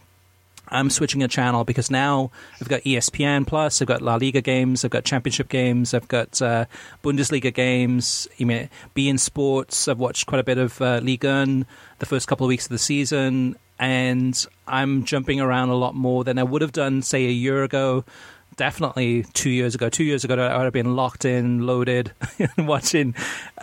I'm 0.71 0.89
switching 0.89 1.21
a 1.21 1.27
channel 1.27 1.63
because 1.63 1.91
now 1.91 2.31
I've 2.59 2.69
got 2.69 2.81
ESPN 2.81 3.45
Plus, 3.45 3.81
I've 3.81 3.87
got 3.87 4.01
La 4.01 4.15
Liga 4.15 4.41
games, 4.41 4.85
I've 4.85 4.91
got 4.91 5.03
Championship 5.03 5.49
games, 5.49 5.93
I've 5.93 6.07
got 6.07 6.41
uh, 6.41 6.65
Bundesliga 7.03 7.53
games. 7.53 8.27
I 8.39 8.43
mean, 8.45 8.69
beIN 8.95 9.19
Sports. 9.19 9.87
I've 9.87 9.99
watched 9.99 10.27
quite 10.27 10.39
a 10.39 10.43
bit 10.43 10.57
of 10.57 10.81
uh, 10.81 10.99
Ligue 11.03 11.23
1 11.23 11.65
the 11.99 12.05
first 12.05 12.27
couple 12.27 12.45
of 12.45 12.49
weeks 12.49 12.65
of 12.65 12.69
the 12.69 12.79
season, 12.79 13.55
and 13.77 14.45
I'm 14.67 15.03
jumping 15.03 15.41
around 15.41 15.69
a 15.69 15.75
lot 15.75 15.95
more 15.95 16.23
than 16.23 16.39
I 16.39 16.43
would 16.43 16.61
have 16.61 16.71
done, 16.71 17.01
say, 17.01 17.25
a 17.25 17.31
year 17.31 17.63
ago 17.63 18.05
definitely 18.57 19.23
two 19.33 19.49
years 19.49 19.75
ago. 19.75 19.89
Two 19.89 20.03
years 20.03 20.23
ago, 20.23 20.35
I 20.35 20.57
would 20.57 20.65
have 20.65 20.73
been 20.73 20.95
locked 20.95 21.25
in, 21.25 21.65
loaded, 21.65 22.11
watching 22.57 23.13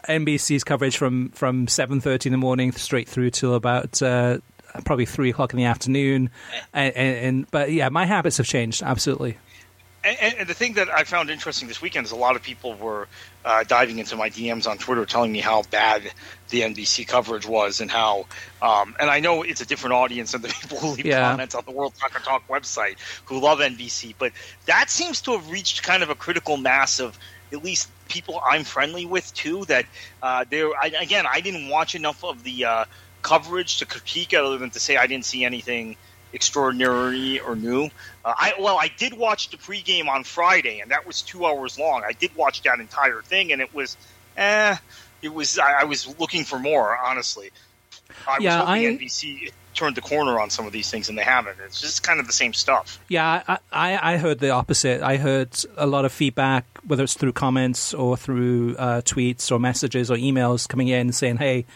NBC's 0.08 0.64
coverage 0.64 0.96
from 0.96 1.30
from 1.30 1.68
seven 1.68 2.00
thirty 2.00 2.28
in 2.28 2.32
the 2.32 2.38
morning 2.38 2.72
straight 2.72 3.08
through 3.08 3.30
till 3.30 3.54
about. 3.54 4.02
Uh, 4.02 4.38
probably 4.84 5.06
three 5.06 5.30
o'clock 5.30 5.52
in 5.52 5.58
the 5.58 5.64
afternoon, 5.64 6.30
and, 6.72 6.94
and, 6.94 7.16
and 7.16 7.50
but 7.50 7.72
yeah, 7.72 7.88
my 7.88 8.06
habits 8.06 8.36
have 8.38 8.46
changed 8.46 8.82
absolutely. 8.82 9.38
And, 10.04 10.36
and, 10.38 10.48
the 10.48 10.54
thing 10.54 10.74
that 10.74 10.88
I 10.88 11.02
found 11.02 11.28
interesting 11.28 11.66
this 11.66 11.82
weekend 11.82 12.06
is 12.06 12.12
a 12.12 12.16
lot 12.16 12.36
of 12.36 12.42
people 12.42 12.74
were 12.74 13.08
uh, 13.44 13.64
diving 13.64 13.98
into 13.98 14.14
my 14.14 14.30
DMs 14.30 14.68
on 14.68 14.78
Twitter, 14.78 15.04
telling 15.04 15.32
me 15.32 15.40
how 15.40 15.62
bad 15.64 16.12
the 16.50 16.60
NBC 16.60 17.06
coverage 17.06 17.46
was, 17.46 17.80
and 17.80 17.90
how. 17.90 18.26
Um, 18.62 18.94
and 19.00 19.10
I 19.10 19.18
know 19.18 19.42
it's 19.42 19.60
a 19.60 19.66
different 19.66 19.94
audience 19.94 20.32
than 20.32 20.42
the 20.42 20.48
people 20.60 20.78
who 20.78 20.88
leave 20.92 21.06
yeah. 21.06 21.28
comments 21.28 21.54
on 21.56 21.64
the 21.64 21.72
World 21.72 21.96
Soccer 21.96 22.20
Talk 22.20 22.46
website 22.48 22.96
who 23.24 23.40
love 23.40 23.58
NBC, 23.58 24.14
but 24.18 24.32
that 24.66 24.88
seems 24.88 25.20
to 25.22 25.32
have 25.32 25.50
reached 25.50 25.82
kind 25.82 26.02
of 26.02 26.10
a 26.10 26.14
critical 26.14 26.56
mass 26.56 27.00
of 27.00 27.18
at 27.52 27.64
least 27.64 27.88
people 28.08 28.40
I'm 28.44 28.64
friendly 28.64 29.04
with 29.04 29.34
too. 29.34 29.64
That 29.64 29.86
uh, 30.22 30.44
there, 30.48 30.70
again, 31.00 31.26
I 31.26 31.40
didn't 31.40 31.68
watch 31.68 31.94
enough 31.94 32.22
of 32.24 32.44
the 32.44 32.64
uh, 32.64 32.84
coverage 33.28 33.78
to 33.78 33.86
critique 33.86 34.32
other 34.32 34.56
than 34.56 34.70
to 34.70 34.80
say 34.80 34.96
I 34.96 35.06
didn't 35.06 35.26
see 35.26 35.44
anything 35.44 35.96
extraordinary 36.32 37.40
or 37.40 37.56
new. 37.56 37.84
Uh, 38.24 38.34
I 38.36 38.54
well, 38.58 38.78
I 38.78 38.90
did 38.96 39.14
watch 39.14 39.50
the 39.50 39.58
pregame 39.58 40.08
on 40.08 40.24
Friday, 40.24 40.80
and 40.80 40.90
that 40.90 41.06
was 41.06 41.20
two 41.22 41.44
hours 41.44 41.78
long. 41.78 42.02
I 42.06 42.12
did 42.12 42.34
watch 42.34 42.62
that 42.62 42.80
entire 42.80 43.20
thing, 43.22 43.52
and 43.52 43.60
it 43.60 43.74
was, 43.74 43.96
eh, 44.36 44.76
it 45.22 45.32
was. 45.32 45.58
I, 45.58 45.82
I 45.82 45.84
was 45.84 46.18
looking 46.18 46.44
for 46.44 46.58
more, 46.58 46.96
honestly. 46.96 47.50
I 48.26 48.38
yeah, 48.40 48.60
was 48.60 48.68
hoping 48.68 48.86
I, 48.86 49.04
NBC 49.04 49.52
turned 49.74 49.96
the 49.96 50.00
corner 50.00 50.40
on 50.40 50.48
some 50.48 50.66
of 50.66 50.72
these 50.72 50.90
things, 50.90 51.10
and 51.10 51.18
they 51.18 51.22
haven't. 51.22 51.58
It's 51.64 51.80
just 51.80 52.02
kind 52.02 52.18
of 52.18 52.26
the 52.26 52.32
same 52.32 52.54
stuff. 52.54 52.98
Yeah, 53.08 53.42
I, 53.46 53.58
I, 53.70 54.14
I 54.14 54.16
heard 54.16 54.38
the 54.38 54.50
opposite. 54.50 55.02
I 55.02 55.18
heard 55.18 55.50
a 55.76 55.86
lot 55.86 56.04
of 56.06 56.12
feedback, 56.12 56.64
whether 56.86 57.04
it's 57.04 57.14
through 57.14 57.34
comments 57.34 57.92
or 57.92 58.16
through 58.16 58.76
uh, 58.76 59.02
tweets 59.02 59.52
or 59.52 59.58
messages 59.58 60.10
or 60.10 60.16
emails 60.16 60.66
coming 60.66 60.88
in 60.88 61.12
saying, 61.12 61.36
"Hey." 61.36 61.66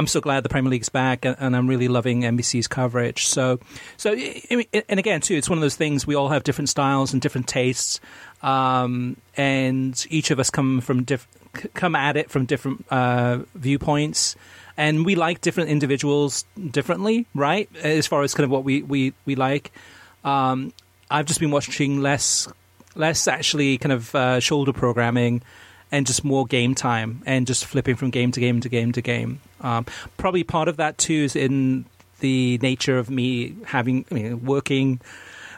I'm 0.00 0.06
so 0.06 0.22
glad 0.22 0.42
the 0.44 0.48
Premier 0.48 0.70
League's 0.70 0.88
back, 0.88 1.26
and, 1.26 1.54
I'm 1.54 1.68
really 1.68 1.86
loving 1.86 2.22
NBC's 2.22 2.66
coverage. 2.66 3.26
So, 3.26 3.60
so 3.98 4.14
and 4.14 4.98
again, 4.98 5.20
too, 5.20 5.34
it's 5.34 5.46
one 5.46 5.58
of 5.58 5.60
those 5.60 5.76
things. 5.76 6.06
We 6.06 6.14
all 6.14 6.30
have 6.30 6.42
different 6.42 6.70
styles 6.70 7.12
and 7.12 7.20
different 7.20 7.46
tastes, 7.46 8.00
um, 8.42 9.18
and 9.36 10.06
each 10.08 10.30
of 10.30 10.40
us 10.40 10.48
come 10.48 10.80
from 10.80 11.02
diff- 11.02 11.28
come 11.74 11.94
at 11.94 12.16
it 12.16 12.30
from 12.30 12.46
different 12.46 12.86
uh, 12.90 13.40
viewpoints, 13.54 14.36
and 14.78 15.04
we 15.04 15.16
like 15.16 15.42
different 15.42 15.68
individuals 15.68 16.46
differently, 16.70 17.26
right? 17.34 17.68
As 17.82 18.06
far 18.06 18.22
as 18.22 18.32
kind 18.32 18.44
of 18.44 18.50
what 18.50 18.64
we 18.64 18.80
we 18.80 19.12
we 19.26 19.34
like. 19.34 19.70
Um, 20.24 20.72
I've 21.10 21.26
just 21.26 21.40
been 21.40 21.50
watching 21.50 22.00
less 22.00 22.48
less 22.94 23.28
actually 23.28 23.76
kind 23.76 23.92
of 23.92 24.14
uh, 24.14 24.40
shoulder 24.40 24.72
programming 24.72 25.42
and 25.92 26.06
just 26.06 26.24
more 26.24 26.46
game 26.46 26.74
time 26.74 27.22
and 27.26 27.46
just 27.46 27.64
flipping 27.64 27.96
from 27.96 28.10
game 28.10 28.32
to 28.32 28.40
game 28.40 28.60
to 28.60 28.68
game 28.68 28.92
to 28.92 29.02
game. 29.02 29.40
Um, 29.60 29.86
probably 30.16 30.44
part 30.44 30.68
of 30.68 30.76
that 30.76 30.98
too 30.98 31.12
is 31.24 31.36
in 31.36 31.84
the 32.20 32.58
nature 32.58 32.98
of 32.98 33.10
me 33.10 33.56
having, 33.66 34.04
I 34.10 34.14
mean, 34.14 34.44
working, 34.44 35.00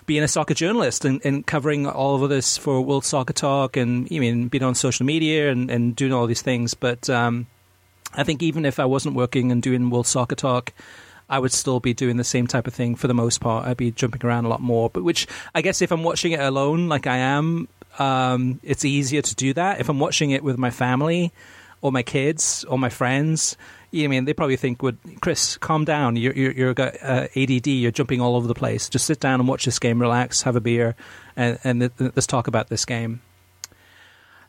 being 0.07 0.23
a 0.23 0.29
soccer 0.29 0.55
journalist 0.55 1.05
and, 1.05 1.21
and 1.25 1.47
covering 1.47 1.87
all 1.87 2.23
of 2.23 2.29
this 2.31 2.57
for 2.57 2.81
World 2.81 3.05
Soccer 3.05 3.33
Talk 3.33 3.77
and, 3.77 4.09
I 4.11 4.19
mean, 4.19 4.49
being 4.49 4.65
on 4.65 4.75
social 4.75 5.07
media 5.07 5.51
and, 5.51 5.71
and 5.71 5.95
doing 5.95 6.13
all 6.13 6.27
these 6.27 6.43
things. 6.43 6.75
But 6.75 7.11
um, 7.11 7.47
I 8.15 8.25
think 8.25 8.43
even 8.43 8.65
if 8.65 8.81
I 8.81 8.85
wasn't 8.85 9.15
working 9.15 9.53
and 9.53 9.63
doing 9.63 9.91
World 9.91 10.07
Soccer 10.07 10.35
Talk, 10.35 10.73
I 11.29 11.39
would 11.39 11.53
still 11.53 11.81
be 11.81 11.95
doing 11.95 12.17
the 12.17 12.25
same 12.25 12.47
type 12.47 12.67
of 12.67 12.75
thing 12.75 12.95
for 12.95 13.07
the 13.07 13.15
most 13.15 13.41
part. 13.41 13.67
I'd 13.67 13.77
be 13.77 13.91
jumping 13.91 14.25
around 14.25 14.45
a 14.45 14.49
lot 14.49 14.61
more. 14.61 14.91
But 14.91 15.05
which 15.05 15.27
I 15.55 15.63
guess 15.63 15.81
if 15.81 15.91
I'm 15.91 16.05
watching 16.05 16.33
it 16.33 16.41
alone, 16.41 16.89
like 16.89 17.07
I 17.07 17.19
am, 17.19 17.69
um, 17.99 18.61
it's 18.63 18.85
easier 18.85 19.23
to 19.23 19.35
do 19.35 19.53
that. 19.55 19.81
If 19.81 19.89
I'm 19.89 19.99
watching 19.99 20.31
it 20.31 20.43
with 20.43 20.59
my 20.59 20.71
family 20.71 21.33
or 21.81 21.93
my 21.93 22.03
kids 22.03 22.65
or 22.69 22.79
my 22.79 22.89
friends, 22.89 23.57
I 23.95 24.07
mean, 24.07 24.25
they 24.25 24.33
probably 24.33 24.57
think, 24.57 24.83
"Would 24.83 24.99
Chris 25.21 25.59
calm 25.59 25.85
down? 25.85 26.17
You're 26.17 26.33
you're, 26.33 26.53
you're 26.53 26.75
uh, 26.81 27.27
ADD. 27.37 27.67
You're 27.67 27.91
jumping 27.91 28.21
all 28.21 28.37
over 28.37 28.47
the 28.47 28.55
place. 28.55 28.89
Just 28.89 29.07
sit 29.07 29.21
down 29.21 29.41
and 29.41 29.49
watch 29.49 29.65
this 29.65 29.79
game. 29.79 30.01
Relax, 30.01 30.43
have 30.43 30.57
a 30.57 30.61
beer, 30.61 30.95
and, 31.37 31.59
and 31.65 31.81
th- 31.81 31.93
th- 31.99 32.13
let's 32.17 32.27
talk 32.27 32.47
about 32.49 32.69
this 32.69 32.85
game." 32.85 33.21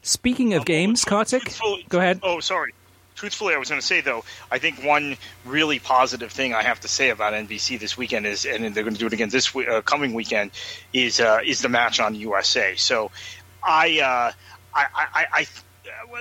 Speaking 0.02 0.54
of 0.54 0.62
um, 0.62 0.66
games, 0.66 1.06
Kartik, 1.06 1.54
go 1.90 1.98
ahead. 1.98 2.20
Oh, 2.24 2.40
sorry. 2.40 2.74
Truthfully, 3.16 3.54
I 3.54 3.58
was 3.58 3.70
going 3.70 3.82
to 3.82 3.86
say 3.86 4.02
though, 4.02 4.24
I 4.52 4.58
think 4.58 4.84
one 4.84 5.18
really 5.46 5.80
positive 5.80 6.32
thing 6.32 6.54
I 6.54 6.64
have 6.64 6.80
to 6.82 6.88
say 6.88 7.10
about 7.10 7.34
NBC 7.34 7.80
this 7.80 7.98
weekend 7.98 8.26
is, 8.26 8.46
and 8.46 8.74
they're 8.74 8.84
going 8.84 8.96
to 8.96 9.00
do 9.00 9.08
it 9.08 9.14
again 9.14 9.30
this 9.30 9.56
uh, 9.56 9.82
coming 9.82 10.14
weekend, 10.14 10.52
is 10.94 11.20
uh, 11.20 11.40
is 11.46 11.62
the 11.62 11.70
match 11.70 12.00
on 12.00 12.16
USA. 12.16 12.76
So, 12.76 13.12
I, 13.64 14.00
uh, 14.00 14.32
I, 14.76 14.86
I, 14.96 15.26
I 15.34 15.48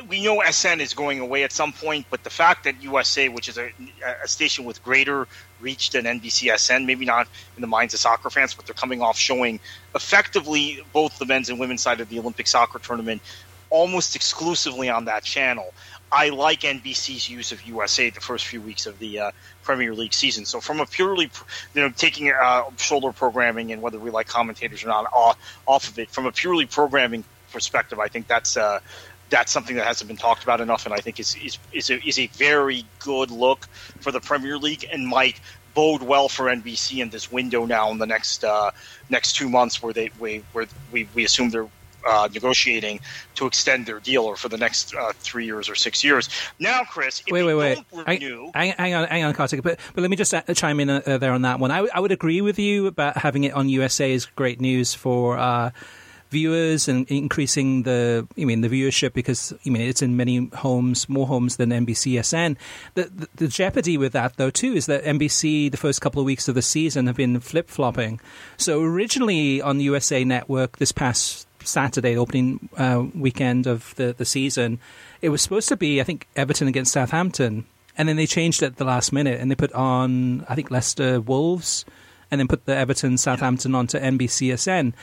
we 0.08 0.22
know 0.22 0.42
SN 0.42 0.80
is 0.80 0.94
going 0.94 1.20
away 1.20 1.44
at 1.44 1.52
some 1.52 1.72
point, 1.72 2.06
but 2.10 2.24
the 2.24 2.30
fact 2.30 2.64
that 2.64 2.82
USA, 2.82 3.28
which 3.28 3.48
is 3.48 3.58
a, 3.58 3.70
a 4.22 4.28
station 4.28 4.64
with 4.64 4.82
greater 4.82 5.26
reach 5.60 5.90
than 5.90 6.04
NBC 6.04 6.56
SN, 6.58 6.86
maybe 6.86 7.04
not 7.04 7.28
in 7.56 7.60
the 7.60 7.66
minds 7.66 7.94
of 7.94 8.00
soccer 8.00 8.30
fans, 8.30 8.54
but 8.54 8.66
they're 8.66 8.74
coming 8.74 9.02
off 9.02 9.16
showing 9.16 9.60
effectively 9.94 10.82
both 10.92 11.18
the 11.18 11.26
men's 11.26 11.48
and 11.48 11.58
women's 11.58 11.82
side 11.82 12.00
of 12.00 12.08
the 12.08 12.18
Olympic 12.18 12.46
soccer 12.46 12.78
tournament 12.78 13.22
almost 13.70 14.16
exclusively 14.16 14.90
on 14.90 15.06
that 15.06 15.24
channel. 15.24 15.72
I 16.12 16.28
like 16.28 16.60
NBC's 16.60 17.28
use 17.30 17.52
of 17.52 17.66
USA 17.66 18.10
the 18.10 18.20
first 18.20 18.46
few 18.46 18.60
weeks 18.60 18.84
of 18.84 18.98
the 18.98 19.18
uh, 19.18 19.30
Premier 19.62 19.94
League 19.94 20.12
season. 20.12 20.44
So 20.44 20.60
from 20.60 20.80
a 20.80 20.86
purely, 20.86 21.30
you 21.74 21.80
know, 21.80 21.88
taking 21.88 22.30
uh, 22.30 22.64
shoulder 22.76 23.12
programming 23.12 23.72
and 23.72 23.80
whether 23.80 23.98
we 23.98 24.10
like 24.10 24.28
commentators 24.28 24.84
or 24.84 24.88
not 24.88 25.06
off, 25.10 25.38
off 25.66 25.88
of 25.88 25.98
it, 25.98 26.10
from 26.10 26.26
a 26.26 26.32
purely 26.32 26.66
programming 26.66 27.24
perspective, 27.50 27.98
I 27.98 28.08
think 28.08 28.26
that's 28.26 28.58
uh, 28.58 28.80
that's 29.30 29.50
something 29.50 29.76
that 29.76 29.86
hasn't 29.86 30.08
been 30.08 30.18
talked 30.18 30.42
about 30.42 30.60
enough, 30.60 30.84
and 30.84 30.94
I 30.94 30.98
think 30.98 31.18
is 31.18 31.34
is 31.36 31.58
is 31.72 31.88
a, 31.88 32.06
is 32.06 32.18
a 32.18 32.26
very 32.26 32.84
good 32.98 33.30
look 33.30 33.66
for 34.00 34.12
the 34.12 34.20
Premier 34.20 34.58
League 34.58 34.86
and 34.92 35.08
might 35.08 35.40
bode 35.74 36.02
well 36.02 36.28
for 36.28 36.44
NBC 36.46 37.00
in 37.00 37.08
this 37.08 37.32
window 37.32 37.64
now 37.64 37.90
in 37.90 37.96
the 37.96 38.06
next 38.06 38.44
uh, 38.44 38.70
next 39.08 39.34
two 39.34 39.48
months 39.48 39.82
where 39.82 39.94
they 39.94 40.10
we, 40.18 40.44
where 40.52 40.66
we, 40.92 41.08
we 41.14 41.24
assume 41.24 41.48
they're 41.48 41.68
uh, 42.06 42.28
negotiating 42.32 43.00
to 43.36 43.46
extend 43.46 43.86
their 43.86 44.00
deal 44.00 44.24
or 44.24 44.36
for 44.36 44.48
the 44.48 44.58
next 44.58 44.94
uh, 44.94 45.12
three 45.20 45.44
years 45.44 45.68
or 45.68 45.74
six 45.74 46.02
years. 46.04 46.28
Now, 46.58 46.82
Chris, 46.84 47.22
wait, 47.30 47.42
wait, 47.44 47.54
wait, 47.54 47.78
renew... 48.06 48.50
hang, 48.54 48.72
hang, 48.72 48.94
on, 48.94 49.08
hang 49.08 49.24
on, 49.24 49.34
Kartik, 49.34 49.62
but 49.62 49.78
but 49.94 50.00
let 50.00 50.10
me 50.10 50.16
just 50.16 50.34
uh, 50.34 50.42
chime 50.54 50.80
in 50.80 50.90
uh, 50.90 51.18
there 51.18 51.32
on 51.32 51.42
that 51.42 51.58
one. 51.58 51.70
I, 51.70 51.76
w- 51.76 51.92
I 51.94 52.00
would 52.00 52.12
agree 52.12 52.40
with 52.40 52.58
you 52.58 52.86
about 52.86 53.16
having 53.16 53.44
it 53.44 53.52
on 53.52 53.68
USA 53.68 54.12
is 54.12 54.26
great 54.26 54.60
news 54.60 54.94
for 54.94 55.38
uh, 55.38 55.70
viewers 56.32 56.88
and 56.88 57.08
increasing 57.08 57.84
the 57.84 58.26
I 58.36 58.44
mean 58.44 58.62
the 58.62 58.68
viewership 58.68 59.12
because 59.12 59.52
I 59.64 59.70
mean 59.70 59.82
it's 59.82 60.02
in 60.02 60.16
many 60.16 60.48
homes 60.54 61.08
more 61.08 61.26
homes 61.28 61.56
than 61.56 61.70
NBCSN. 61.70 62.56
The, 62.94 63.04
the, 63.04 63.28
the 63.36 63.48
jeopardy 63.48 63.96
with 63.98 64.12
that 64.14 64.38
though 64.38 64.50
too 64.50 64.72
is 64.72 64.86
that 64.86 65.04
NBC 65.04 65.70
the 65.70 65.76
first 65.76 66.00
couple 66.00 66.20
of 66.20 66.26
weeks 66.26 66.48
of 66.48 66.54
the 66.54 66.62
season 66.62 67.06
have 67.06 67.16
been 67.16 67.38
flip 67.38 67.68
flopping. 67.68 68.18
So 68.56 68.82
originally 68.82 69.60
on 69.60 69.76
the 69.76 69.84
USA 69.84 70.24
Network 70.24 70.78
this 70.78 70.90
past 70.90 71.46
Saturday, 71.66 72.16
opening 72.16 72.68
uh, 72.76 73.04
weekend 73.14 73.66
of 73.66 73.94
the, 73.96 74.14
the 74.16 74.24
season, 74.24 74.78
it 75.20 75.28
was 75.28 75.42
supposed 75.42 75.68
to 75.68 75.76
be, 75.76 76.00
I 76.00 76.04
think, 76.04 76.26
Everton 76.36 76.68
against 76.68 76.92
Southampton. 76.92 77.64
And 77.96 78.08
then 78.08 78.16
they 78.16 78.26
changed 78.26 78.62
it 78.62 78.66
at 78.66 78.76
the 78.76 78.84
last 78.84 79.12
minute 79.12 79.40
and 79.40 79.50
they 79.50 79.54
put 79.54 79.72
on, 79.72 80.44
I 80.48 80.54
think, 80.54 80.70
Leicester 80.70 81.20
Wolves 81.20 81.84
and 82.30 82.40
then 82.40 82.48
put 82.48 82.64
the 82.64 82.74
Everton 82.74 83.18
Southampton 83.18 83.74
onto 83.74 83.98
NBCSN. 83.98 84.94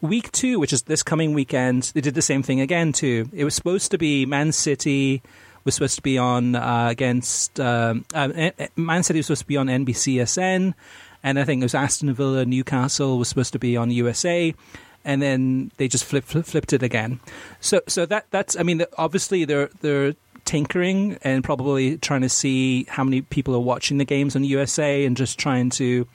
Week 0.00 0.30
two, 0.32 0.60
which 0.60 0.72
is 0.72 0.82
this 0.82 1.02
coming 1.02 1.32
weekend, 1.32 1.92
they 1.94 2.02
did 2.02 2.14
the 2.14 2.20
same 2.20 2.42
thing 2.42 2.60
again, 2.60 2.92
too. 2.92 3.28
It 3.32 3.44
was 3.44 3.54
supposed 3.54 3.90
to 3.92 3.98
be 3.98 4.26
Man 4.26 4.52
City 4.52 5.22
was 5.64 5.74
supposed 5.74 5.96
to 5.96 6.02
be 6.02 6.18
on 6.18 6.54
uh, 6.54 6.88
against 6.90 7.58
um, 7.58 8.04
uh, 8.14 8.50
Man 8.76 9.02
City 9.02 9.18
was 9.18 9.26
supposed 9.26 9.42
to 9.42 9.46
be 9.46 9.56
on 9.56 9.66
NBCSN, 9.68 10.74
and 11.22 11.38
I 11.38 11.44
think 11.44 11.62
it 11.62 11.64
was 11.64 11.74
Aston 11.74 12.12
Villa, 12.12 12.44
Newcastle 12.44 13.18
was 13.18 13.28
supposed 13.28 13.54
to 13.54 13.58
be 13.58 13.76
on 13.76 13.90
USA, 13.90 14.54
and 15.04 15.20
then 15.20 15.70
they 15.76 15.88
just 15.88 16.04
flip, 16.04 16.24
flip, 16.24 16.46
flipped 16.46 16.72
it 16.72 16.82
again. 16.82 17.20
So 17.60 17.80
so 17.86 18.06
that 18.06 18.26
that's 18.30 18.56
I 18.56 18.62
mean 18.62 18.84
obviously 18.98 19.44
they're 19.44 19.70
they're 19.80 20.14
tinkering 20.44 21.18
and 21.22 21.42
probably 21.42 21.96
trying 21.98 22.20
to 22.20 22.28
see 22.28 22.84
how 22.84 23.04
many 23.04 23.22
people 23.22 23.54
are 23.54 23.60
watching 23.60 23.98
the 23.98 24.04
games 24.04 24.36
on 24.36 24.44
USA 24.44 25.04
and 25.04 25.16
just 25.16 25.38
trying 25.38 25.70
to 25.70 26.06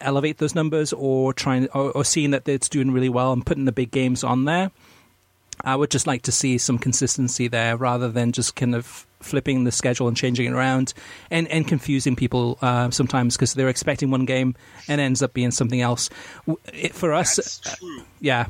elevate 0.00 0.38
those 0.38 0.54
numbers 0.54 0.92
or 0.92 1.32
trying 1.32 1.68
or, 1.68 1.90
or 1.92 2.04
seeing 2.04 2.30
that 2.32 2.48
it's 2.48 2.68
doing 2.68 2.90
really 2.90 3.08
well 3.08 3.32
and 3.32 3.44
putting 3.46 3.64
the 3.64 3.72
big 3.72 3.90
games 3.90 4.24
on 4.24 4.44
there. 4.44 4.70
I 5.64 5.76
would 5.76 5.90
just 5.90 6.06
like 6.06 6.22
to 6.22 6.32
see 6.32 6.58
some 6.58 6.78
consistency 6.78 7.48
there 7.48 7.76
rather 7.76 8.08
than 8.08 8.32
just 8.32 8.56
kind 8.56 8.74
of 8.74 9.06
flipping 9.20 9.64
the 9.64 9.72
schedule 9.72 10.08
and 10.08 10.16
changing 10.16 10.46
it 10.46 10.52
around 10.52 10.94
and, 11.30 11.46
and 11.48 11.66
confusing 11.66 12.16
people 12.16 12.58
uh, 12.60 12.90
sometimes 12.90 13.36
because 13.36 13.54
they're 13.54 13.68
expecting 13.68 14.10
one 14.10 14.24
game 14.24 14.54
and 14.88 15.00
ends 15.00 15.22
up 15.22 15.32
being 15.32 15.50
something 15.50 15.80
else. 15.80 16.10
It, 16.72 16.94
for 16.94 17.12
us, 17.12 17.60
uh, 17.66 17.86
yeah. 18.20 18.46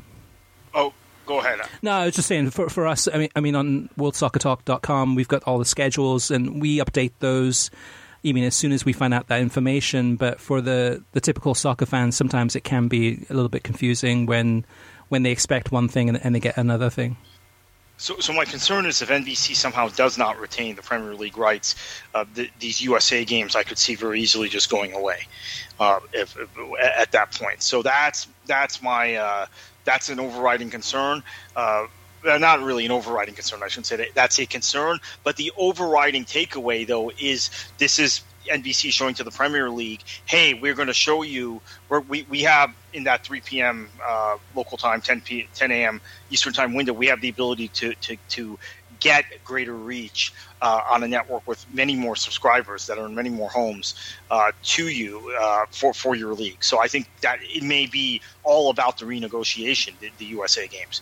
Oh, 0.73 0.93
go 1.25 1.39
ahead. 1.39 1.61
No, 1.81 1.91
I 1.91 2.05
was 2.05 2.15
just 2.15 2.27
saying 2.27 2.49
for 2.49 2.69
for 2.69 2.87
us. 2.87 3.07
I 3.11 3.17
mean, 3.17 3.29
I 3.35 3.39
mean 3.39 3.55
on 3.55 3.89
WorldSoccerTalk.com, 3.97 5.15
we've 5.15 5.27
got 5.27 5.43
all 5.43 5.59
the 5.59 5.65
schedules 5.65 6.31
and 6.31 6.61
we 6.61 6.79
update 6.79 7.11
those. 7.19 7.69
I 8.25 8.31
mean, 8.31 8.45
as 8.45 8.55
soon 8.55 8.71
as 8.71 8.85
we 8.85 8.93
find 8.93 9.13
out 9.13 9.27
that 9.27 9.41
information. 9.41 10.15
But 10.15 10.39
for 10.39 10.61
the 10.61 11.03
the 11.11 11.21
typical 11.21 11.53
soccer 11.53 11.85
fans, 11.85 12.15
sometimes 12.15 12.55
it 12.55 12.63
can 12.63 12.87
be 12.87 13.25
a 13.29 13.33
little 13.33 13.49
bit 13.49 13.63
confusing 13.63 14.25
when 14.25 14.65
when 15.13 15.21
they 15.21 15.29
expect 15.29 15.71
one 15.71 15.87
thing 15.87 16.09
and, 16.09 16.19
and 16.25 16.33
they 16.33 16.39
get 16.39 16.57
another 16.57 16.89
thing. 16.89 17.15
So, 17.97 18.19
so 18.19 18.33
my 18.33 18.45
concern 18.45 18.87
is 18.87 18.99
if 19.03 19.09
NBC 19.09 19.55
somehow 19.55 19.89
does 19.89 20.17
not 20.17 20.39
retain 20.39 20.75
the 20.75 20.81
Premier 20.81 21.13
League 21.13 21.37
rights, 21.37 21.75
uh, 22.15 22.25
the, 22.33 22.49
these 22.59 22.81
USA 22.81 23.23
games 23.23 23.55
I 23.55 23.61
could 23.61 23.77
see 23.77 23.93
very 23.93 24.19
easily 24.19 24.49
just 24.49 24.71
going 24.71 24.91
away 24.93 25.27
uh, 25.79 25.99
if, 26.13 26.35
if, 26.35 26.49
at 26.81 27.11
that 27.11 27.31
point. 27.31 27.61
So 27.61 27.83
that's 27.83 28.27
that's 28.47 28.81
my 28.81 29.15
uh, 29.15 29.45
that's 29.85 30.09
an 30.09 30.19
overriding 30.19 30.71
concern. 30.71 31.21
Uh, 31.55 31.85
not 32.23 32.61
really 32.63 32.85
an 32.85 32.91
overriding 32.91 33.35
concern. 33.35 33.61
I 33.61 33.67
shouldn't 33.67 33.85
say 33.85 33.97
that. 33.97 34.07
That's 34.15 34.39
a 34.39 34.47
concern, 34.47 34.97
but 35.23 35.35
the 35.35 35.51
overriding 35.57 36.25
takeaway 36.25 36.87
though 36.87 37.11
is 37.19 37.51
this 37.77 37.99
is 37.99 38.23
NBC 38.51 38.91
showing 38.91 39.15
to 39.15 39.23
the 39.23 39.31
Premier 39.31 39.69
League, 39.69 40.01
hey, 40.25 40.53
we're 40.53 40.73
going 40.75 40.87
to 40.87 40.93
show 40.93 41.23
you. 41.23 41.61
we 42.07 42.23
we 42.29 42.41
have 42.41 42.69
in 42.93 43.03
that 43.05 43.25
3 43.25 43.41
p.m. 43.41 43.89
Uh, 44.05 44.35
local 44.55 44.77
time, 44.77 45.01
10 45.01 45.21
p 45.21 45.47
10 45.53 45.71
a.m. 45.71 46.01
Eastern 46.29 46.53
time 46.53 46.73
window, 46.73 46.93
we 46.93 47.07
have 47.07 47.21
the 47.21 47.29
ability 47.29 47.69
to 47.69 47.93
to 47.95 48.17
to 48.29 48.59
get 48.99 49.25
greater 49.43 49.75
reach 49.75 50.33
uh, 50.61 50.81
on 50.89 51.03
a 51.03 51.07
network 51.07 51.45
with 51.47 51.65
many 51.73 51.95
more 51.95 52.15
subscribers 52.15 52.85
that 52.85 52.97
are 52.97 53.05
in 53.05 53.15
many 53.15 53.29
more 53.29 53.49
homes 53.49 53.95
uh, 54.31 54.51
to 54.61 54.87
you 54.87 55.35
uh, 55.41 55.65
for 55.71 55.93
for 55.93 56.15
your 56.15 56.33
league. 56.33 56.63
So 56.63 56.81
I 56.81 56.87
think 56.87 57.09
that 57.21 57.39
it 57.41 57.63
may 57.63 57.85
be 57.85 58.21
all 58.43 58.69
about 58.69 58.97
the 58.97 59.05
renegotiation, 59.05 59.99
the, 59.99 60.11
the 60.17 60.25
USA 60.25 60.67
games. 60.67 61.01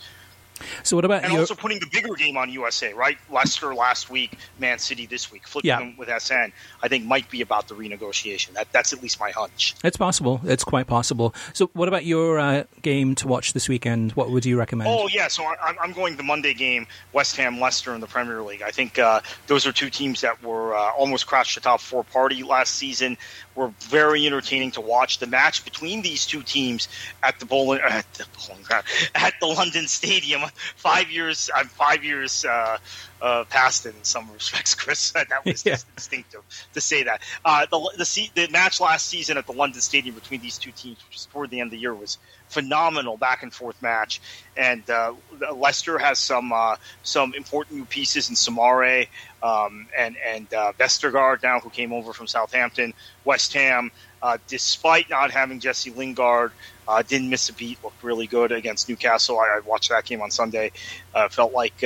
So 0.83 0.95
what 0.95 1.05
about 1.05 1.23
and 1.23 1.33
also 1.37 1.55
putting 1.55 1.79
the 1.79 1.87
bigger 1.87 2.13
game 2.15 2.37
on 2.37 2.49
USA, 2.49 2.93
right? 2.93 3.17
Leicester 3.29 3.73
last 3.73 4.09
week, 4.09 4.37
Man 4.59 4.79
City 4.79 5.05
this 5.05 5.31
week, 5.31 5.47
flipping 5.47 5.69
yeah. 5.69 5.79
them 5.79 5.95
with 5.97 6.09
SN. 6.21 6.53
I 6.81 6.87
think 6.87 7.05
might 7.05 7.29
be 7.29 7.41
about 7.41 7.67
the 7.67 7.75
renegotiation. 7.75 8.53
That 8.53 8.71
that's 8.71 8.93
at 8.93 9.01
least 9.01 9.19
my 9.19 9.31
hunch. 9.31 9.75
It's 9.83 9.97
possible. 9.97 10.41
It's 10.43 10.63
quite 10.63 10.87
possible. 10.87 11.33
So 11.53 11.69
what 11.73 11.87
about 11.87 12.05
your 12.05 12.39
uh, 12.39 12.63
game 12.81 13.15
to 13.15 13.27
watch 13.27 13.53
this 13.53 13.69
weekend? 13.69 14.13
What 14.13 14.29
would 14.29 14.45
you 14.45 14.57
recommend? 14.57 14.89
Oh 14.89 15.07
yeah, 15.07 15.27
so 15.27 15.43
I, 15.43 15.75
am 15.83 15.93
going 15.93 16.15
the 16.17 16.23
Monday 16.23 16.53
game, 16.53 16.87
West 17.13 17.35
Ham 17.37 17.59
Leicester 17.59 17.93
in 17.93 18.01
the 18.01 18.07
Premier 18.07 18.41
League. 18.41 18.61
I 18.61 18.71
think 18.71 18.99
uh, 18.99 19.21
those 19.47 19.65
are 19.65 19.71
two 19.71 19.89
teams 19.89 20.21
that 20.21 20.41
were 20.43 20.75
uh, 20.75 20.91
almost 20.91 21.27
crashed 21.27 21.55
the 21.55 21.61
top 21.61 21.81
four 21.81 22.03
party 22.03 22.43
last 22.43 22.75
season 22.75 23.17
were 23.55 23.71
very 23.79 24.25
entertaining 24.25 24.71
to 24.71 24.81
watch. 24.81 25.19
The 25.19 25.27
match 25.27 25.63
between 25.65 26.01
these 26.01 26.25
two 26.25 26.41
teams 26.41 26.87
at 27.23 27.39
the 27.39 27.45
bowling 27.45 27.81
at 27.89 28.11
the 28.13 28.25
bowling 28.47 28.63
ground 28.63 28.85
at 29.15 29.33
the 29.39 29.47
London 29.47 29.87
Stadium, 29.87 30.41
five 30.75 31.09
years 31.11 31.49
I'm 31.55 31.67
five 31.67 32.03
years 32.03 32.45
uh, 32.45 32.77
uh, 33.21 33.43
past 33.45 33.85
in 33.85 33.93
some 34.03 34.31
respects, 34.31 34.75
Chris. 34.81 35.11
that 35.11 35.27
was 35.45 35.65
yeah. 35.65 35.77
instinctive 35.95 36.41
to 36.73 36.81
say 36.81 37.03
that. 37.03 37.21
Uh, 37.43 37.65
the 37.69 37.91
the, 37.97 38.29
the 38.35 38.51
match 38.51 38.79
last 38.79 39.07
season 39.07 39.37
at 39.37 39.45
the 39.45 39.53
London 39.53 39.81
Stadium 39.81 40.15
between 40.15 40.41
these 40.41 40.57
two 40.57 40.71
teams, 40.71 40.97
which 41.07 41.15
was 41.15 41.25
toward 41.27 41.49
the 41.49 41.59
end 41.59 41.67
of 41.67 41.71
the 41.71 41.77
year, 41.77 41.93
was 41.93 42.17
phenomenal 42.51 43.17
back 43.17 43.43
and 43.43 43.53
forth 43.53 43.81
match. 43.81 44.21
And 44.57 44.87
uh, 44.89 45.13
Leicester 45.55 45.97
has 45.97 46.19
some 46.19 46.51
uh, 46.53 46.75
some 47.03 47.33
important 47.33 47.77
new 47.77 47.85
pieces 47.85 48.29
in 48.29 48.35
Soumaré 48.35 49.07
um, 49.41 49.87
and 49.97 50.15
and 50.25 50.53
uh, 50.53 50.73
Vestergaard 50.77 51.41
now, 51.41 51.59
who 51.59 51.69
came 51.69 51.93
over 51.93 52.13
from 52.13 52.27
Southampton. 52.27 52.93
West 53.23 53.53
Ham, 53.53 53.91
uh, 54.21 54.37
despite 54.47 55.09
not 55.09 55.31
having 55.31 55.59
Jesse 55.59 55.91
Lingard, 55.91 56.51
uh, 56.87 57.01
didn't 57.01 57.29
miss 57.29 57.49
a 57.49 57.53
beat. 57.53 57.81
Looked 57.83 58.03
really 58.03 58.27
good 58.27 58.51
against 58.51 58.89
Newcastle. 58.89 59.39
I, 59.39 59.57
I 59.57 59.59
watched 59.59 59.89
that 59.89 60.05
game 60.05 60.21
on 60.21 60.31
Sunday. 60.31 60.71
Uh, 61.15 61.29
felt 61.29 61.53
like 61.53 61.83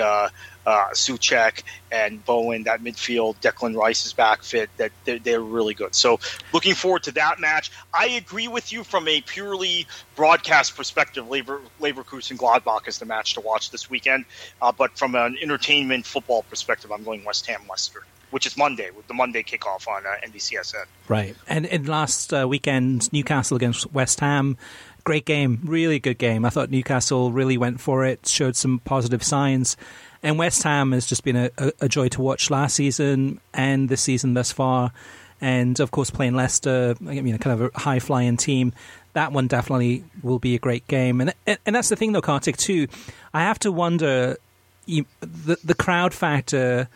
uh, 0.66 0.88
Soucek 0.94 1.64
and 1.92 2.24
Bowen, 2.26 2.64
that 2.64 2.82
midfield, 2.84 3.36
Declan 3.38 3.76
Rice 3.76 4.06
is 4.06 4.14
back 4.14 4.44
fit. 4.44 4.70
That 4.78 4.92
they're, 5.06 5.20
they're, 5.20 5.42
really 5.42 5.74
good. 5.74 5.94
So 5.94 6.20
looking 6.54 6.74
forward 6.74 7.04
to 7.04 7.12
that 7.14 7.40
match. 7.40 7.72
I 7.94 8.08
agree 8.08 8.48
with 8.48 8.74
you 8.74 8.84
from 8.84 9.08
a 9.08 9.22
purely 9.22 9.86
broadcast 10.16 10.76
perspective. 10.76 11.30
Lever, 11.30 11.62
Leverkusen 11.80 12.38
Gladbach 12.38 12.88
is 12.88 12.98
the 12.98 13.06
match 13.06 13.36
to 13.36 13.42
watch 13.42 13.70
this 13.70 13.90
weekend. 13.90 14.26
Uh, 14.62 14.72
but 14.72 14.98
from 14.98 15.16
an 15.16 15.38
entertainment 15.42 16.06
football 16.06 16.44
perspective, 16.44 16.92
I'm 16.92 17.04
going 17.04 17.24
West 17.24 17.46
Ham 17.48 17.62
Leicester 17.70 18.04
which 18.32 18.46
is 18.46 18.58
Monday 18.58 18.90
with 18.92 19.08
the 19.08 19.14
Monday 19.14 19.44
kickoff 19.44 19.88
on 19.88 20.06
uh, 20.06 20.28
NBCSN. 20.28 20.84
Right, 21.08 21.38
and 21.48 21.66
in 21.66 21.86
last 21.86 22.34
uh, 22.34 22.46
weekend, 22.46 23.14
Newcastle 23.14 23.56
against 23.56 23.94
West 23.94 24.20
Ham, 24.20 24.58
great 25.06 25.26
game, 25.26 25.62
really 25.64 26.00
good 26.00 26.18
game. 26.18 26.44
I 26.44 26.50
thought 26.50 26.70
Newcastle 26.70 27.32
really 27.32 27.58
went 27.58 27.80
for 27.80 28.06
it, 28.06 28.28
showed 28.28 28.58
some 28.58 28.80
positive 28.80 29.24
signs, 29.24 29.78
and 30.26 30.40
West 30.40 30.64
Ham 30.64 30.92
has 30.92 31.06
just 31.06 31.24
been 31.24 31.36
a, 31.36 31.52
a, 31.60 31.72
a 31.82 31.88
joy 31.88 32.10
to 32.10 32.22
watch 32.22 32.50
last 32.50 32.76
season 32.76 33.40
and 33.54 33.88
this 33.88 34.02
season 34.02 34.34
thus 34.34 34.52
far. 34.52 34.92
And 35.40 35.80
of 35.80 35.92
course, 35.92 36.10
playing 36.10 36.34
Leicester, 36.34 36.96
I 37.00 37.22
mean, 37.22 37.38
kind 37.38 37.62
of 37.62 37.72
a 37.76 37.80
high 37.80 38.00
flying 38.00 38.36
team. 38.36 38.74
That 39.14 39.32
one 39.32 39.48
definitely 39.48 40.04
will 40.24 40.40
be 40.40 40.56
a 40.56 40.60
great 40.60 40.88
game, 40.88 41.22
and 41.22 41.34
and, 41.46 41.76
that's 41.76 41.90
the 41.90 41.96
thing 41.96 42.12
though, 42.12 42.22
Kartik. 42.22 42.58
Too, 42.58 42.88
I 43.34 43.42
have 43.42 43.60
to 43.60 43.72
wonder 43.72 44.38
you, 44.86 45.06
the 45.22 45.58
the 45.64 45.76
crowd 45.76 46.14
factor 46.14 46.90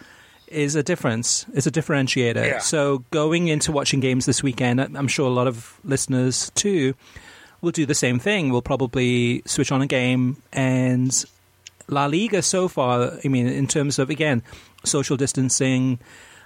is 0.47 0.75
a 0.75 0.81
difference. 0.81 1.45
is 1.53 1.67
a 1.67 1.71
differentiator. 1.71 2.43
Yeah. 2.43 2.57
So 2.59 3.03
going 3.11 3.47
into 3.47 3.71
watching 3.71 3.99
games 3.99 4.25
this 4.25 4.41
weekend, 4.41 4.81
I'm 4.81 5.07
sure 5.07 5.27
a 5.27 5.33
lot 5.33 5.47
of 5.47 5.79
listeners 5.83 6.51
too 6.55 6.95
will 7.61 7.71
do 7.71 7.85
the 7.85 7.95
same 7.95 8.19
thing. 8.19 8.51
We'll 8.51 8.63
probably 8.63 9.43
switch 9.45 9.71
on 9.71 9.81
a 9.81 9.87
game 9.87 10.41
and 10.51 11.25
La 11.89 12.05
Liga 12.05 12.41
so 12.41 12.67
far. 12.67 13.19
I 13.23 13.27
mean, 13.27 13.47
in 13.47 13.67
terms 13.67 13.99
of 13.99 14.09
again 14.09 14.43
social 14.83 15.17
distancing. 15.17 15.99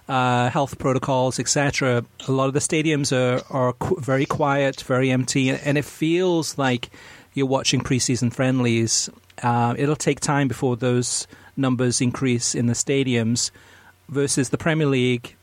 Uh, 0.06 0.50
health 0.50 0.80
protocols, 0.80 1.40
etc. 1.40 2.04
A 2.28 2.32
lot 2.34 2.48
of 2.50 2.54
the 2.54 2.60
stadiums 2.60 3.14
are 3.16 3.42
are 3.50 3.72
qu- 3.72 4.02
very 4.02 4.26
quiet, 4.26 4.82
very 4.82 5.10
empty, 5.10 5.50
and 5.50 5.78
it 5.78 5.86
feels 5.86 6.58
like 6.58 6.90
you're 7.34 7.46
watching 7.48 7.80
preseason 7.80 8.34
friendlies. 8.34 9.10
Uh, 9.42 9.76
it'll 9.78 9.96
take 9.96 10.20
time 10.20 10.50
before 10.50 10.76
those 10.76 11.26
numbers 11.56 12.02
increase 12.02 12.54
in 12.54 12.68
the 12.68 12.74
stadiums 12.74 13.50
versus 14.10 14.50
the 14.50 14.58
Premier 14.58 14.88
League, 14.88 15.38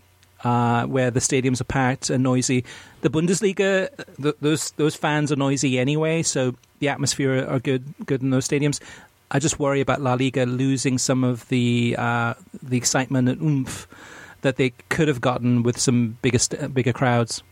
uh, 0.45 0.85
where 0.85 1.11
the 1.11 1.21
stadiums 1.21 1.63
are 1.63 1.65
packed 1.65 2.11
and 2.11 2.23
noisy. 2.23 2.63
The 3.01 3.09
Bundesliga, 3.09 3.89
th- 4.21 4.37
those 4.43 4.73
those 4.73 4.95
fans 4.95 5.33
are 5.33 5.37
noisy 5.37 5.79
anyway, 5.79 6.23
so 6.23 6.55
the 6.81 6.89
atmosphere 6.91 7.47
are 7.49 7.61
good 7.61 7.95
good 8.05 8.21
in 8.21 8.29
those 8.29 8.47
stadiums. 8.47 8.79
I 9.31 9.39
just 9.39 9.59
worry 9.59 9.81
about 9.81 10.01
La 10.01 10.15
Liga 10.15 10.45
losing 10.45 10.99
some 10.99 11.23
of 11.23 11.49
the 11.49 11.95
uh, 11.97 12.35
the 12.63 12.77
excitement 12.77 13.29
and 13.29 13.41
oomph 13.41 13.87
that 14.43 14.57
they 14.57 14.71
could 14.89 15.09
have 15.09 15.21
gotten 15.21 15.63
with 15.63 15.79
some 15.79 16.19
bigger 16.23 16.39
st- 16.39 16.75
bigger 16.75 16.93
crowds. 16.93 17.43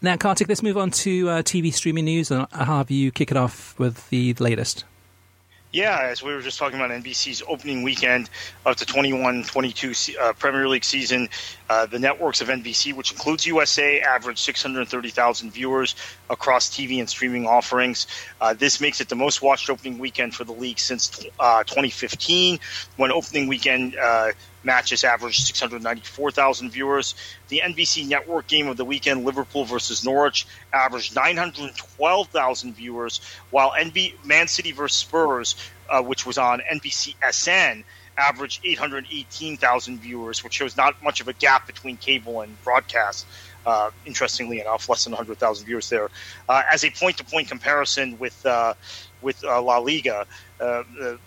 Now, 0.00 0.16
Kartik, 0.16 0.48
let's 0.48 0.62
move 0.62 0.76
on 0.76 0.90
to 0.90 1.28
uh, 1.28 1.42
TV 1.42 1.72
streaming 1.72 2.06
news, 2.06 2.30
and 2.30 2.46
I'll 2.52 2.64
have 2.64 2.90
you 2.90 3.12
kick 3.12 3.30
it 3.30 3.36
off 3.36 3.78
with 3.78 4.08
the 4.10 4.34
latest. 4.34 4.84
Yeah, 5.72 6.00
as 6.02 6.22
we 6.22 6.34
were 6.34 6.42
just 6.42 6.58
talking 6.58 6.78
about 6.78 6.90
NBC's 6.90 7.42
opening 7.48 7.82
weekend 7.82 8.28
of 8.66 8.76
the 8.76 8.84
21 8.84 9.44
22 9.44 9.92
uh, 10.20 10.32
Premier 10.34 10.68
League 10.68 10.84
season, 10.84 11.28
uh, 11.72 11.86
the 11.86 11.98
networks 11.98 12.42
of 12.42 12.48
NBC, 12.48 12.94
which 12.94 13.12
includes 13.12 13.46
USA, 13.46 14.00
averaged 14.00 14.40
630,000 14.40 15.50
viewers 15.50 15.94
across 16.28 16.68
TV 16.68 16.98
and 16.98 17.08
streaming 17.08 17.46
offerings. 17.46 18.06
Uh, 18.42 18.52
this 18.52 18.78
makes 18.78 19.00
it 19.00 19.08
the 19.08 19.14
most 19.14 19.40
watched 19.40 19.70
opening 19.70 19.98
weekend 19.98 20.34
for 20.34 20.44
the 20.44 20.52
league 20.52 20.78
since 20.78 21.24
uh, 21.40 21.64
2015, 21.64 22.58
when 22.96 23.10
opening 23.10 23.48
weekend 23.48 23.96
uh, 23.96 24.32
matches 24.64 25.02
averaged 25.02 25.46
694,000 25.46 26.68
viewers. 26.68 27.14
The 27.48 27.62
NBC 27.64 28.06
network 28.06 28.48
game 28.48 28.68
of 28.68 28.76
the 28.76 28.84
weekend, 28.84 29.24
Liverpool 29.24 29.64
versus 29.64 30.04
Norwich, 30.04 30.46
averaged 30.74 31.16
912,000 31.16 32.74
viewers, 32.74 33.22
while 33.48 33.70
NB 33.70 34.26
Man 34.26 34.46
City 34.46 34.72
versus 34.72 34.98
Spurs, 34.98 35.56
uh, 35.88 36.02
which 36.02 36.26
was 36.26 36.36
on 36.36 36.60
NBC 36.70 37.14
SN, 37.32 37.82
averaged 38.16 38.60
818,000 38.64 40.00
viewers, 40.00 40.44
which 40.44 40.54
shows 40.54 40.76
not 40.76 41.02
much 41.02 41.20
of 41.20 41.28
a 41.28 41.32
gap 41.32 41.66
between 41.66 41.96
cable 41.96 42.40
and 42.40 42.62
broadcast. 42.64 43.26
Uh, 43.64 43.90
interestingly 44.04 44.60
enough, 44.60 44.88
less 44.88 45.04
than 45.04 45.12
100,000 45.12 45.64
viewers 45.64 45.88
there. 45.88 46.10
Uh, 46.48 46.62
as 46.70 46.84
a 46.84 46.90
point-to-point 46.90 47.48
comparison 47.48 48.18
with 48.18 48.44
uh, 48.44 48.74
with 49.20 49.44
uh, 49.44 49.62
La 49.62 49.78
Liga, 49.78 50.26
uh, 50.60 50.82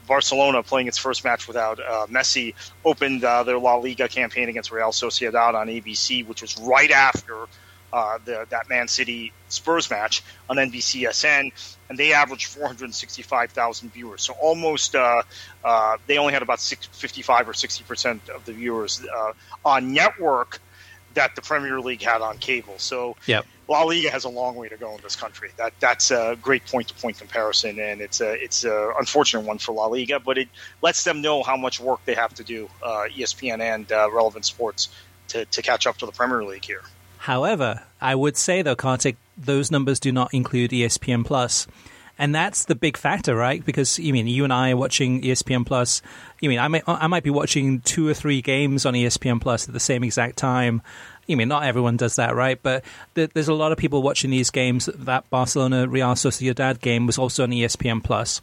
Barcelona 0.05 0.61
playing 0.61 0.87
its 0.87 0.97
first 0.97 1.23
match 1.23 1.47
without 1.47 1.79
uh, 1.79 2.07
Messi 2.07 2.53
opened 2.83 3.21
their 3.21 3.57
La 3.57 3.75
Liga 3.75 4.09
campaign 4.09 4.49
against 4.49 4.69
Real 4.69 4.89
Sociedad 4.89 5.53
on 5.53 5.67
ABC, 5.67 6.27
which 6.27 6.41
was 6.41 6.57
right 6.57 6.91
after 6.91 7.47
the, 8.25 8.45
that 8.49 8.69
Man 8.69 8.87
City 8.87 9.33
Spurs 9.49 9.89
match 9.89 10.23
on 10.49 10.57
NBCSN, 10.57 11.51
and 11.89 11.97
they 11.97 12.13
averaged 12.13 12.47
465,000 12.47 13.93
viewers. 13.93 14.21
So 14.21 14.33
almost 14.33 14.93
they 14.93 16.17
only 16.17 16.33
had 16.33 16.41
about 16.41 16.59
55 16.59 17.49
or 17.49 17.53
60 17.53 17.83
percent 17.83 18.29
of 18.29 18.45
the 18.45 18.53
viewers 18.53 19.05
on 19.63 19.93
network 19.93 20.59
that 21.15 21.35
the 21.35 21.41
Premier 21.41 21.79
League 21.79 22.01
had 22.01 22.21
on 22.21 22.37
cable. 22.37 22.75
So 22.77 23.15
yep. 23.25 23.45
La 23.67 23.81
Liga 23.83 24.11
has 24.11 24.25
a 24.25 24.29
long 24.29 24.55
way 24.55 24.69
to 24.69 24.77
go 24.77 24.93
in 24.93 25.01
this 25.01 25.15
country. 25.15 25.49
That 25.57 25.73
that's 25.79 26.11
a 26.11 26.37
great 26.39 26.65
point 26.67 26.89
to 26.89 26.93
point 26.93 27.17
comparison, 27.17 27.79
and 27.79 27.99
it's 27.99 28.21
a 28.21 28.31
it's 28.33 28.63
a 28.63 28.93
unfortunate 28.99 29.45
one 29.45 29.57
for 29.57 29.73
La 29.73 29.87
Liga, 29.87 30.19
but 30.19 30.37
it 30.37 30.49
lets 30.81 31.03
them 31.03 31.21
know 31.21 31.41
how 31.41 31.57
much 31.57 31.79
work 31.79 31.99
they 32.05 32.13
have 32.13 32.33
to 32.35 32.43
do, 32.43 32.69
uh, 32.83 33.07
ESPN 33.11 33.61
and 33.61 33.91
uh, 33.91 34.09
Relevent 34.11 34.45
Sports, 34.45 34.89
to 35.29 35.45
to 35.45 35.61
catch 35.63 35.87
up 35.87 35.97
to 35.97 36.05
the 36.05 36.11
Premier 36.11 36.43
League 36.43 36.63
here. 36.65 36.83
However, 37.25 37.81
I 37.99 38.13
would 38.13 38.37
say 38.37 38.61
though, 38.61 38.75
Kartik, 38.75 39.17
those 39.35 39.71
numbers 39.71 39.99
do 39.99 40.11
not 40.11 40.31
include 40.31 40.69
ESPN 40.69 41.25
Plus. 41.25 41.65
And 42.19 42.35
that's 42.35 42.65
the 42.65 42.75
big 42.75 42.97
factor, 42.97 43.35
right? 43.35 43.65
Because 43.65 43.97
you 43.97 44.13
mean 44.13 44.27
you 44.27 44.43
and 44.43 44.53
I 44.53 44.69
are 44.69 44.77
watching 44.77 45.23
ESPN 45.23 45.65
Plus. 45.65 46.03
You 46.39 46.49
mean 46.49 46.59
I 46.59 46.67
might 46.67 46.83
I 46.85 47.07
might 47.07 47.23
be 47.23 47.31
watching 47.31 47.81
two 47.81 48.07
or 48.07 48.13
three 48.13 48.43
games 48.43 48.85
on 48.85 48.93
ESPN 48.93 49.41
Plus 49.41 49.67
at 49.67 49.73
the 49.73 49.79
same 49.79 50.03
exact 50.03 50.37
time. 50.37 50.83
You 51.25 51.35
mean 51.35 51.47
not 51.47 51.63
everyone 51.63 51.97
does 51.97 52.17
that, 52.17 52.35
right? 52.35 52.61
But 52.61 52.83
th- 53.15 53.31
there's 53.33 53.47
a 53.47 53.55
lot 53.55 53.71
of 53.71 53.79
people 53.79 54.03
watching 54.03 54.29
these 54.29 54.51
games. 54.51 54.85
That 54.85 55.27
Barcelona 55.31 55.87
Real 55.87 56.09
Sociedad 56.09 56.79
game 56.79 57.07
was 57.07 57.17
also 57.17 57.41
on 57.41 57.49
ESPN 57.49 58.03
Plus. 58.03 58.39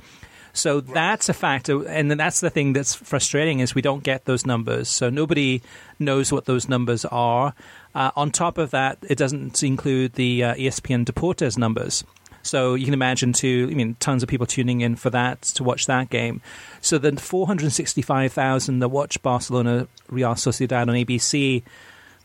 So 0.52 0.80
that's 0.80 1.28
a 1.28 1.34
factor, 1.34 1.86
and 1.88 2.10
that's 2.10 2.40
the 2.40 2.50
thing 2.50 2.74
that's 2.74 2.94
frustrating 2.94 3.60
is 3.60 3.74
we 3.74 3.82
don't 3.82 4.02
get 4.02 4.26
those 4.26 4.44
numbers. 4.44 4.88
So 4.88 5.08
nobody 5.08 5.62
knows 5.98 6.30
what 6.30 6.44
those 6.44 6.68
numbers 6.68 7.04
are. 7.06 7.54
Uh, 7.94 8.10
on 8.16 8.30
top 8.30 8.58
of 8.58 8.70
that, 8.70 8.98
it 9.02 9.16
doesn't 9.16 9.62
include 9.62 10.14
the 10.14 10.44
uh, 10.44 10.54
ESPN 10.54 11.04
Deportes 11.06 11.56
numbers. 11.56 12.04
So 12.42 12.74
you 12.74 12.84
can 12.84 12.94
imagine 12.94 13.32
too. 13.32 13.68
I 13.70 13.74
mean, 13.74 13.96
tons 14.00 14.22
of 14.22 14.28
people 14.28 14.46
tuning 14.46 14.80
in 14.80 14.96
for 14.96 15.10
that 15.10 15.42
to 15.42 15.64
watch 15.64 15.86
that 15.86 16.10
game. 16.10 16.42
So 16.80 16.98
the 16.98 17.16
465,000 17.16 18.78
that 18.80 18.88
watch 18.88 19.22
Barcelona 19.22 19.88
Real 20.08 20.32
Sociedad 20.32 20.82
on 20.82 20.88
ABC 20.88 21.62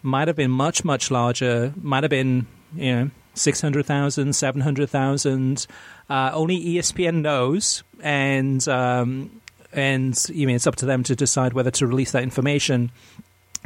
might 0.01 0.27
have 0.27 0.35
been 0.35 0.51
much 0.51 0.83
much 0.83 1.11
larger. 1.11 1.73
Might 1.81 2.03
have 2.03 2.09
been 2.09 2.47
you 2.75 2.95
know 2.95 3.09
600,000, 3.35 4.33
700,000. 4.33 5.67
Uh, 6.09 6.31
only 6.33 6.63
ESPN 6.63 7.21
knows, 7.21 7.83
and 8.01 8.65
um, 8.67 9.41
and 9.73 10.17
you 10.29 10.47
mean 10.47 10.55
it's 10.55 10.67
up 10.67 10.77
to 10.77 10.85
them 10.85 11.03
to 11.03 11.15
decide 11.15 11.53
whether 11.53 11.71
to 11.71 11.87
release 11.87 12.11
that 12.11 12.23
information 12.23 12.91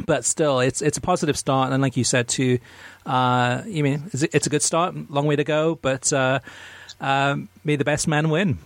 but 0.06 0.26
still, 0.26 0.60
it's 0.60 0.82
it's 0.82 0.98
a 0.98 1.02
positive 1.02 1.38
start, 1.38 1.72
and 1.72 1.82
like 1.82 1.98
you 1.98 2.04
said, 2.04 2.28
too, 2.28 2.60
uh, 3.06 3.62
you 3.66 3.84
mean 3.84 4.10
it's 4.14 4.48
a 4.48 4.50
good 4.50 4.62
start. 4.62 4.96
Long 5.10 5.26
way 5.26 5.36
to 5.36 5.44
go, 5.44 5.76
but 5.76 6.12
uh, 6.14 6.40
um, 7.00 7.50
may 7.64 7.76
the 7.76 7.86
best 7.86 8.08
man 8.08 8.30
win. 8.30 8.58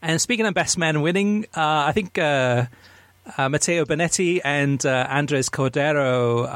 And 0.00 0.20
speaking 0.20 0.46
of 0.46 0.54
best 0.54 0.78
man 0.78 1.02
winning, 1.02 1.46
uh, 1.56 1.86
I 1.86 1.92
think 1.92 2.18
uh, 3.36 3.42
uh, 3.42 3.48
Matteo 3.48 3.84
Bonetti 3.84 4.40
and 4.44 4.84
uh, 4.84 5.06
Andres 5.08 5.48
Cordero 5.48 6.48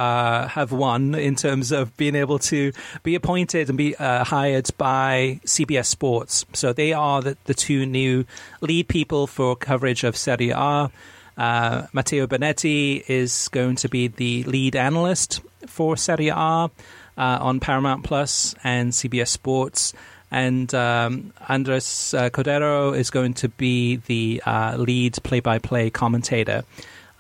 have 0.49 0.73
won 0.73 1.15
in 1.15 1.37
terms 1.37 1.73
of 1.73 1.97
being 1.97 2.15
able 2.15 2.39
to 2.39 2.73
be 3.03 3.15
appointed 3.15 3.69
and 3.69 3.79
be 3.79 3.93
hired 3.95 4.71
by 4.79 5.41
CBS 5.45 5.87
Sports. 5.87 6.45
So 6.53 6.73
they 6.73 6.93
are 6.93 7.23
the, 7.23 7.37
the 7.45 7.55
two 7.55 7.87
new 7.87 8.25
lead 8.61 8.89
people 8.89 9.27
for 9.27 9.57
coverage 9.57 10.05
of 10.05 10.17
Serie 10.17 10.51
A. 10.51 10.91
Uh, 11.37 11.87
Matteo 11.93 12.27
Bonetti 12.27 13.03
is 13.09 13.49
going 13.49 13.77
to 13.77 13.89
be 13.89 14.09
the 14.09 14.45
lead 14.45 14.77
analyst 14.77 15.41
for 15.67 15.97
Serie 15.97 16.29
A 16.29 16.35
uh, 16.35 16.71
on 17.17 17.61
Paramount 17.61 18.05
Plus 18.05 18.55
and 18.63 18.93
CBS 18.93 19.29
Sports. 19.29 19.95
And 20.33 20.75
um, 20.75 21.35
Andres 21.47 22.15
uh, 22.15 22.31
Cordero 22.31 22.97
is 22.97 23.11
going 23.11 23.35
to 23.35 23.51
be 23.51 23.97
the 23.97 24.43
uh, 24.47 24.77
lead 24.79 25.23
play 25.23 25.41
by 25.41 25.59
play 25.59 25.91
commentator. 25.91 26.65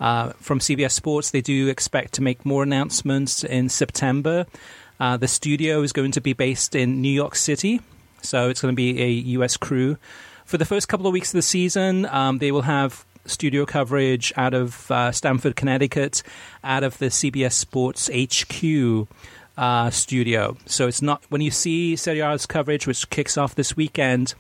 Uh, 0.01 0.33
from 0.41 0.61
CBS 0.61 0.93
Sports, 0.93 1.31
they 1.31 1.43
do 1.43 1.69
expect 1.69 2.15
to 2.15 2.23
make 2.23 2.47
more 2.47 2.63
announcements 2.63 3.45
in 3.45 3.69
September. 3.69 4.47
Uh, 4.99 5.19
the 5.19 5.29
studio 5.29 5.83
is 5.83 5.93
going 5.93 6.13
to 6.13 6.23
be 6.23 6.33
based 6.33 6.75
in 6.75 7.03
New 7.03 7.13
York 7.13 7.37
City, 7.37 7.83
so 8.23 8.49
it's 8.49 8.63
going 8.63 8.73
to 8.73 8.77
be 8.77 9.01
a 9.03 9.09
U.S. 9.37 9.59
crew. 9.59 9.99
For 10.47 10.57
the 10.57 10.65
first 10.65 10.89
couple 10.89 11.07
of 11.07 11.13
weeks 11.13 11.29
of 11.29 11.35
the 11.35 11.43
season, 11.43 12.07
um, 12.07 12.39
they 12.39 12.51
will 12.51 12.63
have 12.63 13.05
studio 13.27 13.67
coverage 13.67 14.33
out 14.37 14.55
of 14.55 14.91
uh, 14.91 15.13
Stamford, 15.13 15.55
Connecticut, 15.55 16.23
out 16.65 16.83
of 16.83 16.97
the 16.97 17.07
CBS 17.07 17.53
Sports 17.53 18.09
HQ 18.09 19.07
uh, 19.57 19.91
studio. 19.91 20.57
So 20.67 20.89
it's 20.89 21.03
not 21.03 21.23
when 21.29 21.41
you 21.41 21.51
see 21.51 21.97
Serie 21.97 22.21
A's 22.21 22.47
coverage, 22.47 22.87
which 22.87 23.09
kicks 23.11 23.37
off 23.37 23.55
this 23.55 23.77
weekend. 23.77 24.35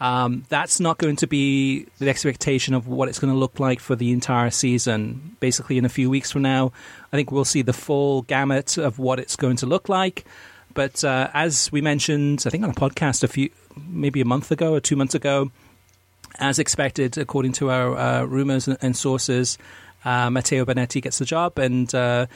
Um, 0.00 0.44
that's 0.48 0.78
not 0.78 0.98
going 0.98 1.16
to 1.16 1.26
be 1.26 1.86
the 1.98 2.08
expectation 2.08 2.72
of 2.72 2.86
what 2.86 3.08
it's 3.08 3.18
going 3.18 3.32
to 3.32 3.38
look 3.38 3.58
like 3.58 3.80
for 3.80 3.96
the 3.96 4.12
entire 4.12 4.50
season. 4.50 5.36
Basically, 5.40 5.76
in 5.76 5.84
a 5.84 5.88
few 5.88 6.08
weeks 6.08 6.30
from 6.30 6.42
now, 6.42 6.72
I 7.12 7.16
think 7.16 7.32
we'll 7.32 7.44
see 7.44 7.62
the 7.62 7.72
full 7.72 8.22
gamut 8.22 8.78
of 8.78 8.98
what 8.98 9.18
it's 9.18 9.34
going 9.34 9.56
to 9.56 9.66
look 9.66 9.88
like. 9.88 10.24
But 10.72 11.02
uh, 11.02 11.30
as 11.34 11.72
we 11.72 11.80
mentioned, 11.80 12.44
I 12.46 12.50
think 12.50 12.62
on 12.62 12.70
a 12.70 12.74
podcast 12.74 13.24
a 13.24 13.28
few, 13.28 13.50
maybe 13.88 14.20
a 14.20 14.24
month 14.24 14.52
ago 14.52 14.74
or 14.74 14.80
two 14.80 14.94
months 14.94 15.16
ago, 15.16 15.50
as 16.38 16.60
expected, 16.60 17.18
according 17.18 17.52
to 17.54 17.70
our 17.70 17.96
uh, 17.96 18.24
rumors 18.24 18.68
and, 18.68 18.96
sources, 18.96 19.58
uh, 20.04 20.30
Matteo 20.30 20.64
Bonetti 20.64 21.02
gets 21.02 21.18
the 21.18 21.24
job, 21.24 21.58
and 21.58 21.92
uh, 21.92 22.26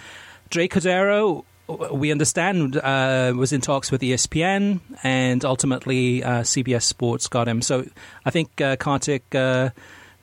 Dre 0.51 0.66
Cordero 0.66 1.44
we 1.68 2.11
understand 2.11 2.77
uh, 2.77 3.33
was 3.37 3.53
in 3.53 3.61
talks 3.61 3.90
with 3.90 4.01
ESPN, 4.01 4.81
and 5.03 5.44
ultimately 5.44 6.22
uh, 6.22 6.42
CBS 6.42 6.83
Sports 6.83 7.29
got 7.29 7.48
him. 7.48 7.62
So 7.62 7.87
I 8.25 8.31
think 8.31 8.61
uh, 8.61 8.77
Kartik, 8.77 9.35
uh, 9.35 9.70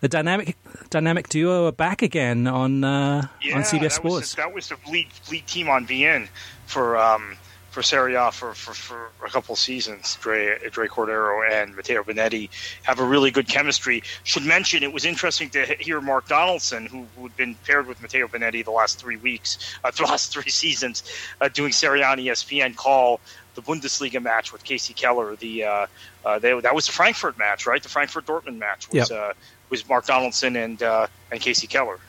the 0.02 0.08
dynamic 0.08 0.58
dynamic 0.89 1.30
duo, 1.30 1.67
are 1.67 1.71
back 1.71 2.02
again 2.02 2.47
on 2.47 2.84
uh, 2.84 3.28
yeah, 3.41 3.56
on 3.56 3.62
CBS 3.63 3.82
that 3.82 3.91
Sports. 3.91 4.15
Was, 4.15 4.36
that 4.36 4.54
was 4.54 4.69
the 4.69 4.78
lead 4.91 5.08
lead 5.32 5.47
team 5.47 5.69
on 5.69 5.88
beIN 5.88 6.28
for 6.65 6.97
um, 6.97 7.38
for 7.69 7.84
Serie 7.84 8.15
A 8.15 8.32
for, 8.32 8.53
for, 8.53 8.73
for 8.73 9.12
a 9.25 9.29
couple 9.29 9.53
of 9.53 9.60
seasons. 9.60 10.17
Dre, 10.21 10.58
Dre 10.69 10.88
Cordero 10.88 11.49
and 11.49 11.75
Matteo 11.75 12.03
Bonetti 12.03 12.49
have 12.84 12.99
a 12.99 13.03
really 13.03 13.32
good 13.32 13.47
chemistry. 13.47 14.03
Should 14.23 14.43
mention 14.45 14.84
it 14.84 14.91
was 14.91 15.05
interesting 15.05 15.49
to 15.51 15.65
hear 15.79 16.01
Mark 16.01 16.27
Donaldson, 16.27 16.86
who 16.86 17.05
had 17.21 17.36
been 17.38 17.55
paired 17.65 17.88
with 17.88 18.01
Matteo 18.01 18.27
Bonetti 18.27 18.63
the 18.63 18.71
last 18.71 18.99
three 18.99 19.17
weeks, 19.17 19.58
uh, 19.84 19.91
the 19.91 20.03
last 20.03 20.34
three 20.34 20.49
seasons, 20.49 21.03
uh, 21.41 21.49
doing 21.49 21.71
Serie 21.71 22.01
A 22.01 22.05
on 22.05 22.17
ESPN, 22.17 22.75
call 22.75 23.19
the 23.55 23.62
Bundesliga 23.62 24.21
match 24.21 24.53
with 24.53 24.63
Kasey 24.63 24.95
Keller. 24.95 25.36
The 25.36 25.63
uh, 25.63 25.88
uh, 26.25 26.39
they, 26.39 26.60
that 26.60 26.73
was 26.73 26.86
the 26.86 26.91
Frankfurt 26.91 27.38
match, 27.38 27.65
right? 27.65 27.82
The 27.82 27.89
Frankfurt 27.89 28.25
Dortmund 28.25 28.58
match 28.58 28.89
was 28.89 29.10
yep. 29.10 29.19
Uh, 29.19 29.34
was 29.69 29.88
Mark 29.88 30.05
Donaldson 30.05 30.55
and 30.55 30.82
uh, 30.82 31.08
and 31.32 31.39
Kasey 31.39 31.69
Keller. 31.69 31.99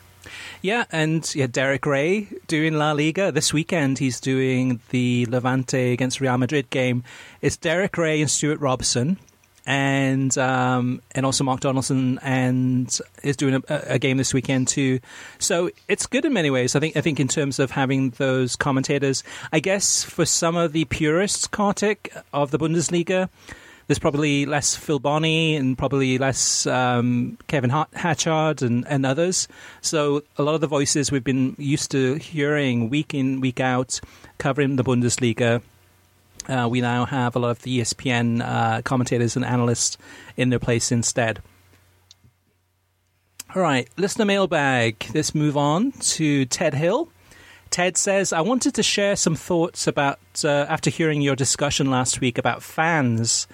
Yeah, 0.61 0.85
and 0.91 1.27
yeah, 1.33 1.47
Derek 1.47 1.87
Rae 1.87 2.27
doing 2.45 2.75
La 2.75 2.91
Liga 2.91 3.31
this 3.31 3.51
weekend. 3.51 3.97
He's 3.97 4.19
doing 4.19 4.79
the 4.89 5.25
Levante 5.25 5.91
against 5.91 6.21
Real 6.21 6.37
Madrid 6.37 6.69
game. 6.69 7.03
It's 7.41 7.57
Derek 7.57 7.97
Rae 7.97 8.21
and 8.21 8.29
Stuart 8.29 8.59
Robson, 8.59 9.17
and 9.65 10.37
um, 10.37 11.01
and 11.15 11.25
also 11.25 11.43
Mark 11.43 11.61
Donaldson, 11.61 12.19
and 12.19 12.95
is 13.23 13.35
doing 13.37 13.55
a, 13.55 13.83
a, 13.87 13.97
game 13.97 14.17
this 14.17 14.35
weekend 14.35 14.67
too. 14.67 14.99
So 15.39 15.71
it's 15.87 16.05
good 16.05 16.25
in 16.25 16.33
many 16.33 16.51
ways. 16.51 16.75
I 16.75 16.79
think. 16.79 16.95
I 16.95 17.01
think 17.01 17.19
in 17.19 17.27
terms 17.27 17.57
of 17.57 17.71
having 17.71 18.11
those 18.11 18.55
commentators, 18.55 19.23
I 19.51 19.61
guess 19.61 20.03
for 20.03 20.25
some 20.25 20.55
of 20.55 20.73
the 20.73 20.85
purists, 20.85 21.47
Kartik 21.47 22.13
of 22.33 22.51
the 22.51 22.59
Bundesliga 22.59 23.29
there's 23.91 23.99
probably 23.99 24.45
less 24.45 24.73
Phil 24.73 24.99
Bonney 24.99 25.57
and 25.57 25.77
probably 25.77 26.17
less 26.17 26.65
um, 26.65 27.37
Kevin 27.47 27.69
Hatchard 27.91 28.61
and, 28.61 28.87
and 28.87 29.05
others. 29.05 29.49
So 29.81 30.23
a 30.37 30.43
lot 30.43 30.55
of 30.55 30.61
the 30.61 30.67
voices 30.67 31.11
we've 31.11 31.25
been 31.25 31.57
used 31.59 31.91
to 31.91 32.13
hearing 32.13 32.89
week 32.89 33.13
in, 33.13 33.41
week 33.41 33.59
out, 33.59 33.99
covering 34.37 34.77
the 34.77 34.83
Bundesliga. 34.85 35.61
Uh, 36.47 36.69
we 36.71 36.79
now 36.79 37.03
have 37.03 37.35
a 37.35 37.39
lot 37.39 37.49
of 37.49 37.63
the 37.63 37.81
ESPN 37.81 38.41
uh, 38.41 38.81
commentators 38.83 39.35
and 39.35 39.43
analysts 39.43 39.97
in 40.37 40.51
their 40.51 40.59
place 40.59 40.89
instead. 40.93 41.41
All 43.53 43.61
right, 43.61 43.89
listener 43.97 44.23
mailbag. 44.23 45.05
Let's 45.13 45.35
move 45.35 45.57
on 45.57 45.91
to 45.91 46.45
Ted 46.45 46.75
Hill. 46.75 47.09
Ted 47.71 47.95
says, 47.95 48.33
I 48.33 48.41
wanted 48.41 48.75
to 48.75 48.83
share 48.83 49.15
some 49.15 49.35
thoughts 49.35 49.87
about, 49.87 50.19
uh, 50.43 50.65
after 50.67 50.89
hearing 50.89 51.21
your 51.21 51.37
discussion 51.37 51.89
last 51.89 52.19
week 52.19 52.37
about 52.37 52.61
fans 52.61 53.47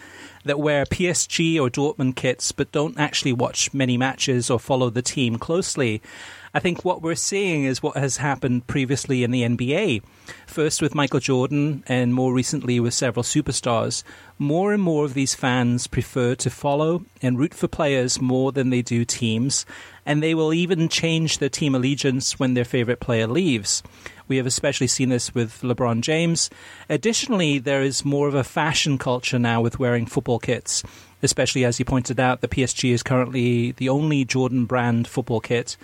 that 0.47 0.60
wear 0.60 0.86
PSG 0.86 1.60
or 1.60 1.69
Dortmund 1.69 2.15
kits 2.15 2.51
but 2.51 2.71
don't 2.71 2.99
actually 2.99 3.33
watch 3.33 3.73
many 3.73 3.97
matches 3.97 4.49
or 4.49 4.60
follow 4.60 4.89
the 4.89 5.01
team 5.01 5.38
closely. 5.38 6.01
I 6.53 6.60
think 6.60 6.83
what 6.83 7.03
we're 7.03 7.13
seeing 7.13 7.65
is 7.65 7.83
what 7.83 7.97
has 7.97 8.17
happened 8.17 8.65
previously 8.65 9.23
in 9.23 9.29
the 9.29 9.43
NBA. 9.43 10.01
First 10.47 10.81
with 10.81 10.95
Michael 10.95 11.19
Jordan, 11.19 11.83
and 11.88 12.15
more 12.15 12.33
recently 12.33 12.79
with 12.79 12.95
several 12.95 13.23
superstars. 13.23 14.03
More 14.39 14.73
and 14.73 14.81
more 14.81 15.05
of 15.05 15.13
these 15.13 15.36
fans 15.36 15.86
prefer 15.86 16.33
to 16.36 16.49
follow 16.49 17.05
and 17.21 17.38
root 17.38 17.53
for 17.53 17.67
players 17.67 18.19
more 18.19 18.51
than 18.51 18.71
they 18.71 18.81
do 18.81 19.05
teams, 19.05 19.67
and 20.03 20.23
they 20.23 20.33
will 20.33 20.53
even 20.53 20.89
change 20.89 21.38
their 21.38 21.49
team 21.49 21.75
allegiance 21.75 22.39
when 22.39 22.55
their 22.55 22.65
favorite 22.65 22.99
player 22.99 23.27
leaves. 23.27 23.83
We 24.27 24.37
have 24.37 24.45
especially 24.45 24.87
seen 24.87 25.09
this 25.09 25.33
with 25.33 25.61
LeBron 25.61 26.01
James. 26.01 26.49
Additionally, 26.89 27.59
there 27.59 27.81
is 27.81 28.03
more 28.03 28.27
of 28.27 28.35
a 28.35 28.43
fashion 28.43 28.97
culture 28.97 29.39
now 29.39 29.61
with 29.61 29.79
wearing 29.79 30.05
football 30.05 30.39
kits, 30.39 30.83
especially 31.23 31.65
as 31.65 31.79
you 31.79 31.85
pointed 31.85 32.19
out, 32.19 32.41
the 32.41 32.47
PSG 32.47 32.91
is 32.91 33.03
currently 33.03 33.71
the 33.71 33.89
only 33.89 34.25
Jordan 34.25 34.65
brand 34.65 35.07
football 35.07 35.39
kit. 35.39 35.77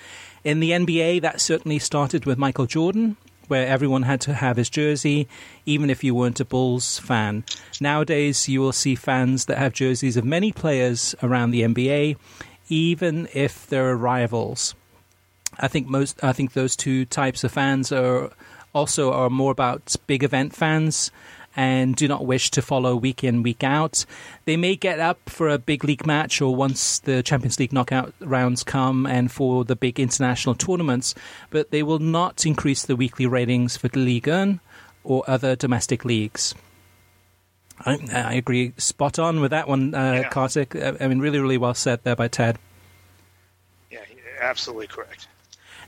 In 0.43 0.59
the 0.59 0.71
NBA, 0.71 1.21
that 1.21 1.41
certainly 1.41 1.79
started 1.79 2.25
with 2.25 2.37
Michael 2.37 2.65
Jordan, 2.65 3.15
where 3.47 3.67
everyone 3.67 4.03
had 4.03 4.21
to 4.21 4.33
have 4.33 4.57
his 4.57 4.69
jersey, 4.69 5.27
even 5.65 5.89
if 5.89 6.03
you 6.03 6.15
weren't 6.15 6.39
a 6.39 6.45
Bulls 6.45 6.99
fan. 6.99 7.43
Nowadays, 7.79 8.47
you 8.47 8.61
will 8.61 8.71
see 8.71 8.95
fans 8.95 9.45
that 9.45 9.57
have 9.57 9.73
jerseys 9.73 10.17
of 10.17 10.25
many 10.25 10.51
players 10.51 11.15
around 11.23 11.51
the 11.51 11.61
NBA, 11.61 12.17
even 12.69 13.27
if 13.33 13.67
they're 13.67 13.95
rivals. 13.95 14.75
I 15.59 15.67
think 15.67 15.87
most. 15.87 16.23
I 16.23 16.33
think 16.33 16.53
those 16.53 16.75
two 16.75 17.05
types 17.05 17.43
of 17.43 17.51
fans 17.51 17.91
are 17.91 18.31
also 18.73 19.11
are 19.13 19.29
more 19.29 19.51
about 19.51 19.95
big 20.07 20.23
event 20.23 20.55
fans 20.55 21.11
and 21.55 21.95
do 21.95 22.07
not 22.07 22.25
wish 22.25 22.49
to 22.51 22.61
follow 22.61 22.95
week 22.95 23.23
in 23.23 23.43
week 23.43 23.63
out. 23.63 24.05
They 24.45 24.57
may 24.57 24.75
get 24.75 24.99
up 24.99 25.19
for 25.27 25.49
a 25.49 25.57
big 25.57 25.83
league 25.83 26.05
match 26.05 26.41
or 26.41 26.55
once 26.55 26.99
the 26.99 27.21
Champions 27.21 27.59
League 27.59 27.73
knockout 27.73 28.13
rounds 28.19 28.63
come 28.63 29.05
and 29.05 29.31
for 29.31 29.63
the 29.63 29.75
big 29.75 29.99
international 29.99 30.55
tournaments, 30.55 31.13
but 31.51 31.71
they 31.71 31.83
will 31.83 31.99
not 31.99 32.45
increase 32.45 32.83
the 32.83 32.95
weekly 32.95 33.27
ratings 33.27 33.77
for 33.77 33.87
the 33.87 33.99
Ligue 33.99 34.27
1 34.27 34.59
or 35.03 35.23
other 35.27 35.55
domestic 35.55 36.03
leagues. 36.03 36.55
I, 37.85 37.99
I 38.13 38.33
agree, 38.35 38.73
spot 38.77 39.19
on 39.19 39.41
with 39.41 39.51
that 39.51 39.67
one, 39.67 39.93
uh, 39.93 40.21
yeah. 40.23 40.29
Kartik. 40.29 40.75
I 40.75 41.07
mean, 41.07 41.19
really, 41.19 41.39
really 41.39 41.57
well 41.57 41.73
said 41.73 42.03
there 42.03 42.15
by 42.15 42.27
Ted. 42.29 42.57
Yeah, 43.91 43.99
absolutely 44.41 44.87
correct. 44.87 45.27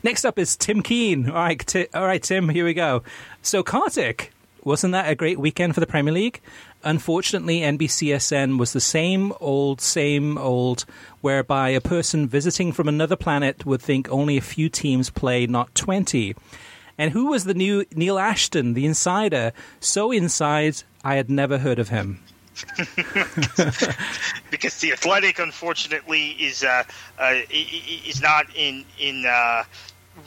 Next 0.02 0.24
up 0.24 0.38
is 0.38 0.56
Tim 0.56 0.82
Keen. 0.82 1.28
All 1.28 1.34
right, 1.34 1.58
t- 1.58 1.88
all 1.94 2.06
right, 2.06 2.22
Tim. 2.22 2.48
Here 2.48 2.64
we 2.64 2.74
go. 2.74 3.02
So 3.42 3.62
Kartik, 3.62 4.32
wasn't 4.64 4.92
that 4.92 5.10
a 5.10 5.14
great 5.14 5.38
weekend 5.38 5.74
for 5.74 5.80
the 5.80 5.86
Premier 5.86 6.12
League? 6.12 6.40
Unfortunately, 6.84 7.60
NBCSN 7.60 8.58
was 8.58 8.72
the 8.72 8.80
same 8.80 9.32
old, 9.40 9.80
same 9.80 10.38
old, 10.38 10.84
whereby 11.20 11.70
a 11.70 11.80
person 11.80 12.28
visiting 12.28 12.72
from 12.72 12.88
another 12.88 13.16
planet 13.16 13.66
would 13.66 13.82
think 13.82 14.08
only 14.10 14.36
a 14.36 14.40
few 14.42 14.68
teams 14.68 15.10
play, 15.10 15.46
not 15.46 15.74
20. 15.74 16.34
And 16.98 17.12
who 17.12 17.26
was 17.30 17.44
the 17.44 17.54
new 17.54 17.84
Neil 17.94 18.18
Ashton, 18.18 18.74
the 18.74 18.86
insider? 18.86 19.52
So 19.80 20.12
inside, 20.12 20.82
I 21.04 21.16
had 21.16 21.28
never 21.28 21.58
heard 21.58 21.78
of 21.78 21.88
him. 21.88 22.20
because 24.50 24.80
the 24.80 24.92
Athletic, 24.92 25.38
unfortunately, 25.38 26.30
is 26.30 26.64
uh, 26.64 26.84
uh, 27.18 27.34
is 27.50 28.20
not 28.22 28.46
in 28.54 28.84
in 28.98 29.26
uh, 29.26 29.64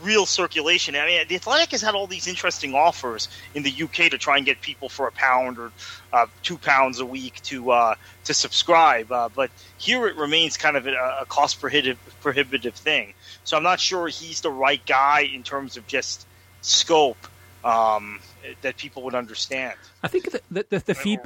real 0.03 0.25
circulation. 0.25 0.95
I 0.95 1.05
mean, 1.05 1.27
the 1.27 1.35
Athletic 1.35 1.71
has 1.71 1.81
had 1.81 1.95
all 1.95 2.07
these 2.07 2.27
interesting 2.27 2.75
offers 2.75 3.29
in 3.55 3.63
the 3.63 3.83
UK 3.83 4.11
to 4.11 4.17
try 4.17 4.37
and 4.37 4.45
get 4.45 4.61
people 4.61 4.89
for 4.89 5.07
a 5.07 5.11
pound 5.11 5.57
or 5.57 5.71
uh, 6.13 6.27
two 6.43 6.57
pounds 6.57 6.99
a 6.99 7.05
week 7.05 7.41
to 7.43 7.71
uh, 7.71 7.95
to 8.25 8.33
subscribe. 8.33 9.11
Uh, 9.11 9.29
but 9.35 9.49
here 9.77 10.07
it 10.07 10.15
remains 10.15 10.57
kind 10.57 10.77
of 10.77 10.85
a, 10.85 10.91
a 11.21 11.25
cost 11.27 11.59
prohibitive 11.59 11.97
prohibitive 12.21 12.75
thing. 12.75 13.13
So 13.43 13.57
I'm 13.57 13.63
not 13.63 13.79
sure 13.79 14.07
he's 14.07 14.41
the 14.41 14.51
right 14.51 14.85
guy 14.85 15.21
in 15.21 15.43
terms 15.43 15.77
of 15.77 15.87
just 15.87 16.27
scope 16.61 17.17
um, 17.63 18.19
that 18.61 18.77
people 18.77 19.03
would 19.03 19.15
understand. 19.15 19.75
I 20.03 20.07
think 20.07 20.31
the 20.31 20.41
the, 20.49 20.65
the, 20.69 20.79
the, 20.79 20.95
feed, 20.95 21.19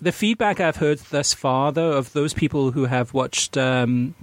the 0.00 0.12
feedback 0.12 0.60
I've 0.60 0.76
heard 0.76 0.98
thus 1.10 1.34
far, 1.34 1.72
though, 1.72 1.92
of 1.92 2.12
those 2.12 2.34
people 2.34 2.72
who 2.72 2.86
have 2.86 3.14
watched 3.14 3.56
um, 3.56 4.14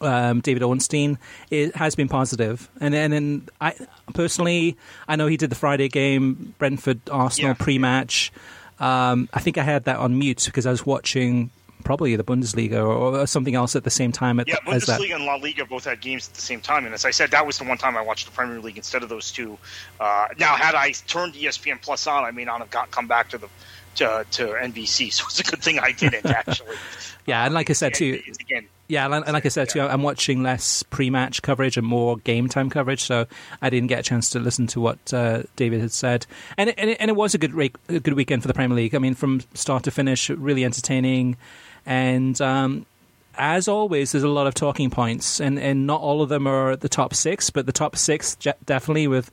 um, 0.00 0.40
David 0.40 0.62
Ornstein 0.62 1.18
it 1.50 1.76
has 1.76 1.94
been 1.94 2.08
positive. 2.08 2.68
And 2.80 2.94
then 2.94 3.12
and 3.12 3.50
I 3.60 3.74
personally, 4.14 4.76
I 5.08 5.16
know 5.16 5.26
he 5.26 5.36
did 5.36 5.50
the 5.50 5.56
Friday 5.56 5.88
game, 5.88 6.54
Brentford 6.58 7.00
Arsenal 7.10 7.50
yeah. 7.50 7.54
pre-match. 7.54 8.32
Um, 8.78 9.28
I 9.34 9.40
think 9.40 9.58
I 9.58 9.62
had 9.62 9.84
that 9.84 9.96
on 9.96 10.18
mute 10.18 10.44
because 10.46 10.64
I 10.64 10.70
was 10.70 10.86
watching 10.86 11.50
probably 11.80 12.16
the 12.16 12.24
Bundesliga 12.24 12.74
or, 12.74 13.20
or 13.20 13.26
something 13.26 13.54
else 13.54 13.76
at 13.76 13.84
the 13.84 13.90
same 13.90 14.12
time. 14.12 14.40
At 14.40 14.48
yeah, 14.48 14.56
the, 14.64 14.72
Bundesliga 14.72 15.14
and 15.14 15.24
La 15.24 15.36
Liga 15.36 15.64
both 15.64 15.84
had 15.84 16.00
games 16.00 16.28
at 16.28 16.34
the 16.34 16.40
same 16.40 16.60
time, 16.60 16.84
and 16.84 16.94
as 16.94 17.04
I 17.04 17.10
said, 17.10 17.30
that 17.32 17.46
was 17.46 17.58
the 17.58 17.64
one 17.64 17.78
time 17.78 17.96
I 17.96 18.02
watched 18.02 18.26
the 18.26 18.32
Premier 18.32 18.60
League 18.60 18.76
instead 18.76 19.02
of 19.02 19.08
those 19.08 19.30
two. 19.30 19.58
Uh, 19.98 20.28
now, 20.38 20.56
had 20.56 20.74
I 20.74 20.92
turned 20.92 21.34
ESPN 21.34 21.80
Plus 21.80 22.06
on, 22.06 22.24
I 22.24 22.30
may 22.30 22.44
not 22.44 22.60
have 22.60 22.70
got 22.70 22.90
come 22.90 23.06
back 23.06 23.30
to 23.30 23.38
the 23.38 23.48
to, 23.96 24.24
to 24.30 24.46
NBC. 24.46 25.12
So 25.20 25.24
it's 25.26 25.40
a 25.40 25.44
good 25.44 25.62
thing 25.62 25.78
I 25.78 25.92
didn't 25.92 26.26
actually. 26.30 26.76
yeah, 27.26 27.44
and 27.44 27.54
like 27.54 27.70
I 27.70 27.72
said 27.72 27.94
too, 27.94 28.20
again, 28.40 28.68
yeah, 28.90 29.06
and 29.06 29.32
like 29.32 29.46
I 29.46 29.50
said 29.50 29.68
too, 29.68 29.80
I'm 29.80 30.02
watching 30.02 30.42
less 30.42 30.82
pre-match 30.82 31.42
coverage 31.42 31.76
and 31.76 31.86
more 31.86 32.16
game 32.16 32.48
time 32.48 32.70
coverage, 32.70 33.02
so 33.04 33.26
I 33.62 33.70
didn't 33.70 33.86
get 33.86 34.00
a 34.00 34.02
chance 34.02 34.30
to 34.30 34.40
listen 34.40 34.66
to 34.68 34.80
what 34.80 35.14
uh, 35.14 35.44
David 35.54 35.80
had 35.80 35.92
said. 35.92 36.26
And 36.56 36.70
it, 36.70 36.74
and, 36.76 36.90
it, 36.90 36.96
and 37.00 37.08
it 37.08 37.14
was 37.14 37.32
a 37.32 37.38
good 37.38 37.56
a 37.88 38.00
good 38.00 38.14
weekend 38.14 38.42
for 38.42 38.48
the 38.48 38.54
Premier 38.54 38.76
League. 38.76 38.94
I 38.94 38.98
mean, 38.98 39.14
from 39.14 39.42
start 39.54 39.84
to 39.84 39.92
finish, 39.92 40.28
really 40.28 40.64
entertaining, 40.64 41.36
and 41.86 42.40
um, 42.40 42.86
as 43.36 43.68
always, 43.68 44.12
there's 44.12 44.24
a 44.24 44.28
lot 44.28 44.46
of 44.46 44.54
talking 44.54 44.90
points, 44.90 45.40
and, 45.40 45.58
and 45.58 45.86
not 45.86 46.00
all 46.00 46.22
of 46.22 46.28
them 46.28 46.46
are 46.46 46.76
the 46.76 46.88
top 46.88 47.14
six, 47.14 47.50
but 47.50 47.66
the 47.66 47.72
top 47.72 47.96
six 47.96 48.36
definitely 48.64 49.06
with 49.08 49.30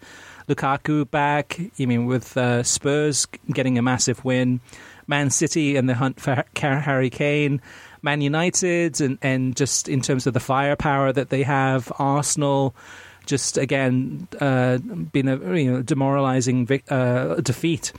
Lukaku 0.48 1.10
back. 1.10 1.60
I 1.80 1.86
mean, 1.86 2.06
with 2.06 2.38
uh, 2.38 2.64
Spurs 2.64 3.28
getting 3.52 3.78
a 3.78 3.82
massive 3.82 4.24
win, 4.24 4.62
Man 5.08 5.30
City 5.30 5.76
and 5.76 5.90
the 5.90 5.96
hunt 5.96 6.20
for 6.20 6.44
Harry 6.56 7.10
Kane. 7.10 7.62
Man 8.02 8.22
United 8.22 9.02
and, 9.02 9.18
and 9.22 9.56
just 9.56 9.90
in 9.90 10.02
terms 10.02 10.28
of 10.28 10.34
the 10.34 10.40
firepower 10.40 11.12
that 11.12 11.30
they 11.30 11.44
have, 11.44 11.92
Arsenal, 12.00 12.76
just 13.26 13.58
again 13.58 14.28
uh, 14.40 14.78
been 14.78 15.28
a 15.28 15.56
you 15.56 15.72
know 15.72 15.82
demoralizing 15.82 16.82
uh, 16.90 17.36
defeat. 17.36 17.92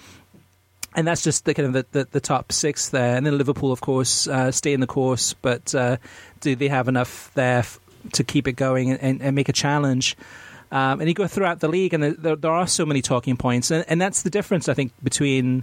And 0.99 1.07
that's 1.07 1.23
just 1.23 1.45
the 1.45 1.55
kind 1.55 1.69
of 1.69 1.73
the, 1.75 1.87
the, 1.93 2.09
the, 2.11 2.21
top 2.21 2.51
six 2.51 2.89
there, 2.89 3.17
and 3.17 3.25
then 3.25 3.39
Liverpool, 3.39 3.71
of 3.71 3.81
course, 3.81 4.27
uh, 4.27 4.51
stay 4.51 4.73
in 4.73 4.81
the 4.81 4.87
course. 4.89 5.33
But 5.33 5.73
uh, 5.73 5.99
do 6.41 6.57
they 6.57 6.67
have 6.67 6.89
enough 6.89 7.31
there 7.35 7.61
f- 7.61 7.79
to 8.15 8.25
keep 8.25 8.49
it 8.49 8.55
going 8.55 8.91
and, 8.91 9.23
and 9.23 9.37
make 9.37 9.49
a 9.49 9.53
challenge? 9.53 10.17
Um, 10.73 10.99
and 10.99 11.09
you 11.09 11.15
go 11.15 11.29
throughout 11.29 11.61
the 11.61 11.69
league, 11.69 11.95
and 11.95 12.03
there, 12.03 12.35
there 12.35 12.51
are 12.51 12.67
so 12.67 12.85
many 12.85 13.01
talking 13.01 13.37
points, 13.37 13.71
and, 13.71 13.85
and, 13.87 14.01
that's 14.01 14.23
the 14.23 14.31
difference 14.31 14.69
I 14.69 14.75
think 14.75 14.91
between 15.01 15.63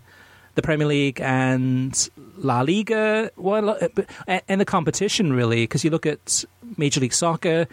the 0.53 0.61
Premier 0.61 0.87
League 0.87 1.19
and 1.19 2.09
La 2.37 2.61
Liga, 2.61 3.29
well, 3.35 3.71
uh, 3.71 4.39
and 4.47 4.61
the 4.61 4.65
competition 4.65 5.33
really, 5.33 5.63
because 5.63 5.83
you 5.83 5.89
look 5.89 6.05
at 6.05 6.45
Major 6.77 7.01
League 7.01 7.11
Soccer. 7.11 7.67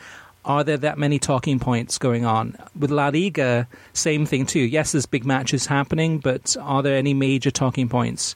Are 0.44 0.64
there 0.64 0.76
that 0.78 0.98
many 0.98 1.18
talking 1.18 1.60
points 1.60 1.98
going 1.98 2.24
on 2.24 2.56
with 2.78 2.90
La 2.90 3.08
Liga? 3.08 3.68
Same 3.92 4.26
thing 4.26 4.44
too. 4.44 4.60
Yes, 4.60 4.92
there's 4.92 5.06
big 5.06 5.24
matches 5.24 5.66
happening, 5.66 6.18
but 6.18 6.56
are 6.60 6.82
there 6.82 6.96
any 6.96 7.14
major 7.14 7.50
talking 7.50 7.88
points? 7.88 8.34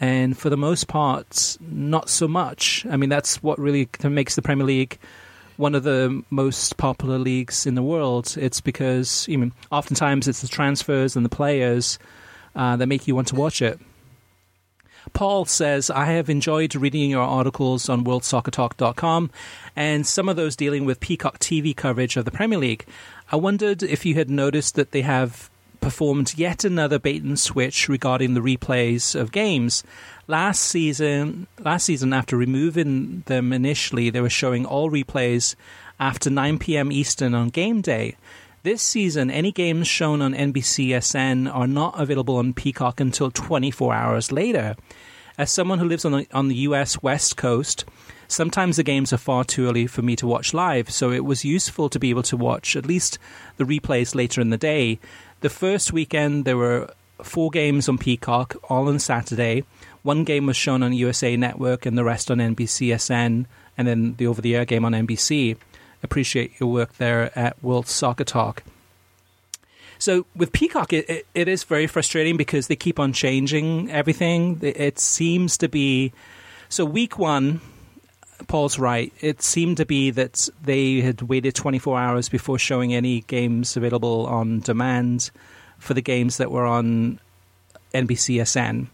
And 0.00 0.36
for 0.36 0.50
the 0.50 0.56
most 0.56 0.88
part, 0.88 1.56
not 1.60 2.08
so 2.08 2.26
much. 2.26 2.84
I 2.90 2.96
mean, 2.96 3.08
that's 3.08 3.42
what 3.42 3.58
really 3.60 3.88
makes 4.02 4.34
the 4.34 4.42
Premier 4.42 4.66
League 4.66 4.98
one 5.56 5.76
of 5.76 5.84
the 5.84 6.24
most 6.30 6.76
popular 6.76 7.18
leagues 7.18 7.66
in 7.66 7.76
the 7.76 7.82
world. 7.82 8.36
It's 8.36 8.60
because 8.60 9.26
I 9.30 9.36
mean, 9.36 9.52
oftentimes 9.70 10.26
it's 10.26 10.40
the 10.40 10.48
transfers 10.48 11.14
and 11.14 11.24
the 11.24 11.30
players 11.30 11.98
uh, 12.56 12.76
that 12.76 12.86
make 12.86 13.06
you 13.06 13.14
want 13.14 13.28
to 13.28 13.36
watch 13.36 13.62
it. 13.62 13.78
Paul 15.12 15.44
says, 15.44 15.90
I 15.90 16.06
have 16.06 16.30
enjoyed 16.30 16.74
reading 16.74 17.10
your 17.10 17.22
articles 17.22 17.88
on 17.88 18.04
worldsoccertalk.com 18.04 19.30
and 19.76 20.06
some 20.06 20.28
of 20.28 20.36
those 20.36 20.56
dealing 20.56 20.84
with 20.84 21.00
Peacock 21.00 21.38
TV 21.38 21.76
coverage 21.76 22.16
of 22.16 22.24
the 22.24 22.30
Premier 22.30 22.58
League. 22.58 22.86
I 23.30 23.36
wondered 23.36 23.82
if 23.82 24.04
you 24.06 24.14
had 24.14 24.30
noticed 24.30 24.74
that 24.74 24.92
they 24.92 25.02
have 25.02 25.50
performed 25.80 26.38
yet 26.38 26.64
another 26.64 26.98
bait 26.98 27.22
and 27.22 27.38
switch 27.38 27.88
regarding 27.88 28.32
the 28.32 28.40
replays 28.40 29.14
of 29.14 29.32
games. 29.32 29.84
Last 30.26 30.62
season, 30.62 31.46
last 31.60 31.84
season 31.84 32.14
after 32.14 32.36
removing 32.36 33.22
them 33.26 33.52
initially, 33.52 34.08
they 34.08 34.22
were 34.22 34.30
showing 34.30 34.64
all 34.64 34.90
replays 34.90 35.54
after 36.00 36.30
9 36.30 36.58
p.m. 36.58 36.90
Eastern 36.90 37.34
on 37.34 37.50
game 37.50 37.82
day. 37.82 38.16
This 38.64 38.80
season, 38.80 39.30
any 39.30 39.52
games 39.52 39.86
shown 39.86 40.22
on 40.22 40.32
NBCSN 40.32 41.54
are 41.54 41.66
not 41.66 42.00
available 42.00 42.38
on 42.38 42.54
Peacock 42.54 42.98
until 42.98 43.30
24 43.30 43.92
hours 43.92 44.32
later. 44.32 44.74
As 45.36 45.50
someone 45.50 45.78
who 45.78 45.84
lives 45.84 46.06
on 46.06 46.12
the, 46.12 46.26
on 46.32 46.48
the 46.48 46.54
US 46.68 47.02
West 47.02 47.36
Coast, 47.36 47.84
sometimes 48.26 48.78
the 48.78 48.82
games 48.82 49.12
are 49.12 49.18
far 49.18 49.44
too 49.44 49.68
early 49.68 49.86
for 49.86 50.00
me 50.00 50.16
to 50.16 50.26
watch 50.26 50.54
live, 50.54 50.88
so 50.88 51.10
it 51.10 51.26
was 51.26 51.44
useful 51.44 51.90
to 51.90 51.98
be 51.98 52.08
able 52.08 52.22
to 52.22 52.38
watch 52.38 52.74
at 52.74 52.86
least 52.86 53.18
the 53.58 53.64
replays 53.64 54.14
later 54.14 54.40
in 54.40 54.48
the 54.48 54.56
day. 54.56 54.98
The 55.42 55.50
first 55.50 55.92
weekend, 55.92 56.46
there 56.46 56.56
were 56.56 56.90
four 57.22 57.50
games 57.50 57.86
on 57.86 57.98
Peacock, 57.98 58.56
all 58.70 58.88
on 58.88 58.98
Saturday. 58.98 59.64
One 60.04 60.24
game 60.24 60.46
was 60.46 60.56
shown 60.56 60.82
on 60.82 60.94
USA 60.94 61.36
Network 61.36 61.84
and 61.84 61.98
the 61.98 62.04
rest 62.04 62.30
on 62.30 62.38
NBCSN, 62.38 63.44
and 63.76 63.86
then 63.86 64.14
the 64.14 64.26
over 64.26 64.40
the 64.40 64.56
air 64.56 64.64
game 64.64 64.86
on 64.86 64.92
NBC. 64.92 65.58
Appreciate 66.04 66.60
your 66.60 66.70
work 66.70 66.98
there 66.98 67.36
at 67.36 67.60
World 67.62 67.88
Soccer 67.88 68.24
Talk. 68.24 68.62
So 69.98 70.26
with 70.36 70.52
Peacock, 70.52 70.92
it, 70.92 71.08
it, 71.08 71.26
it 71.34 71.48
is 71.48 71.64
very 71.64 71.86
frustrating 71.86 72.36
because 72.36 72.66
they 72.66 72.76
keep 72.76 73.00
on 73.00 73.14
changing 73.14 73.90
everything. 73.90 74.58
It, 74.60 74.98
seems 74.98 75.56
to 75.58 75.68
be 75.68 76.12
so. 76.68 76.84
Week 76.84 77.18
one, 77.18 77.62
Paul's 78.48 78.78
right. 78.78 79.12
It 79.22 79.40
seemed 79.40 79.78
to 79.78 79.86
be 79.86 80.10
that 80.10 80.48
they 80.62 81.00
had 81.00 81.22
waited 81.22 81.54
24 81.54 81.98
hours 81.98 82.28
before 82.28 82.58
showing 82.58 82.92
any 82.92 83.22
games 83.22 83.76
available 83.76 84.26
on 84.26 84.60
demand 84.60 85.30
for 85.78 85.94
the 85.94 86.02
games 86.02 86.36
that 86.36 86.50
were 86.50 86.66
on 86.66 87.18
NBCSN. 87.94 88.88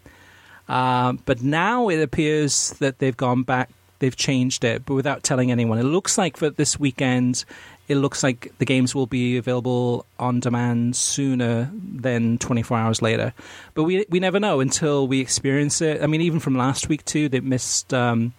Uh, 0.69 1.15
but 1.25 1.43
now 1.43 1.89
it 1.89 2.01
appears 2.01 2.71
that 2.79 3.01
they've 3.01 3.17
gone 3.17 3.43
back, 3.43 3.71
they've 4.01 4.17
changed 4.17 4.65
it, 4.65 4.85
but 4.85 4.95
without 4.95 5.23
telling 5.23 5.51
anyone. 5.51 5.79
It 5.79 5.85
looks 5.85 6.19
like 6.19 6.37
for 6.37 6.51
this 6.51 6.79
weekend, 6.79 7.45
it 7.89 7.97
looks 7.97 8.23
like 8.23 8.53
the 8.59 8.65
games 8.65 8.95
will 8.95 9.07
be 9.07 9.37
available 9.37 10.05
on 10.19 10.41
demand 10.41 10.97
sooner 10.97 11.71
than 11.75 12.39
24 12.39 12.79
hours 12.79 13.01
later. 13.01 13.33
But 13.75 13.85
we 13.85 14.05
we 14.11 14.21
never 14.21 14.41
know 14.41 14.61
until 14.61 15.07
we 15.07 15.21
experience 15.21 15.81
it. 15.81 16.03
I 16.03 16.07
mean, 16.07 16.21
even 16.21 16.41
from 16.41 16.57
last 16.57 16.89
week 16.89 17.05
too, 17.05 17.29
they 17.29 17.41
missed. 17.41 17.95
Um, 17.95 18.35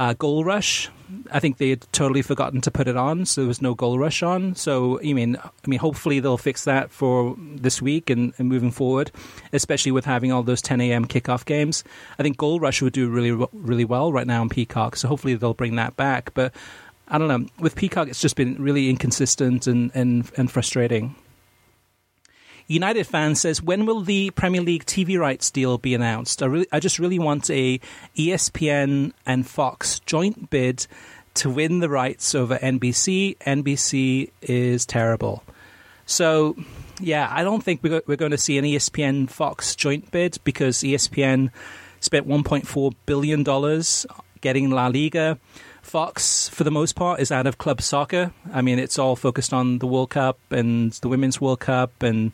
uh, 0.00 0.14
Goal 0.14 0.44
Rush, 0.44 0.88
I 1.30 1.40
think 1.40 1.58
they 1.58 1.68
had 1.68 1.86
totally 1.92 2.22
forgotten 2.22 2.62
to 2.62 2.70
put 2.70 2.88
it 2.88 2.96
on, 2.96 3.26
so 3.26 3.42
there 3.42 3.48
was 3.48 3.60
no 3.60 3.74
Goal 3.74 3.98
Rush 3.98 4.22
on. 4.22 4.54
So, 4.54 4.98
I 5.00 5.12
mean, 5.12 5.36
I 5.36 5.68
mean, 5.68 5.78
hopefully 5.78 6.20
they'll 6.20 6.38
fix 6.38 6.64
that 6.64 6.90
for 6.90 7.36
this 7.38 7.82
week 7.82 8.08
and, 8.08 8.32
and 8.38 8.48
moving 8.48 8.70
forward, 8.70 9.12
especially 9.52 9.92
with 9.92 10.06
having 10.06 10.32
all 10.32 10.42
those 10.42 10.62
10 10.62 10.80
a.m. 10.80 11.04
kickoff 11.04 11.44
games. 11.44 11.84
I 12.18 12.22
think 12.22 12.38
Goal 12.38 12.60
Rush 12.60 12.80
would 12.80 12.94
do 12.94 13.10
really, 13.10 13.46
really 13.52 13.84
well 13.84 14.10
right 14.10 14.26
now 14.26 14.40
on 14.40 14.48
Peacock, 14.48 14.96
so 14.96 15.06
hopefully 15.06 15.34
they'll 15.34 15.52
bring 15.52 15.76
that 15.76 15.96
back. 15.96 16.32
But 16.32 16.54
I 17.08 17.18
don't 17.18 17.28
know, 17.28 17.46
with 17.58 17.76
Peacock, 17.76 18.08
it's 18.08 18.22
just 18.22 18.36
been 18.36 18.56
really 18.56 18.88
inconsistent 18.88 19.66
and, 19.66 19.90
and, 19.94 20.30
and 20.38 20.50
frustrating. 20.50 21.14
United 22.72 23.04
fan 23.04 23.34
says, 23.34 23.60
when 23.60 23.84
will 23.84 24.00
the 24.00 24.30
Premier 24.30 24.60
League 24.60 24.86
TV 24.86 25.18
rights 25.18 25.50
deal 25.50 25.76
be 25.76 25.92
announced? 25.92 26.40
I, 26.40 26.46
really, 26.46 26.68
I 26.70 26.78
just 26.78 27.00
really 27.00 27.18
want 27.18 27.50
a 27.50 27.80
ESPN 28.16 29.12
and 29.26 29.44
Fox 29.44 29.98
joint 30.00 30.50
bid 30.50 30.86
to 31.34 31.50
win 31.50 31.80
the 31.80 31.88
rights 31.88 32.32
over 32.32 32.58
NBC. 32.58 33.36
NBC 33.38 34.30
is 34.40 34.86
terrible. 34.86 35.42
So, 36.06 36.54
yeah, 37.00 37.28
I 37.28 37.42
don't 37.42 37.60
think 37.60 37.82
we're, 37.82 38.16
going 38.16 38.30
to 38.30 38.38
see 38.38 38.56
an 38.56 38.64
ESPN 38.64 39.28
Fox 39.28 39.74
joint 39.74 40.12
bid 40.12 40.38
because 40.44 40.78
ESPN 40.78 41.50
spent 41.98 42.28
$1.4 42.28 42.94
billion 43.04 43.42
getting 44.40 44.70
La 44.70 44.86
Liga. 44.86 45.40
Fox, 45.82 46.48
for 46.48 46.62
the 46.62 46.70
most 46.70 46.94
part, 46.94 47.18
is 47.18 47.32
out 47.32 47.48
of 47.48 47.58
club 47.58 47.82
soccer. 47.82 48.32
I 48.52 48.62
mean, 48.62 48.78
it's 48.78 48.96
all 48.96 49.16
focused 49.16 49.52
on 49.52 49.80
the 49.80 49.88
World 49.88 50.10
Cup 50.10 50.38
and 50.52 50.92
the 50.92 51.08
Women's 51.08 51.40
World 51.40 51.58
Cup 51.58 52.02
and 52.04 52.30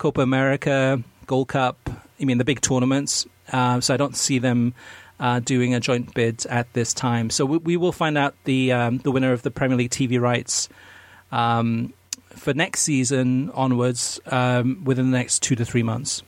Copa 0.00 0.22
America, 0.22 1.02
Gold 1.26 1.48
Cup. 1.48 1.76
I 2.20 2.24
mean, 2.24 2.38
the 2.38 2.44
big 2.44 2.62
tournaments. 2.62 3.26
Uh, 3.52 3.80
so 3.80 3.92
I 3.92 3.98
don't 3.98 4.16
see 4.16 4.38
them 4.38 4.72
uh, 5.20 5.40
doing 5.40 5.74
a 5.74 5.80
joint 5.80 6.14
bid 6.14 6.46
at 6.46 6.72
this 6.72 6.94
time. 6.94 7.28
So 7.28 7.44
we, 7.44 7.58
we 7.58 7.76
will 7.76 7.92
find 7.92 8.16
out 8.16 8.34
the 8.44 8.72
um, 8.72 8.98
the 8.98 9.10
winner 9.10 9.32
of 9.32 9.42
the 9.42 9.50
Premier 9.50 9.76
League 9.76 9.90
TV 9.90 10.18
rights 10.18 10.70
um, 11.30 11.92
for 12.30 12.54
next 12.54 12.80
season 12.80 13.50
onwards 13.50 14.18
um, 14.26 14.82
within 14.84 15.10
the 15.10 15.18
next 15.18 15.42
two 15.42 15.54
to 15.54 15.66
three 15.66 15.82
months. 15.82 16.22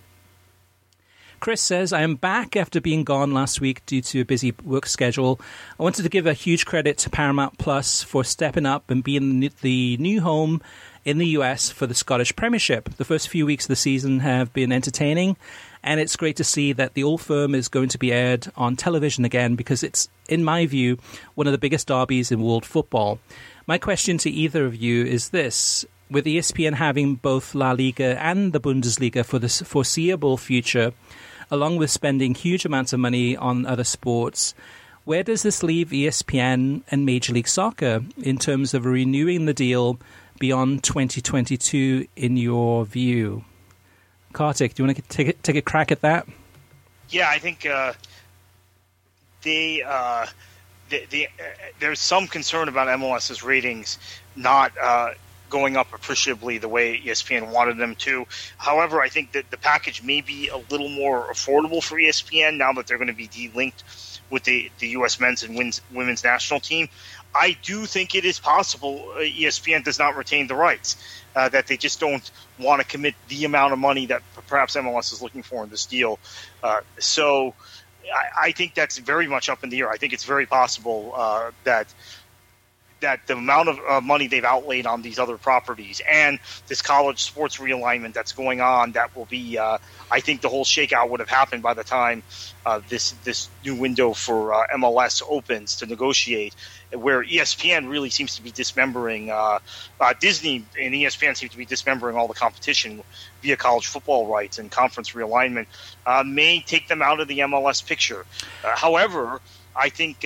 Chris 1.40 1.60
says, 1.60 1.92
I 1.92 2.02
am 2.02 2.14
back 2.14 2.54
after 2.54 2.80
being 2.80 3.02
gone 3.02 3.34
last 3.34 3.60
week 3.60 3.84
due 3.84 4.00
to 4.00 4.20
a 4.20 4.24
busy 4.24 4.54
work 4.62 4.86
schedule. 4.86 5.40
I 5.80 5.82
wanted 5.82 6.04
to 6.04 6.08
give 6.08 6.24
a 6.24 6.34
huge 6.34 6.66
credit 6.66 6.98
to 6.98 7.10
Paramount 7.10 7.58
Plus 7.58 8.00
for 8.00 8.22
stepping 8.22 8.64
up 8.64 8.90
and 8.92 9.02
being 9.02 9.50
the 9.60 9.96
new 9.96 10.20
home 10.20 10.62
in 11.04 11.18
the 11.18 11.28
US 11.28 11.70
for 11.70 11.86
the 11.86 11.94
Scottish 11.94 12.34
Premiership. 12.36 12.88
The 12.96 13.04
first 13.04 13.28
few 13.28 13.46
weeks 13.46 13.64
of 13.64 13.68
the 13.68 13.76
season 13.76 14.20
have 14.20 14.52
been 14.52 14.72
entertaining, 14.72 15.36
and 15.82 15.98
it's 15.98 16.16
great 16.16 16.36
to 16.36 16.44
see 16.44 16.72
that 16.72 16.94
the 16.94 17.02
Old 17.02 17.20
Firm 17.20 17.54
is 17.54 17.68
going 17.68 17.88
to 17.90 17.98
be 17.98 18.12
aired 18.12 18.50
on 18.56 18.76
television 18.76 19.24
again 19.24 19.56
because 19.56 19.82
it's, 19.82 20.08
in 20.28 20.44
my 20.44 20.66
view, 20.66 20.98
one 21.34 21.46
of 21.46 21.52
the 21.52 21.58
biggest 21.58 21.88
derbies 21.88 22.30
in 22.30 22.42
world 22.42 22.64
football. 22.64 23.18
My 23.66 23.78
question 23.78 24.18
to 24.18 24.30
either 24.30 24.64
of 24.64 24.76
you 24.76 25.04
is 25.04 25.30
this. 25.30 25.84
With 26.10 26.26
ESPN 26.26 26.74
having 26.74 27.14
both 27.14 27.54
La 27.54 27.72
Liga 27.72 28.22
and 28.22 28.52
the 28.52 28.60
Bundesliga 28.60 29.24
for 29.24 29.38
the 29.38 29.48
foreseeable 29.48 30.36
future, 30.36 30.92
along 31.50 31.76
with 31.76 31.90
spending 31.90 32.34
huge 32.34 32.64
amounts 32.64 32.92
of 32.92 33.00
money 33.00 33.36
on 33.36 33.66
other 33.66 33.84
sports, 33.84 34.54
where 35.04 35.22
does 35.22 35.42
this 35.42 35.62
leave 35.62 35.88
ESPN 35.88 36.82
and 36.90 37.06
Major 37.06 37.32
League 37.32 37.48
Soccer 37.48 38.04
in 38.22 38.38
terms 38.38 38.72
of 38.72 38.84
renewing 38.84 39.46
the 39.46 39.54
deal 39.54 39.98
beyond 40.42 40.82
2022 40.82 42.08
in 42.16 42.36
your 42.36 42.84
view? 42.84 43.44
Kartik, 44.32 44.74
do 44.74 44.82
you 44.82 44.86
want 44.88 44.96
to 44.96 45.02
take 45.02 45.28
a, 45.28 45.32
take 45.34 45.54
a 45.54 45.62
crack 45.62 45.92
at 45.92 46.00
that? 46.00 46.26
Yeah, 47.10 47.28
I 47.30 47.38
think 47.38 47.64
uh, 47.64 47.92
they, 49.42 49.84
uh, 49.86 50.26
they, 50.88 51.06
they, 51.10 51.26
uh, 51.26 51.44
there's 51.78 52.00
some 52.00 52.26
concern 52.26 52.66
about 52.66 52.88
MLS's 52.88 53.44
ratings 53.44 53.98
not 54.34 54.72
uh, 54.82 55.10
going 55.48 55.76
up 55.76 55.94
appreciably 55.94 56.58
the 56.58 56.68
way 56.68 57.00
ESPN 57.00 57.52
wanted 57.52 57.76
them 57.76 57.94
to. 57.94 58.26
However, 58.58 59.00
I 59.00 59.10
think 59.10 59.30
that 59.32 59.48
the 59.52 59.58
package 59.58 60.02
may 60.02 60.22
be 60.22 60.48
a 60.48 60.56
little 60.56 60.88
more 60.88 61.32
affordable 61.32 61.80
for 61.80 61.96
ESPN 61.98 62.56
now 62.56 62.72
that 62.72 62.88
they're 62.88 62.98
going 62.98 63.06
to 63.06 63.14
be 63.14 63.28
delinked 63.28 63.84
with 64.28 64.42
the, 64.42 64.72
the 64.80 64.88
U.S. 64.88 65.20
men's 65.20 65.44
and 65.44 65.80
women's 65.92 66.24
national 66.24 66.58
team. 66.58 66.88
I 67.34 67.56
do 67.62 67.86
think 67.86 68.14
it 68.14 68.24
is 68.24 68.38
possible 68.38 69.12
uh, 69.14 69.20
ESPN 69.20 69.84
does 69.84 69.98
not 69.98 70.16
retain 70.16 70.46
the 70.46 70.54
rights, 70.54 70.96
uh, 71.34 71.48
that 71.48 71.66
they 71.66 71.76
just 71.76 71.98
don't 71.98 72.30
want 72.58 72.82
to 72.82 72.86
commit 72.86 73.14
the 73.28 73.44
amount 73.44 73.72
of 73.72 73.78
money 73.78 74.06
that 74.06 74.22
perhaps 74.48 74.76
MLS 74.76 75.12
is 75.12 75.22
looking 75.22 75.42
for 75.42 75.64
in 75.64 75.70
this 75.70 75.86
deal. 75.86 76.18
Uh, 76.62 76.80
so 76.98 77.54
I, 78.14 78.48
I, 78.48 78.52
think 78.52 78.74
that's 78.74 78.98
very 78.98 79.26
much 79.26 79.48
up 79.48 79.64
in 79.64 79.70
the 79.70 79.80
air. 79.80 79.90
I 79.90 79.96
think 79.96 80.12
it's 80.12 80.24
very 80.24 80.46
possible 80.46 81.12
uh, 81.14 81.50
that 81.64 81.92
that 83.02 83.20
the 83.26 83.34
amount 83.34 83.68
of 83.68 83.78
uh, 83.88 84.00
money 84.00 84.26
they've 84.26 84.44
outlaid 84.44 84.86
on 84.86 85.02
these 85.02 85.18
other 85.18 85.36
properties 85.36 86.00
and 86.10 86.40
this 86.68 86.80
college 86.80 87.22
sports 87.22 87.58
realignment 87.58 88.14
that's 88.14 88.32
going 88.32 88.60
on 88.60 88.92
that 88.92 89.14
will 89.14 89.26
be 89.26 89.58
uh, 89.58 89.78
I 90.10 90.20
think 90.20 90.40
the 90.40 90.48
whole 90.48 90.64
shakeout 90.64 91.10
would 91.10 91.20
have 91.20 91.28
happened 91.28 91.62
by 91.62 91.74
the 91.74 91.84
time 91.84 92.22
uh, 92.64 92.80
this 92.88 93.10
this 93.24 93.48
new 93.64 93.74
window 93.74 94.12
for 94.12 94.54
uh, 94.54 94.66
MLS 94.74 95.22
opens 95.28 95.76
to 95.76 95.86
negotiate 95.86 96.54
where 96.92 97.22
ESPN 97.22 97.88
really 97.88 98.10
seems 98.10 98.36
to 98.36 98.42
be 98.42 98.50
dismembering 98.50 99.30
uh, 99.30 99.58
uh, 100.00 100.14
Disney 100.20 100.64
and 100.80 100.94
ESPN 100.94 101.36
seem 101.36 101.48
to 101.50 101.56
be 101.56 101.66
dismembering 101.66 102.16
all 102.16 102.28
the 102.28 102.34
competition 102.34 103.02
via 103.42 103.56
college 103.56 103.86
football 103.86 104.26
rights 104.26 104.58
and 104.58 104.70
conference 104.70 105.12
realignment 105.12 105.66
may 106.24 106.60
take 106.60 106.88
them 106.88 107.02
out 107.02 107.20
of 107.20 107.28
the 107.28 107.40
MLS 107.40 107.84
picture. 107.84 108.24
However 108.62 109.40
I 109.74 109.88
think 109.88 110.24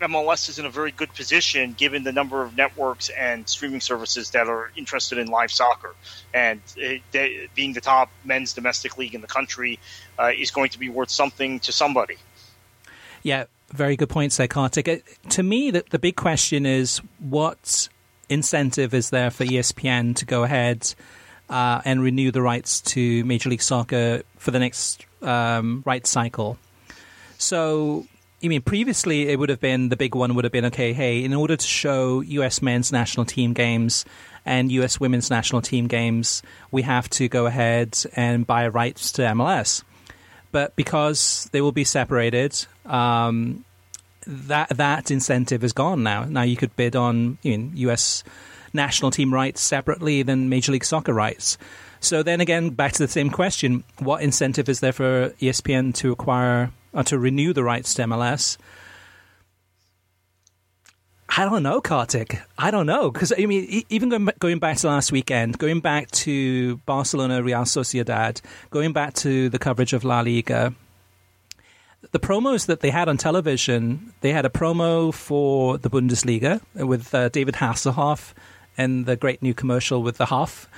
MLS 0.00 0.48
is 0.48 0.58
in 0.58 0.66
a 0.66 0.70
very 0.70 0.90
good 0.90 1.12
position 1.14 1.72
given 1.72 2.04
the 2.04 2.12
number 2.12 2.42
of 2.42 2.56
networks 2.56 3.08
and 3.08 3.48
streaming 3.48 3.80
services 3.80 4.30
that 4.30 4.48
are 4.48 4.70
interested 4.76 5.18
in 5.18 5.28
live 5.28 5.50
soccer. 5.50 5.94
And 6.34 6.60
it, 6.76 7.02
they, 7.12 7.48
being 7.54 7.72
the 7.72 7.80
top 7.80 8.10
men's 8.24 8.52
domestic 8.52 8.98
league 8.98 9.14
in 9.14 9.20
the 9.20 9.26
country 9.26 9.78
uh, 10.18 10.32
is 10.36 10.50
going 10.50 10.70
to 10.70 10.78
be 10.78 10.90
worth 10.90 11.10
something 11.10 11.60
to 11.60 11.72
somebody. 11.72 12.16
Yeah, 13.22 13.44
very 13.70 13.96
good 13.96 14.10
point, 14.10 14.38
Kartik. 14.50 14.88
Uh, 14.88 14.96
to 15.30 15.42
me, 15.42 15.70
the, 15.70 15.84
the 15.90 15.98
big 15.98 16.16
question 16.16 16.66
is 16.66 17.00
what 17.18 17.88
incentive 18.28 18.92
is 18.92 19.10
there 19.10 19.30
for 19.30 19.44
ESPN 19.44 20.14
to 20.16 20.26
go 20.26 20.44
ahead 20.44 20.94
uh, 21.48 21.80
and 21.84 22.02
renew 22.02 22.30
the 22.30 22.42
rights 22.42 22.80
to 22.82 23.24
Major 23.24 23.48
League 23.48 23.62
Soccer 23.62 24.22
for 24.36 24.50
the 24.50 24.58
next 24.58 25.06
um, 25.22 25.82
rights 25.86 26.10
cycle? 26.10 26.58
So 27.38 28.06
you 28.46 28.50
mean 28.50 28.62
previously 28.62 29.28
it 29.28 29.40
would 29.40 29.48
have 29.48 29.58
been 29.58 29.88
the 29.88 29.96
big 29.96 30.14
one 30.14 30.36
would 30.36 30.44
have 30.44 30.52
been 30.52 30.66
okay, 30.66 30.92
hey, 30.92 31.24
in 31.24 31.34
order 31.34 31.56
to 31.56 31.66
show 31.66 32.20
US 32.20 32.62
men's 32.62 32.92
national 32.92 33.26
team 33.26 33.52
games 33.52 34.04
and 34.44 34.70
US 34.70 35.00
women's 35.00 35.30
national 35.30 35.62
team 35.62 35.88
games, 35.88 36.44
we 36.70 36.82
have 36.82 37.10
to 37.10 37.28
go 37.28 37.46
ahead 37.46 37.98
and 38.14 38.46
buy 38.46 38.68
rights 38.68 39.10
to 39.12 39.22
MLS. 39.22 39.82
But 40.52 40.76
because 40.76 41.50
they 41.50 41.60
will 41.60 41.72
be 41.72 41.82
separated, 41.82 42.66
um, 42.84 43.64
that 44.28 44.68
that 44.68 45.10
incentive 45.10 45.64
is 45.64 45.72
gone 45.72 46.04
now. 46.04 46.22
Now 46.24 46.42
you 46.42 46.56
could 46.56 46.74
bid 46.76 46.94
on 46.94 47.38
you 47.42 47.58
know, 47.58 47.70
US 47.90 48.22
national 48.72 49.10
team 49.10 49.34
rights 49.34 49.60
separately 49.60 50.22
than 50.22 50.48
Major 50.48 50.70
League 50.70 50.84
Soccer 50.84 51.12
rights. 51.12 51.58
So 51.98 52.22
then 52.22 52.40
again, 52.40 52.70
back 52.70 52.92
to 52.92 53.02
the 53.02 53.08
same 53.08 53.30
question: 53.30 53.82
What 53.98 54.22
incentive 54.22 54.68
is 54.68 54.78
there 54.78 54.92
for 54.92 55.30
ESPN 55.40 55.96
to 55.96 56.12
acquire 56.12 56.70
or 56.96 57.04
to 57.04 57.18
renew 57.18 57.52
the 57.52 57.62
rights 57.62 57.94
to 57.94 58.02
MLS. 58.02 58.56
I 61.28 61.44
don't 61.44 61.62
know, 61.62 61.80
Kartik. 61.80 62.40
I 62.56 62.70
don't 62.70 62.86
know 62.86 63.10
because 63.10 63.32
I 63.36 63.44
mean, 63.46 63.84
even 63.90 64.08
going 64.08 64.28
going 64.38 64.58
back 64.58 64.78
to 64.78 64.86
last 64.86 65.12
weekend, 65.12 65.58
going 65.58 65.80
back 65.80 66.10
to 66.22 66.78
Barcelona, 66.78 67.42
Real 67.42 67.62
Sociedad, 67.62 68.40
going 68.70 68.92
back 68.92 69.12
to 69.14 69.48
the 69.50 69.58
coverage 69.58 69.92
of 69.92 70.02
La 70.02 70.20
Liga, 70.20 70.72
the 72.12 72.20
promos 72.20 72.66
that 72.66 72.80
they 72.80 72.90
had 72.90 73.08
on 73.08 73.18
television, 73.18 74.14
they 74.20 74.32
had 74.32 74.46
a 74.46 74.48
promo 74.48 75.12
for 75.12 75.76
the 75.76 75.90
Bundesliga 75.90 76.62
with 76.74 77.14
uh, 77.14 77.28
David 77.28 77.56
Hasselhoff 77.56 78.32
and 78.78 79.04
the 79.04 79.16
great 79.16 79.42
new 79.42 79.52
commercial 79.52 80.02
with 80.02 80.16
the 80.16 80.26
Hoff. 80.26 80.68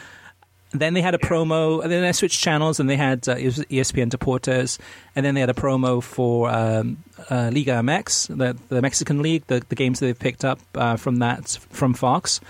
Then 0.71 0.93
they 0.93 1.01
had 1.01 1.15
a 1.15 1.19
promo, 1.19 1.83
and 1.83 1.91
then 1.91 2.03
they 2.03 2.13
switched 2.13 2.41
channels, 2.41 2.79
and 2.79 2.91
they 2.91 2.97
had 2.97 3.27
uh, 3.27 3.37
ESPN 3.37 4.11
Deportes, 4.11 4.79
and 5.17 5.25
then 5.25 5.35
they 5.35 5.41
had 5.41 5.49
a 5.49 5.55
promo 5.55 6.03
for 6.03 6.51
um, 6.51 7.03
uh, 7.31 7.51
Liga 7.53 7.73
MX, 7.73 8.37
the, 8.37 8.57
the 8.69 8.83
Mexican 8.83 9.23
league, 9.23 9.47
the, 9.47 9.63
the 9.69 9.75
games 9.75 10.01
that 10.01 10.07
they've 10.07 10.19
picked 10.19 10.45
up 10.45 10.61
uh, 10.75 10.97
from 10.97 11.17
that 11.17 11.59
from 11.71 11.95
Fox. 11.95 12.41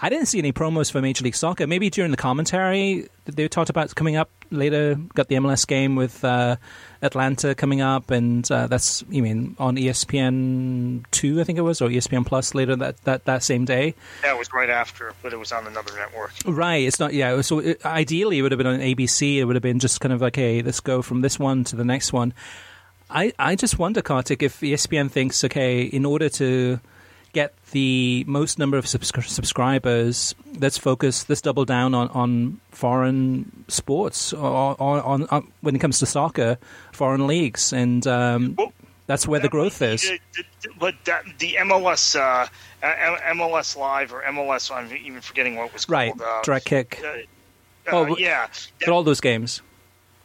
I 0.00 0.08
didn't 0.08 0.26
see 0.26 0.38
any 0.38 0.52
promos 0.52 0.90
for 0.90 1.00
Major 1.00 1.24
League 1.24 1.36
Soccer. 1.36 1.66
Maybe 1.66 1.88
during 1.88 2.10
the 2.10 2.16
commentary, 2.16 3.08
they 3.26 3.48
talked 3.48 3.70
about 3.70 3.94
coming 3.94 4.16
up 4.16 4.28
later. 4.50 4.96
Got 5.14 5.28
the 5.28 5.36
MLS 5.36 5.66
game 5.66 5.96
with 5.96 6.24
uh, 6.24 6.56
Atlanta 7.04 7.54
coming 7.54 7.80
up, 7.80 8.10
and 8.10 8.50
uh, 8.50 8.66
that's 8.66 9.04
you 9.10 9.22
mean 9.22 9.54
on 9.58 9.76
ESPN 9.76 11.04
two, 11.10 11.40
I 11.40 11.44
think 11.44 11.58
it 11.58 11.62
was, 11.62 11.82
or 11.82 11.88
ESPN 11.88 12.26
Plus 12.26 12.54
later 12.54 12.74
that, 12.76 12.96
that, 13.04 13.24
that 13.26 13.42
same 13.42 13.64
day. 13.64 13.94
Yeah, 14.22 14.34
it 14.34 14.38
was 14.38 14.52
right 14.52 14.70
after, 14.70 15.12
but 15.22 15.32
it 15.32 15.38
was 15.38 15.52
on 15.52 15.66
another 15.66 15.92
network. 15.94 16.32
Right. 16.46 16.86
It's 16.86 16.98
not. 16.98 17.12
Yeah. 17.12 17.40
So 17.42 17.58
it, 17.58 17.84
ideally, 17.84 18.38
it 18.38 18.42
would 18.42 18.52
have 18.52 18.58
been 18.58 18.66
on 18.66 18.80
ABC. 18.80 19.36
It 19.36 19.44
would 19.44 19.56
have 19.56 19.62
been 19.62 19.78
just 19.78 20.00
kind 20.00 20.12
of 20.12 20.20
like, 20.20 20.36
hey, 20.36 20.62
let's 20.62 20.80
go 20.80 21.02
from 21.02 21.20
this 21.20 21.38
one 21.38 21.64
to 21.64 21.76
the 21.76 21.84
next 21.84 22.12
one. 22.12 22.32
I 23.10 23.32
I 23.38 23.54
just 23.54 23.78
wonder, 23.78 24.00
Kartik, 24.00 24.42
if 24.42 24.60
ESPN 24.60 25.10
thinks, 25.10 25.44
okay, 25.44 25.82
in 25.82 26.04
order 26.04 26.28
to 26.30 26.80
get 27.34 27.54
the 27.72 28.24
most 28.26 28.58
number 28.58 28.78
of 28.78 28.86
subscri- 28.86 29.28
subscribers, 29.28 30.34
let's 30.58 30.78
focus, 30.78 31.28
let's 31.28 31.40
double 31.40 31.64
down 31.64 31.94
on, 31.94 32.08
on 32.08 32.60
foreign 32.70 33.64
sports, 33.68 34.32
or, 34.32 34.80
or 34.80 35.02
on, 35.02 35.26
on, 35.28 35.52
when 35.60 35.76
it 35.76 35.80
comes 35.80 35.98
to 35.98 36.06
soccer, 36.06 36.56
foreign 36.92 37.26
leagues, 37.26 37.72
and 37.72 38.06
um, 38.06 38.54
well, 38.56 38.72
that's 39.06 39.28
where 39.28 39.40
that 39.40 39.46
the 39.46 39.50
growth 39.50 39.82
is. 39.82 40.10
But 40.78 40.94
that, 41.04 41.24
the 41.38 41.56
MLS, 41.60 42.16
uh, 42.18 42.46
MLS 42.82 43.76
Live 43.76 44.14
or 44.14 44.22
MLS, 44.22 44.74
I'm 44.74 44.90
even 44.96 45.20
forgetting 45.20 45.56
what 45.56 45.66
it 45.66 45.72
was 45.74 45.84
called. 45.84 45.92
Right, 45.92 46.14
uh, 46.18 46.42
Direct 46.42 46.64
Kick. 46.64 47.02
Uh, 47.04 47.18
oh, 47.92 48.16
yeah. 48.16 48.46
That, 48.80 48.88
all 48.88 49.02
those 49.02 49.20
games. 49.20 49.60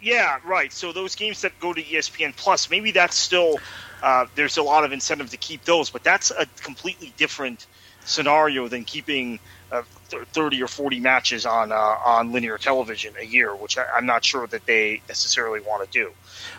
Yeah, 0.01 0.37
right. 0.45 0.71
So 0.71 0.93
those 0.93 1.15
games 1.15 1.41
that 1.41 1.59
go 1.59 1.73
to 1.73 1.81
ESPN 1.81 2.33
Plus, 2.35 2.69
maybe 2.69 2.91
that's 2.91 3.17
still 3.17 3.59
uh, 4.01 4.25
there's 4.35 4.57
a 4.57 4.63
lot 4.63 4.83
of 4.83 4.91
incentive 4.91 5.29
to 5.31 5.37
keep 5.37 5.63
those, 5.65 5.89
but 5.89 6.03
that's 6.03 6.31
a 6.31 6.45
completely 6.61 7.13
different 7.17 7.65
scenario 8.05 8.67
than 8.67 8.83
keeping 8.85 9.39
uh, 9.71 9.83
30 10.09 10.63
or 10.63 10.67
40 10.67 10.99
matches 10.99 11.45
on 11.45 11.71
uh, 11.71 11.75
on 11.75 12.31
linear 12.31 12.57
television 12.57 13.13
a 13.19 13.25
year, 13.25 13.55
which 13.55 13.77
I, 13.77 13.97
am 13.97 14.05
not 14.05 14.25
sure 14.25 14.47
that 14.47 14.65
they 14.65 15.01
necessarily 15.07 15.59
want 15.59 15.83
to 15.83 15.91
do, 15.91 16.11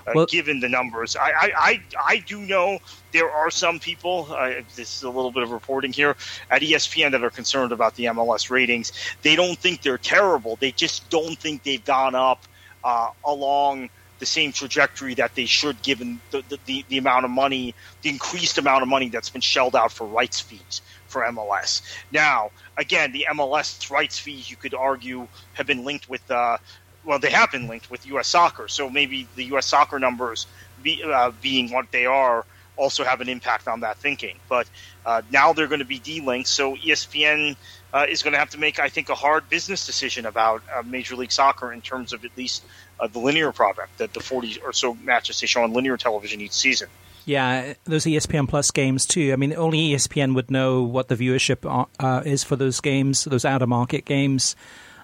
uh, 0.07 0.12
well, 0.14 0.26
given 0.26 0.61
the 0.61 0.68
numbers. 0.68 1.16
I, 1.16 1.30
I, 1.30 1.53
I, 1.57 1.82
I, 2.07 2.18
do 2.18 2.38
know 2.38 2.78
there 3.12 3.30
are 3.30 3.51
some 3.51 3.80
people, 3.80 4.28
uh, 4.30 4.53
this 4.76 4.97
is 4.97 5.03
a 5.03 5.11
little 5.11 5.32
bit 5.32 5.43
of 5.43 5.51
reporting 5.51 5.93
here, 5.93 6.14
at 6.51 6.62
ESPN 6.62 7.11
that 7.11 7.24
are 7.24 7.30
concerned 7.30 7.72
about 7.72 7.97
the 7.97 8.05
MLS 8.05 8.49
ratings. 8.51 8.93
They 9.22 9.34
don't 9.34 9.59
think 9.59 9.82
they're 9.82 9.99
terrible, 9.99 10.57
they 10.57 10.70
just 10.70 11.11
don't 11.11 11.36
think 11.36 11.64
they've 11.64 11.84
gone 11.84 12.14
up 12.14 12.45
uh, 12.84 13.11
along– 13.24 13.91
the 14.21 14.27
same 14.27 14.53
trajectory 14.53 15.14
that 15.14 15.35
they 15.35 15.47
should, 15.47 15.83
given 15.83 16.21
the, 16.31 16.45
the, 16.66 16.85
the, 16.89 16.99
amount 16.99 17.25
of 17.25 17.31
money, 17.31 17.75
the 18.03 18.11
increased 18.11 18.59
amount 18.59 18.83
of 18.83 18.89
money 18.89 19.09
that's 19.09 19.31
been 19.31 19.41
shelled 19.41 19.75
out 19.75 19.91
for 19.91 20.07
rights 20.07 20.41
fees 20.41 20.83
for 21.09 21.23
MLS. 21.23 21.83
Now, 22.12 22.51
again, 22.77 23.12
the 23.12 23.27
MLS 23.33 23.91
rights 23.91 24.18
fees, 24.18 24.49
you 24.49 24.57
could 24.57 24.75
argue, 24.75 25.27
have 25.55 25.66
been 25.66 25.85
linked 25.85 26.09
with, 26.09 26.31
uh, 26.31 26.59
well, 27.05 27.18
they 27.18 27.31
have 27.31 27.51
been 27.51 27.66
linked 27.66 27.91
with 27.91 28.07
U.S. 28.07 28.29
soccer. 28.29 28.68
So 28.68 28.89
maybe 28.89 29.27
the 29.35 29.45
U.S. 29.47 29.66
soccer 29.66 29.99
numbers, 29.99 30.47
be, 30.83 31.03
uh, 31.03 31.33
being 31.41 31.73
what 31.73 31.91
they 31.91 32.07
are, 32.07 32.45
also 32.77 33.05
have 33.05 33.21
an 33.21 33.29
impact 33.29 33.68
on 33.68 33.81
that 33.81 33.97
thinking. 33.99 34.37
But 34.49 34.68
uh, 35.05 35.23
now 35.31 35.53
they're 35.53 35.66
going 35.66 35.81
to 35.81 35.85
be 35.85 35.99
delinked, 35.99 36.47
so 36.47 36.77
ESPN 36.77 37.57
uh, 37.93 38.07
is 38.09 38.23
going 38.23 38.33
to 38.33 38.39
have 38.39 38.51
to 38.51 38.59
make, 38.59 38.79
I 38.79 38.89
think, 38.89 39.09
a 39.09 39.14
hard 39.14 39.49
business 39.49 39.87
decision 39.87 40.27
about 40.27 40.62
uh, 40.75 40.83
Major 40.83 41.16
League 41.16 41.33
Soccer 41.33 41.73
in 41.73 41.81
terms 41.81 42.12
of 42.12 42.25
at 42.25 42.37
least 42.37 42.64
uh, 43.01 43.07
the 43.07 43.18
linear 43.18 43.53
product, 43.53 43.98
that 43.98 44.12
the 44.14 44.20
40 44.20 44.61
or 44.62 44.72
so 44.72 44.94
matches 44.94 45.40
they 45.40 45.46
show 45.46 45.62
on 45.62 45.72
linear 45.72 45.96
television 45.96 46.40
each 46.40 46.53
season. 46.53 46.88
Yeah, 47.26 47.74
those 47.84 48.05
ESPN 48.05 48.48
Plus 48.48 48.70
games 48.70 49.07
too. 49.07 49.32
I 49.32 49.36
mean, 49.36 49.55
only 49.55 49.90
ESPN 49.90 50.34
would 50.34 50.51
know 50.51 50.82
what 50.82 51.09
the 51.09 51.16
viewership 51.16 51.86
uh, 52.01 52.22
is 52.24 52.44
for 52.44 52.57
those 52.57 52.80
games, 52.80 53.24
those 53.24 53.44
out 53.44 53.62
of 53.62 53.68
market 53.68 54.05
games 54.05 54.57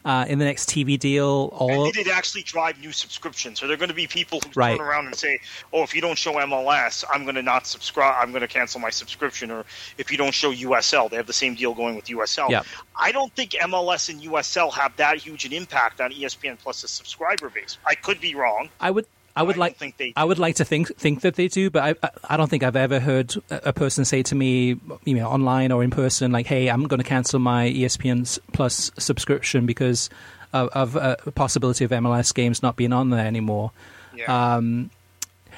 uh, 0.07 0.25
in 0.29 0.39
the 0.39 0.45
next 0.45 0.69
TV 0.69 0.97
deal. 0.97 1.51
All 1.53 1.87
and 1.87 1.97
it 1.97 2.07
actually 2.07 2.43
drive 2.43 2.81
new 2.81 2.93
subscriptions? 2.93 3.59
So 3.59 3.67
there 3.67 3.75
are 3.75 3.77
going 3.77 3.89
to 3.89 3.95
be 3.95 4.07
people 4.07 4.41
who 4.41 4.51
right. 4.55 4.79
turn 4.79 4.87
around 4.87 5.07
and 5.07 5.17
say, 5.17 5.41
"Oh, 5.73 5.83
if 5.83 5.95
you 5.95 6.01
don't 6.01 6.17
show 6.17 6.35
MLS, 6.35 7.05
I'm 7.13 7.25
going 7.25 7.35
to 7.35 7.43
not 7.43 7.67
subscribe. 7.67 8.15
I'm 8.23 8.31
going 8.31 8.43
to 8.43 8.49
cancel 8.49 8.81
my 8.81 8.91
subscription." 8.91 9.51
Or 9.51 9.65
if 9.99 10.13
you 10.13 10.17
don't 10.17 10.33
show 10.33 10.53
USL, 10.53 11.11
they 11.11 11.17
have 11.17 11.27
the 11.27 11.33
same 11.33 11.57
deal 11.57 11.75
going 11.75 11.97
with 11.97 12.05
USL. 12.07 12.49
Yep. 12.51 12.67
I 12.95 13.11
don't 13.11 13.35
think 13.35 13.51
MLS 13.51 14.09
and 14.09 14.23
USL 14.23 14.73
have 14.73 14.97
that 14.97 15.19
huge 15.19 15.45
an 15.45 15.53
impact 15.53 16.01
on 16.01 16.13
ESPN 16.13 16.57
Plus's 16.59 16.91
subscriber 16.91 17.51
base. 17.51 17.79
I 17.85 17.97
could 17.97 18.21
be 18.21 18.37
wrong. 18.37 18.69
I 18.81 18.93
would 18.93 19.07
I 19.37 19.43
would 19.43 19.57
I 19.57 19.59
like 19.59 19.77
think 19.77 19.99
they 19.99 20.15
I 20.17 20.25
would 20.25 20.39
like 20.39 20.57
to 20.57 20.65
think 20.65 20.97
think 20.97 21.21
that 21.21 21.35
they 21.35 21.49
do, 21.49 21.69
but 21.69 21.83
I 22.03 22.11
I 22.29 22.39
don't 22.39 22.49
think 22.49 22.63
I've 22.63 22.75
ever 22.75 22.99
heard 22.99 23.35
a 23.51 23.73
person 23.73 24.07
say 24.07 24.23
to 24.25 24.35
me, 24.35 24.81
you 25.05 25.15
know, 25.15 25.29
online 25.29 25.73
or 25.73 25.85
in 25.85 25.91
person, 25.91 26.33
like, 26.33 26.47
"Hey, 26.47 26.71
I'm 26.71 26.85
going 26.85 26.99
to 26.99 27.05
cancel 27.05 27.39
my 27.39 27.69
ESPN 27.69 28.39
Plus 28.55 28.91
subscription 28.99 29.67
because 29.67 30.09
of, 30.55 30.71
of 30.71 30.97
uh, 30.97 31.17
a 31.27 31.31
possibility 31.31 31.85
of 31.85 31.91
MLS 31.91 32.35
games 32.35 32.63
not 32.63 32.77
being 32.77 32.95
on 32.95 33.11
there 33.11 33.27
anymore." 33.27 33.73
Yeah. 34.15 34.57
Um, 34.57 34.91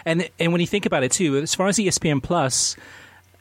and 0.05 0.29
and 0.41 0.51
when 0.51 0.61
you 0.61 0.67
think 0.67 0.85
about 0.85 1.05
it 1.05 1.13
too, 1.13 1.37
as 1.39 1.55
far 1.55 1.69
as 1.69 1.79
ESPN 1.79 2.23
Plus. 2.23 2.77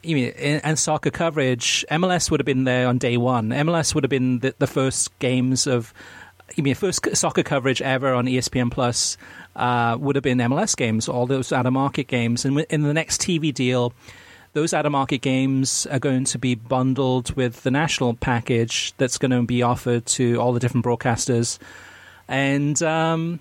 You 0.00 0.14
mean, 0.14 0.30
and 0.38 0.78
soccer 0.78 1.10
coverage, 1.10 1.84
MLS 1.90 2.30
would 2.30 2.38
have 2.38 2.46
been 2.46 2.62
there 2.62 2.86
on 2.86 2.98
day 2.98 3.16
one. 3.16 3.48
MLS 3.48 3.96
would 3.96 4.04
have 4.04 4.10
been 4.10 4.38
the, 4.38 4.54
the 4.56 4.68
first 4.68 5.18
games 5.18 5.66
of, 5.66 5.92
you 6.54 6.62
mean, 6.62 6.76
first 6.76 7.04
soccer 7.16 7.42
coverage 7.42 7.82
ever 7.82 8.14
on 8.14 8.26
ESPN 8.26 8.70
Plus 8.70 9.16
uh, 9.58 9.96
would 9.98 10.16
have 10.16 10.22
been 10.22 10.38
MLS 10.38 10.76
games, 10.76 11.08
all 11.08 11.26
those 11.26 11.52
out 11.52 11.66
of 11.66 11.72
market 11.72 12.06
games. 12.06 12.44
And 12.44 12.60
in 12.70 12.82
the 12.82 12.94
next 12.94 13.20
TV 13.20 13.52
deal, 13.52 13.92
those 14.52 14.72
out 14.72 14.86
of 14.86 14.92
market 14.92 15.20
games 15.20 15.86
are 15.86 15.98
going 15.98 16.24
to 16.24 16.38
be 16.38 16.54
bundled 16.54 17.34
with 17.36 17.62
the 17.62 17.70
national 17.70 18.14
package 18.14 18.94
that's 18.96 19.18
going 19.18 19.32
to 19.32 19.42
be 19.42 19.62
offered 19.62 20.06
to 20.06 20.36
all 20.36 20.52
the 20.52 20.60
different 20.60 20.86
broadcasters. 20.86 21.58
And 22.28 22.80
um, 22.82 23.40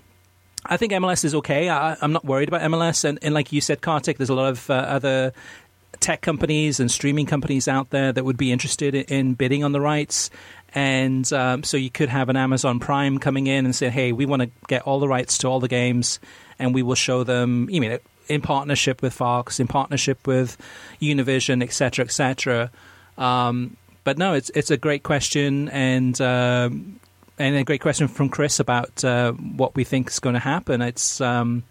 I 0.66 0.78
think 0.78 0.92
MLS 0.94 1.24
is 1.24 1.36
okay. 1.36 1.70
I, 1.70 1.96
am 2.02 2.14
not 2.14 2.26
worried 2.26 2.50
about 2.50 2.62
MLS. 2.62 3.06
And, 3.06 3.20
and, 3.22 3.34
like 3.34 3.52
you 3.52 3.62
said, 3.62 3.82
Kartik, 3.82 4.18
there's 4.18 4.30
a 4.30 4.36
lot 4.36 4.50
of 4.50 4.70
uh, 4.70 4.74
other 4.74 5.34
tech 6.00 6.22
companies 6.22 6.80
and 6.80 6.92
streaming 6.92 7.26
companies 7.26 7.68
out 7.68 7.90
there 7.90 8.12
that 8.12 8.24
would 8.24 8.38
be 8.38 8.52
interested 8.52 8.94
in 8.94 9.34
bidding 9.34 9.64
on 9.64 9.72
the 9.72 9.82
rights. 9.82 10.30
And 10.76 11.32
um, 11.34 11.64
so 11.64 11.78
you 11.78 11.90
could 11.90 12.10
have 12.10 12.30
an 12.30 12.36
Amazon 12.36 12.80
Prime 12.80 13.18
coming 13.18 13.48
in 13.48 13.66
and 13.66 13.76
say, 13.76 13.90
hey, 13.90 14.12
we 14.12 14.26
want 14.26 14.42
to 14.44 14.50
get 14.68 14.84
all 14.84 15.00
the 15.00 15.08
rights 15.08 15.38
to 15.40 15.48
all 15.48 15.60
the 15.60 15.68
games 15.68 16.20
and 16.60 16.74
we 16.74 16.84
will 16.84 16.96
show 16.96 17.24
them, 17.24 17.70
you 17.70 17.82
mean, 17.82 18.00
in 18.28 18.42
partnership 18.42 19.02
with 19.02 19.14
Fox, 19.14 19.60
in 19.60 19.68
partnership 19.68 20.26
with 20.28 20.58
Univision, 21.02 21.64
etc., 21.64 22.06
etc. 22.06 22.72
Um, 23.18 23.78
but 24.04 24.18
no, 24.18 24.34
it's 24.34 24.50
it's 24.52 24.72
a 24.72 24.78
great 24.78 25.04
question, 25.04 25.70
and 25.70 26.20
um, 26.22 27.00
and 27.38 27.56
a 27.56 27.64
great 27.64 27.82
question 27.82 28.08
from 28.08 28.30
Chris 28.30 28.60
about 28.60 29.04
uh, 29.04 29.32
what 29.34 29.76
we 29.76 29.84
think 29.84 30.10
is 30.10 30.20
going 30.20 30.34
to 30.34 30.40
happen. 30.40 30.82
It's 30.82 31.20
um, 31.22 31.64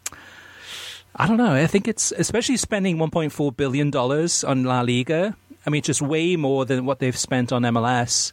I 1.14 1.26
don't 1.26 1.38
know. 1.38 1.54
I 1.54 1.66
think 1.66 1.88
it's 1.88 2.12
especially 2.12 2.56
spending 2.56 2.98
1.4 2.98 3.56
billion 3.56 3.90
dollars 3.90 4.44
on 4.44 4.64
La 4.64 4.82
Liga. 4.82 5.36
I 5.66 5.70
mean, 5.70 5.82
just 5.82 6.02
way 6.02 6.36
more 6.36 6.64
than 6.64 6.84
what 6.84 7.00
they've 7.00 7.16
spent 7.16 7.52
on 7.52 7.62
MLS. 7.62 8.32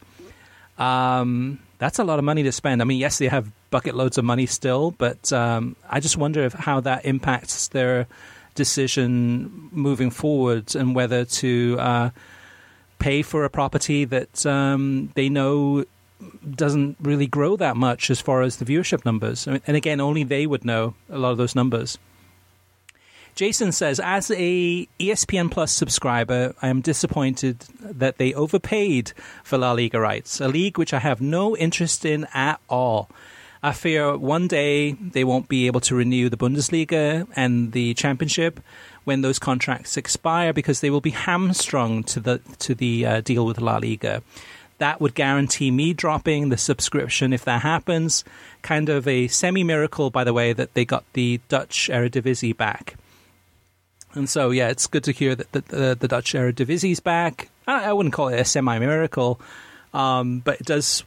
Um, 0.78 1.60
that's 1.78 1.98
a 1.98 2.04
lot 2.04 2.18
of 2.18 2.24
money 2.24 2.42
to 2.42 2.52
spend. 2.52 2.80
I 2.80 2.84
mean, 2.84 2.98
yes, 2.98 3.18
they 3.18 3.28
have 3.28 3.50
bucket 3.70 3.94
loads 3.94 4.18
of 4.18 4.24
money 4.24 4.46
still, 4.46 4.92
but 4.92 5.32
um, 5.32 5.76
I 5.88 6.00
just 6.00 6.16
wonder 6.16 6.42
if 6.42 6.52
how 6.52 6.80
that 6.80 7.04
impacts 7.04 7.68
their 7.68 8.06
decision 8.54 9.68
moving 9.72 10.10
forward 10.10 10.74
and 10.76 10.94
whether 10.94 11.24
to 11.24 11.76
uh, 11.78 12.10
pay 12.98 13.22
for 13.22 13.44
a 13.44 13.50
property 13.50 14.04
that 14.04 14.46
um, 14.46 15.10
they 15.14 15.28
know 15.28 15.84
doesn't 16.54 16.96
really 17.00 17.26
grow 17.26 17.56
that 17.56 17.76
much 17.76 18.10
as 18.10 18.20
far 18.20 18.42
as 18.42 18.56
the 18.56 18.64
viewership 18.64 19.04
numbers. 19.04 19.46
and 19.46 19.76
again, 19.76 20.00
only 20.00 20.24
they 20.24 20.46
would 20.46 20.64
know 20.64 20.94
a 21.10 21.18
lot 21.18 21.32
of 21.32 21.38
those 21.38 21.54
numbers. 21.54 21.98
Jason 23.34 23.72
says, 23.72 23.98
as 23.98 24.30
a 24.30 24.86
ESPN 25.00 25.50
Plus 25.50 25.72
subscriber, 25.72 26.54
I 26.62 26.68
am 26.68 26.80
disappointed 26.80 27.60
that 27.80 28.18
they 28.18 28.32
overpaid 28.32 29.12
for 29.42 29.58
La 29.58 29.72
Liga 29.72 29.98
rights, 29.98 30.40
a 30.40 30.46
league 30.46 30.78
which 30.78 30.94
I 30.94 31.00
have 31.00 31.20
no 31.20 31.56
interest 31.56 32.04
in 32.04 32.28
at 32.32 32.60
all. 32.68 33.10
I 33.60 33.72
fear 33.72 34.16
one 34.16 34.46
day 34.46 34.92
they 34.92 35.24
won't 35.24 35.48
be 35.48 35.66
able 35.66 35.80
to 35.80 35.96
renew 35.96 36.28
the 36.28 36.36
Bundesliga 36.36 37.26
and 37.34 37.72
the 37.72 37.94
Championship 37.94 38.60
when 39.02 39.22
those 39.22 39.40
contracts 39.40 39.96
expire 39.96 40.52
because 40.52 40.80
they 40.80 40.90
will 40.90 41.00
be 41.00 41.10
hamstrung 41.10 42.04
to 42.04 42.20
the 42.20 42.40
to 42.60 42.74
the 42.74 43.06
uh, 43.06 43.20
deal 43.22 43.46
with 43.46 43.60
La 43.60 43.78
Liga. 43.78 44.22
That 44.78 45.00
would 45.00 45.14
guarantee 45.14 45.70
me 45.70 45.92
dropping 45.92 46.50
the 46.50 46.56
subscription 46.56 47.32
if 47.32 47.44
that 47.46 47.62
happens. 47.62 48.22
Kind 48.62 48.88
of 48.88 49.08
a 49.08 49.28
semi 49.28 49.64
miracle, 49.64 50.10
by 50.10 50.24
the 50.24 50.32
way, 50.32 50.52
that 50.52 50.74
they 50.74 50.84
got 50.84 51.04
the 51.14 51.40
Dutch 51.48 51.88
Eredivisie 51.90 52.56
back. 52.56 52.96
And 54.14 54.28
so, 54.28 54.50
yeah, 54.50 54.68
it's 54.68 54.86
good 54.86 55.04
to 55.04 55.12
hear 55.12 55.34
that 55.34 55.52
the, 55.52 55.60
the, 55.62 55.96
the 56.00 56.08
Dutch 56.08 56.34
back. 57.02 57.48
I, 57.66 57.84
I, 57.86 57.92
wouldn't 57.92 58.12
call 58.12 58.28
it 58.28 58.38
a 58.38 58.44
semi 58.44 58.78
miracle, 58.78 59.40
um, 59.92 60.40
but 60.40 60.60
it 60.60 60.66
does. 60.66 61.04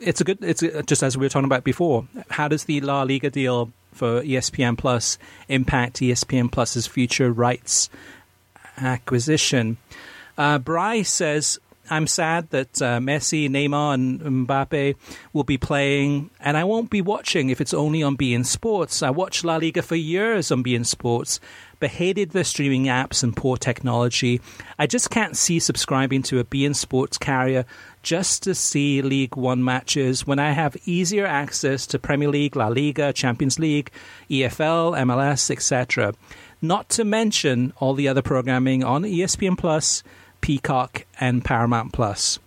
It's 0.00 0.20
a 0.20 0.24
good. 0.24 0.38
It's 0.40 0.62
a, 0.62 0.82
just 0.82 1.02
as 1.02 1.16
we 1.16 1.26
were 1.26 1.28
talking 1.28 1.46
about 1.46 1.64
before. 1.64 2.06
How 2.30 2.48
does 2.48 2.64
the 2.64 2.80
La 2.80 3.02
Liga 3.02 3.30
deal 3.30 3.72
for 3.92 4.22
ESPN 4.22 4.78
Plus 4.78 5.18
impact 5.48 5.96
ESPN 5.96 6.50
Plus's 6.50 6.86
future 6.86 7.32
rights 7.32 7.90
acquisition? 8.78 9.76
Uh, 10.38 10.58
Bryce 10.58 11.10
says 11.10 11.58
I'm 11.90 12.06
sad 12.06 12.48
that 12.50 12.80
uh, 12.80 12.98
Messi, 13.00 13.50
Neymar, 13.50 13.94
and 13.94 14.46
Mbappe 14.46 14.94
will 15.32 15.44
be 15.44 15.58
playing, 15.58 16.30
and 16.40 16.56
I 16.56 16.64
won't 16.64 16.90
be 16.90 17.02
watching 17.02 17.50
if 17.50 17.60
it's 17.60 17.74
only 17.74 18.02
on 18.02 18.16
beIN 18.16 18.46
Sports. 18.46 19.02
I 19.02 19.10
watched 19.10 19.44
La 19.44 19.56
Liga 19.56 19.82
for 19.82 19.96
years 19.96 20.50
on 20.50 20.62
beIN 20.62 20.86
Sports, 20.86 21.40
but 21.82 21.90
hated 21.90 22.30
the 22.30 22.44
streaming 22.44 22.84
apps 22.84 23.24
and 23.24 23.36
poor 23.36 23.56
technology. 23.56 24.40
I 24.78 24.86
just 24.86 25.10
can't 25.10 25.36
see 25.36 25.58
subscribing 25.58 26.22
to 26.22 26.38
a 26.38 26.44
beIN 26.44 26.76
Sports 26.76 27.18
carrier 27.18 27.64
just 28.04 28.44
to 28.44 28.54
see 28.54 29.02
League 29.02 29.36
One 29.36 29.64
matches 29.64 30.24
when 30.24 30.38
I 30.38 30.52
have 30.52 30.76
easier 30.86 31.26
access 31.26 31.84
to 31.88 31.98
Premier 31.98 32.28
League, 32.28 32.54
La 32.54 32.68
Liga, 32.68 33.12
Champions 33.12 33.58
League, 33.58 33.90
EFL, 34.30 34.96
MLS, 35.02 35.50
etc. 35.50 36.14
Not 36.60 36.88
to 36.90 37.04
mention 37.04 37.72
all 37.78 37.94
the 37.94 38.06
other 38.06 38.22
programming 38.22 38.84
on 38.84 39.02
ESPN 39.02 39.58
Plus 39.58 40.04
Peacock, 40.42 41.06
and 41.18 41.42
Paramount 41.42 41.92
Plus. 41.94 42.38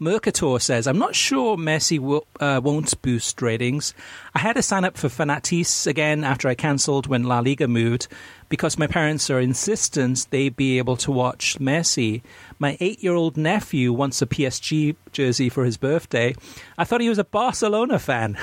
Mercator 0.00 0.58
says, 0.60 0.86
I'm 0.86 0.98
not 0.98 1.14
sure 1.14 1.56
Messi 1.56 1.98
will, 1.98 2.26
uh, 2.38 2.60
won't 2.62 3.00
boost 3.02 3.42
ratings. 3.42 3.94
I 4.34 4.38
had 4.38 4.54
to 4.54 4.62
sign 4.62 4.84
up 4.84 4.96
for 4.96 5.08
Fanatiz 5.08 5.86
again 5.86 6.22
after 6.22 6.48
I 6.48 6.54
cancelled 6.54 7.08
when 7.08 7.24
La 7.24 7.40
Liga 7.40 7.66
moved 7.66 8.06
because 8.48 8.78
my 8.78 8.86
parents 8.86 9.28
are 9.28 9.40
insistent 9.40 10.26
they 10.30 10.48
be 10.48 10.78
able 10.78 10.96
to 10.98 11.10
watch 11.10 11.58
Messi. 11.58 12.22
My 12.58 12.76
eight 12.80 13.02
year 13.02 13.14
old 13.14 13.36
nephew 13.36 13.92
wants 13.92 14.22
a 14.22 14.26
PSG 14.26 14.94
jersey 15.12 15.48
for 15.48 15.64
his 15.64 15.76
birthday. 15.76 16.34
I 16.76 16.84
thought 16.84 17.00
he 17.00 17.08
was 17.08 17.18
a 17.18 17.24
Barcelona 17.24 17.98
fan. 17.98 18.38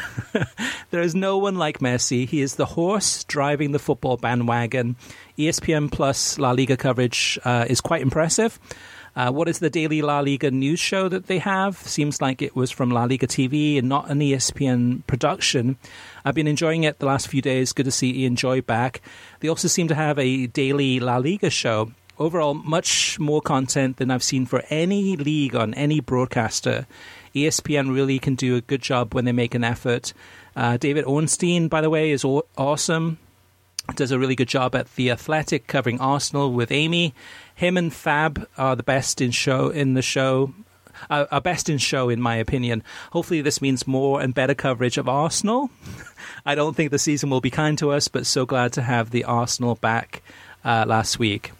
there 0.91 1.01
is 1.01 1.16
no 1.16 1.38
one 1.38 1.56
like 1.56 1.80
Messi. 1.80 2.28
He 2.28 2.41
is 2.41 2.56
the 2.56 2.66
horse 2.66 3.24
driving 3.24 3.72
the 3.72 3.80
football 3.80 4.18
bandwagon. 4.18 4.95
ESPN 5.38 5.91
Plus 5.91 6.38
La 6.38 6.51
Liga 6.51 6.78
coverage 6.78 7.39
uh, 7.45 7.66
is 7.68 7.82
quite 7.82 8.01
impressive. 8.01 8.60
Uh, 9.16 9.32
what 9.32 9.47
is 9.47 9.59
the 9.59 9.70
daily 9.70 10.01
La 10.01 10.20
Liga 10.20 10.51
news 10.51 10.80
show 10.80 11.07
that 11.07 11.28
they 11.28 11.39
have? 11.39 11.78
Seems 11.78 12.22
like 12.22 12.41
it 12.41 12.55
was 12.55 12.70
from 12.70 12.91
La 12.91 13.05
Liga 13.05 13.28
TV 13.28 13.78
and 13.78 13.88
not 13.88 14.09
an 14.09 14.20
ESPN 14.20 15.07
production. 15.07 15.78
I've 16.26 16.36
been 16.36 16.47
enjoying 16.47 16.84
it 16.84 16.99
the 16.99 17.05
last 17.05 17.30
few 17.30 17.41
days. 17.41 17.72
Good 17.72 17.86
to 17.86 17.91
see 17.91 18.24
Ian 18.24 18.36
Joy 18.36 18.61
back. 18.61 19.01
They 19.39 19.47
also 19.47 19.70
seem 19.70 19.88
to 19.88 19.95
have 19.95 20.20
a 20.20 20.47
daily 20.47 20.99
La 20.99 21.18
Liga 21.18 21.49
show. 21.49 21.91
Overall, 22.20 22.53
much 22.53 23.18
more 23.20 23.41
content 23.41 23.97
than 23.97 24.11
I've 24.11 24.24
seen 24.24 24.45
for 24.45 24.63
any 24.70 25.16
league 25.16 25.55
on 25.55 25.74
any 25.74 26.01
broadcaster. 26.01 26.86
ESPN 27.34 27.93
really 27.93 28.20
can 28.20 28.36
do 28.36 28.55
a 28.55 28.61
good 28.61 28.82
job 28.82 29.13
when 29.13 29.26
they 29.26 29.34
make 29.34 29.55
an 29.55 29.63
effort. 29.63 30.13
Uh, 30.55 30.78
David 30.78 31.05
Ornstein, 31.05 31.68
by 31.70 31.82
the 31.82 31.89
way, 31.89 32.11
is 32.11 32.24
aw- 32.24 32.41
awesome 32.57 33.18
does 33.93 34.11
a 34.11 34.20
really 34.20 34.36
good 34.36 34.47
job 34.47 34.76
at 34.76 34.93
the 34.95 35.11
Athletic 35.11 35.68
covering 35.68 35.99
Arsenal 35.99 36.51
with 36.51 36.72
Amy. 36.72 37.13
Him 37.56 37.78
and 37.78 37.93
Fab 37.93 38.47
are 38.58 38.76
the 38.76 38.84
best 38.84 39.22
in 39.22 39.32
show 39.32 39.70
in 39.70 39.93
the 39.93 40.01
show. 40.01 40.53
Uh, 41.10 41.26
are 41.30 41.41
best 41.41 41.70
in 41.70 41.78
show, 41.78 42.10
in 42.10 42.22
my 42.22 42.36
opinion. 42.36 42.82
Hopefully, 43.12 43.41
this 43.41 43.62
means 43.62 43.86
more 43.86 44.22
and 44.22 44.34
better 44.34 44.53
coverage 44.53 44.97
of 44.97 45.10
Arsenal. 45.10 45.70
I 46.45 46.56
don't 46.56 46.76
think 46.76 46.91
the 46.91 46.99
season 46.99 47.30
will 47.30 47.41
be 47.41 47.49
kind 47.49 47.78
to 47.80 47.91
us, 47.91 48.08
but 48.08 48.26
so 48.26 48.45
glad 48.45 48.72
to 48.74 48.82
have 48.82 49.12
the 49.12 49.26
Arsenal 49.26 49.76
back 49.76 50.22
uh, 50.64 50.86
last 50.88 51.20
week. 51.20 51.51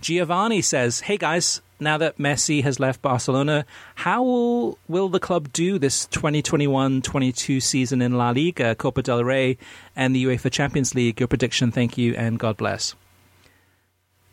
Giovanni 0.00 0.62
says, 0.62 1.00
"Hey 1.00 1.16
guys, 1.16 1.62
now 1.80 1.98
that 1.98 2.18
Messi 2.18 2.62
has 2.62 2.80
left 2.80 3.02
Barcelona, 3.02 3.66
how 3.96 4.22
will, 4.22 4.78
will 4.88 5.08
the 5.08 5.20
club 5.20 5.52
do 5.52 5.78
this 5.78 6.06
2021-22 6.08 7.62
season 7.62 8.02
in 8.02 8.16
La 8.16 8.30
Liga, 8.30 8.74
Copa 8.74 9.02
del 9.02 9.24
Rey, 9.24 9.58
and 9.96 10.14
the 10.14 10.24
UEFA 10.24 10.50
Champions 10.50 10.94
League? 10.94 11.20
Your 11.20 11.28
prediction, 11.28 11.72
thank 11.72 11.98
you, 11.98 12.14
and 12.14 12.38
God 12.38 12.56
bless. 12.56 12.94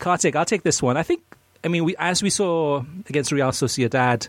Kartik, 0.01 0.35
I'll 0.35 0.45
take 0.45 0.63
this 0.63 0.81
one. 0.81 0.97
I 0.97 1.03
think, 1.03 1.21
I 1.63 1.67
mean, 1.67 1.85
we, 1.85 1.95
as 1.97 2.21
we 2.21 2.29
saw 2.29 2.83
against 3.07 3.31
Real 3.31 3.51
Sociedad, 3.51 4.27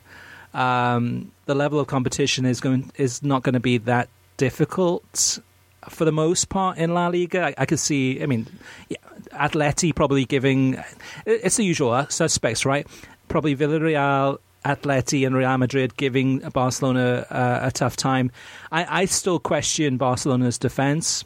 um, 0.55 1.33
the 1.47 1.55
level 1.55 1.81
of 1.81 1.87
competition 1.87 2.45
is 2.45 2.61
going 2.61 2.93
is 2.97 3.23
not 3.23 3.43
going 3.43 3.55
to 3.55 3.61
be 3.61 3.79
that 3.79 4.09
difficult 4.37 5.39
for 5.89 6.05
the 6.05 6.12
most 6.12 6.51
part 6.51 6.77
in 6.77 6.93
La 6.93 7.09
Liga. 7.09 7.47
I, 7.47 7.55
I 7.59 7.66
could 7.66 7.79
see, 7.79 8.23
I 8.23 8.27
mean, 8.27 8.47
yeah, 8.91 8.99
Atleti 9.33 9.95
probably 9.95 10.27
giving 10.27 10.83
it's 11.25 11.57
the 11.57 11.64
usual 11.64 12.07
suspects, 12.11 12.66
right? 12.66 12.87
Probably 13.29 13.57
Villarreal, 13.57 14.39
Atleti, 14.64 15.27
and 15.27 15.35
Real 15.35 15.57
Madrid 15.57 15.97
giving 15.97 16.41
Barcelona 16.51 17.27
uh, 17.31 17.61
a 17.62 17.73
tough 17.73 17.97
time. 17.97 18.31
I, 18.70 19.03
I 19.03 19.05
still 19.07 19.39
question 19.39 19.97
Barcelona's 19.97 20.59
defense, 20.59 21.25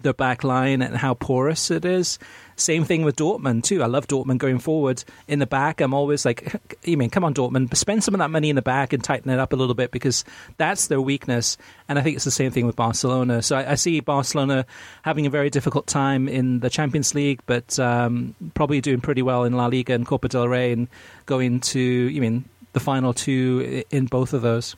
their 0.00 0.14
back 0.14 0.42
line, 0.42 0.80
and 0.80 0.96
how 0.96 1.12
porous 1.14 1.70
it 1.70 1.84
is. 1.84 2.18
Same 2.62 2.84
thing 2.84 3.02
with 3.02 3.16
Dortmund 3.16 3.64
too. 3.64 3.82
I 3.82 3.86
love 3.86 4.06
Dortmund 4.06 4.38
going 4.38 4.58
forward 4.58 5.02
in 5.26 5.40
the 5.40 5.46
back. 5.46 5.80
I'm 5.80 5.92
always 5.92 6.24
like, 6.24 6.54
you 6.84 6.96
mean, 6.96 7.10
come 7.10 7.24
on, 7.24 7.34
Dortmund, 7.34 7.74
spend 7.76 8.04
some 8.04 8.14
of 8.14 8.18
that 8.20 8.30
money 8.30 8.50
in 8.50 8.56
the 8.56 8.62
back 8.62 8.92
and 8.92 9.02
tighten 9.02 9.30
it 9.30 9.38
up 9.38 9.52
a 9.52 9.56
little 9.56 9.74
bit 9.74 9.90
because 9.90 10.24
that's 10.56 10.86
their 10.86 11.00
weakness. 11.00 11.56
And 11.88 11.98
I 11.98 12.02
think 12.02 12.16
it's 12.16 12.24
the 12.24 12.30
same 12.30 12.52
thing 12.52 12.66
with 12.66 12.76
Barcelona. 12.76 13.42
So 13.42 13.56
I, 13.56 13.72
I 13.72 13.74
see 13.74 14.00
Barcelona 14.00 14.64
having 15.02 15.26
a 15.26 15.30
very 15.30 15.50
difficult 15.50 15.86
time 15.86 16.28
in 16.28 16.60
the 16.60 16.70
Champions 16.70 17.14
League, 17.14 17.40
but 17.46 17.78
um, 17.78 18.34
probably 18.54 18.80
doing 18.80 19.00
pretty 19.00 19.22
well 19.22 19.44
in 19.44 19.54
La 19.54 19.66
Liga 19.66 19.94
and 19.94 20.06
Copa 20.06 20.28
del 20.28 20.48
Rey 20.48 20.72
and 20.72 20.88
going 21.26 21.60
to, 21.60 21.80
you 21.80 22.20
mean, 22.20 22.44
the 22.72 22.80
final 22.80 23.12
two 23.12 23.84
in 23.90 24.06
both 24.06 24.32
of 24.32 24.42
those. 24.42 24.76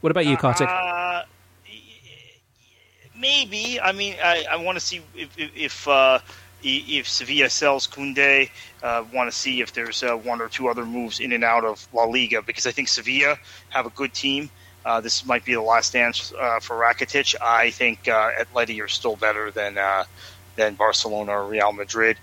What 0.00 0.10
about 0.10 0.26
you, 0.26 0.36
Kartik? 0.36 0.68
Uh, 0.68 1.22
maybe. 3.18 3.80
I 3.80 3.92
mean, 3.92 4.14
I, 4.22 4.44
I 4.50 4.56
want 4.56 4.78
to 4.78 4.84
see 4.84 5.02
if, 5.14 5.36
if, 5.38 5.50
if 5.56 5.88
uh, 5.88 6.20
if 6.62 7.08
Sevilla 7.08 7.50
sells 7.50 7.86
Koundé, 7.86 8.50
uh, 8.82 9.04
want 9.12 9.30
to 9.30 9.36
see 9.36 9.60
if 9.60 9.72
there's 9.72 10.02
uh, 10.02 10.16
one 10.16 10.40
or 10.40 10.48
two 10.48 10.68
other 10.68 10.84
moves 10.84 11.20
in 11.20 11.32
and 11.32 11.44
out 11.44 11.64
of 11.64 11.86
La 11.92 12.04
Liga 12.04 12.42
because 12.42 12.66
I 12.66 12.72
think 12.72 12.88
Sevilla 12.88 13.36
have 13.70 13.86
a 13.86 13.90
good 13.90 14.12
team. 14.12 14.50
Uh, 14.84 15.00
this 15.00 15.26
might 15.26 15.44
be 15.44 15.52
the 15.52 15.60
last 15.60 15.92
dance 15.92 16.32
uh, 16.38 16.60
for 16.60 16.76
Rakitic. 16.76 17.34
I 17.42 17.70
think 17.70 18.06
uh, 18.08 18.30
Atleti 18.40 18.82
are 18.82 18.88
still 18.88 19.16
better 19.16 19.50
than 19.50 19.78
uh, 19.78 20.04
than 20.54 20.74
Barcelona 20.74 21.32
or 21.32 21.46
Real 21.46 21.72
Madrid. 21.72 22.16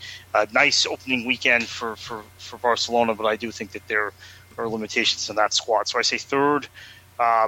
nice 0.52 0.86
opening 0.88 1.28
weekend 1.28 1.68
for, 1.68 1.96
for, 1.96 2.24
for 2.38 2.58
Barcelona, 2.58 3.14
but 3.14 3.26
I 3.26 3.36
do 3.36 3.52
think 3.52 3.74
that 3.74 3.88
there 3.88 4.12
are 4.58 4.68
limitations 4.68 5.30
in 5.30 5.36
that 5.36 5.54
squad. 5.54 5.88
So 5.88 6.00
I 6.00 6.02
say 6.02 6.18
third, 6.18 6.68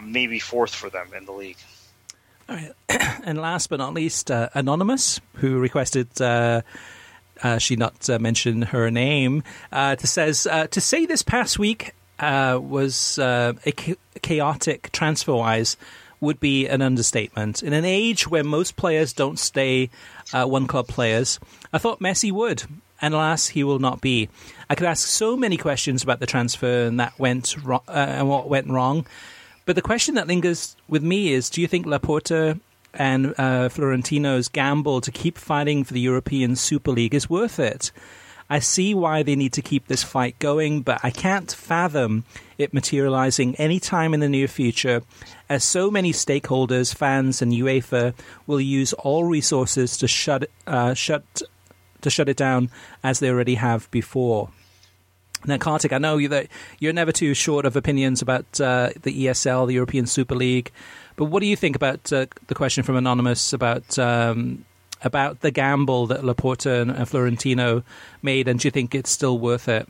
maybe 0.03 0.37
fourth 0.37 0.75
for 0.75 0.91
them 0.91 1.07
in 1.17 1.25
the 1.25 1.31
league. 1.31 1.57
All 2.47 2.55
right. 2.55 2.71
and 3.23 3.39
last 3.39 3.69
but 3.69 3.77
not 3.77 3.93
least, 3.93 4.29
uh, 4.29 4.49
Anonymous, 4.53 5.19
who 5.35 5.59
requested 5.59 6.21
uh, 6.21 6.61
uh, 7.43 7.57
she 7.57 7.75
not 7.75 8.09
uh, 8.09 8.19
mention 8.19 8.61
her 8.61 8.89
name, 8.91 9.43
uh, 9.71 9.95
says 9.97 10.47
uh, 10.47 10.67
to 10.67 10.79
say 10.79 11.05
this 11.05 11.21
past 11.21 11.59
week 11.59 11.93
was 12.19 13.17
a 13.19 13.55
chaotic 14.21 14.91
transfer 14.91 15.33
wise 15.35 15.75
would 16.21 16.39
be 16.39 16.67
an 16.67 16.81
understatement. 16.81 17.61
In 17.61 17.73
an 17.73 17.83
age 17.83 18.27
where 18.27 18.43
most 18.43 18.77
players 18.77 19.11
don't 19.11 19.37
stay 19.37 19.89
one 20.31 20.65
club 20.67 20.87
players, 20.87 21.39
I 21.73 21.77
thought 21.77 21.99
Messi 21.99 22.31
would. 22.31 22.63
And 23.01 23.13
alas, 23.13 23.49
he 23.49 23.65
will 23.65 23.79
not 23.79 23.99
be. 23.99 24.29
I 24.69 24.75
could 24.75 24.87
ask 24.87 25.05
so 25.05 25.35
many 25.35 25.57
questions 25.57 26.01
about 26.01 26.21
the 26.21 26.25
transfer 26.25 26.85
and 26.85 27.01
that 27.01 27.19
went 27.19 27.61
ro- 27.61 27.83
and 27.89 28.29
what 28.29 28.47
went 28.47 28.69
wrong. 28.69 29.05
But 29.65 29.75
the 29.75 29.81
question 29.81 30.15
that 30.15 30.27
lingers 30.27 30.75
with 30.87 31.03
me 31.03 31.33
is 31.33 31.49
do 31.49 31.61
you 31.61 31.67
think 31.67 31.85
Laporta 31.85 32.59
and 32.93 33.33
uh, 33.37 33.69
Florentino's 33.69 34.47
gamble 34.47 35.01
to 35.01 35.11
keep 35.11 35.37
fighting 35.37 35.83
for 35.83 35.93
the 35.93 35.99
European 35.99 36.55
Super 36.55 36.91
League 36.91 37.15
is 37.15 37.29
worth 37.29 37.59
it? 37.59 37.91
I 38.47 38.59
see 38.59 38.93
why 38.93 39.23
they 39.23 39.35
need 39.35 39.53
to 39.53 39.63
keep 39.63 39.87
this 39.87 40.03
fight 40.03 40.37
going, 40.37 40.81
but 40.83 40.99
I 41.03 41.09
can't 41.09 41.51
fathom 41.51 42.25
it 42.59 42.75
materializing 42.75 43.55
any 43.55 43.79
time 43.79 44.13
in 44.13 44.19
the 44.19 44.29
near 44.29 44.47
future, 44.47 45.01
as 45.49 45.63
so 45.63 45.89
many 45.89 46.13
stakeholders, 46.13 46.93
fans, 46.93 47.41
and 47.41 47.51
UEFA 47.51 48.13
will 48.45 48.61
use 48.61 48.93
all 48.93 49.23
resources 49.23 49.97
to 49.97 50.07
shut 50.07 50.47
uh, 50.67 50.93
shut 50.93 51.41
to 52.01 52.09
shut 52.11 52.29
it 52.29 52.37
down 52.37 52.69
as 53.03 53.19
they 53.19 53.29
already 53.29 53.55
have 53.55 53.89
before. 53.89 54.49
Now, 55.45 55.57
Kartik, 55.57 55.93
I 55.93 55.97
know 55.97 56.27
that 56.27 56.47
you're 56.79 56.93
never 56.93 57.11
too 57.11 57.33
short 57.33 57.65
of 57.65 57.75
opinions 57.75 58.21
about 58.21 58.59
uh, 58.59 58.89
the 59.03 59.25
ESL, 59.25 59.67
the 59.67 59.73
European 59.73 60.05
Super 60.07 60.35
League, 60.35 60.71
but 61.15 61.25
what 61.25 61.39
do 61.39 61.45
you 61.45 61.55
think 61.55 61.75
about 61.75 62.11
uh, 62.11 62.25
the 62.47 62.55
question 62.55 62.83
from 62.83 62.95
Anonymous 62.95 63.53
about 63.53 63.97
um, 63.97 64.65
about 65.01 65.41
the 65.41 65.51
gamble 65.51 66.07
that 66.07 66.21
Laporta 66.21 66.81
and 66.81 67.07
Florentino 67.07 67.83
made, 68.21 68.47
and 68.47 68.59
do 68.59 68.67
you 68.67 68.71
think 68.71 68.95
it's 68.95 69.11
still 69.11 69.37
worth 69.37 69.67
it? 69.69 69.87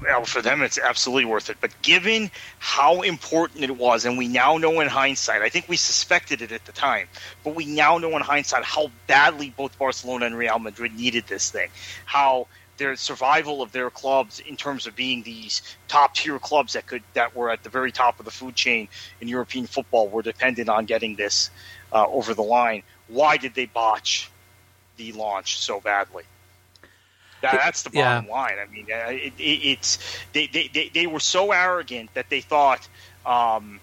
Well, 0.00 0.24
for 0.24 0.42
them, 0.42 0.60
it's 0.62 0.78
absolutely 0.78 1.24
worth 1.24 1.48
it. 1.50 1.56
But 1.60 1.70
given 1.82 2.30
how 2.58 3.02
important 3.02 3.64
it 3.64 3.76
was, 3.76 4.04
and 4.04 4.18
we 4.18 4.28
now 4.28 4.58
know 4.58 4.80
in 4.80 4.88
hindsight, 4.88 5.42
I 5.42 5.48
think 5.48 5.68
we 5.68 5.76
suspected 5.76 6.42
it 6.42 6.52
at 6.52 6.64
the 6.66 6.72
time, 6.72 7.08
but 7.42 7.54
we 7.54 7.64
now 7.64 7.98
know 7.98 8.14
in 8.16 8.22
hindsight 8.22 8.64
how 8.64 8.90
badly 9.06 9.54
both 9.56 9.78
Barcelona 9.78 10.26
and 10.26 10.36
Real 10.36 10.58
Madrid 10.58 10.94
needed 10.94 11.26
this 11.26 11.50
thing. 11.50 11.70
How 12.04 12.48
their 12.76 12.96
survival 12.96 13.62
of 13.62 13.72
their 13.72 13.90
clubs 13.90 14.40
in 14.40 14.56
terms 14.56 14.86
of 14.86 14.96
being 14.96 15.22
these 15.22 15.62
top 15.88 16.14
tier 16.14 16.38
clubs 16.38 16.72
that 16.72 16.86
could 16.86 17.02
that 17.14 17.34
were 17.34 17.50
at 17.50 17.62
the 17.62 17.68
very 17.68 17.92
top 17.92 18.18
of 18.18 18.24
the 18.24 18.30
food 18.30 18.54
chain 18.54 18.88
in 19.20 19.28
European 19.28 19.66
football 19.66 20.08
were 20.08 20.22
dependent 20.22 20.68
on 20.68 20.84
getting 20.84 21.14
this 21.14 21.50
uh, 21.92 22.06
over 22.06 22.34
the 22.34 22.42
line. 22.42 22.82
Why 23.08 23.36
did 23.36 23.54
they 23.54 23.66
botch 23.66 24.30
the 24.96 25.12
launch 25.12 25.58
so 25.58 25.80
badly? 25.80 26.24
That, 27.42 27.52
that's 27.52 27.82
the 27.82 27.90
bottom 27.90 28.24
yeah. 28.26 28.32
line. 28.32 28.56
I 28.58 28.72
mean, 28.72 28.86
uh, 28.90 29.10
it, 29.10 29.34
it, 29.38 29.42
it's 29.42 29.98
they, 30.32 30.46
they, 30.46 30.70
they, 30.72 30.88
they, 30.88 31.06
were 31.06 31.20
so 31.20 31.52
arrogant 31.52 32.08
that 32.14 32.30
they 32.30 32.40
thought, 32.40 32.88
um, 33.26 33.80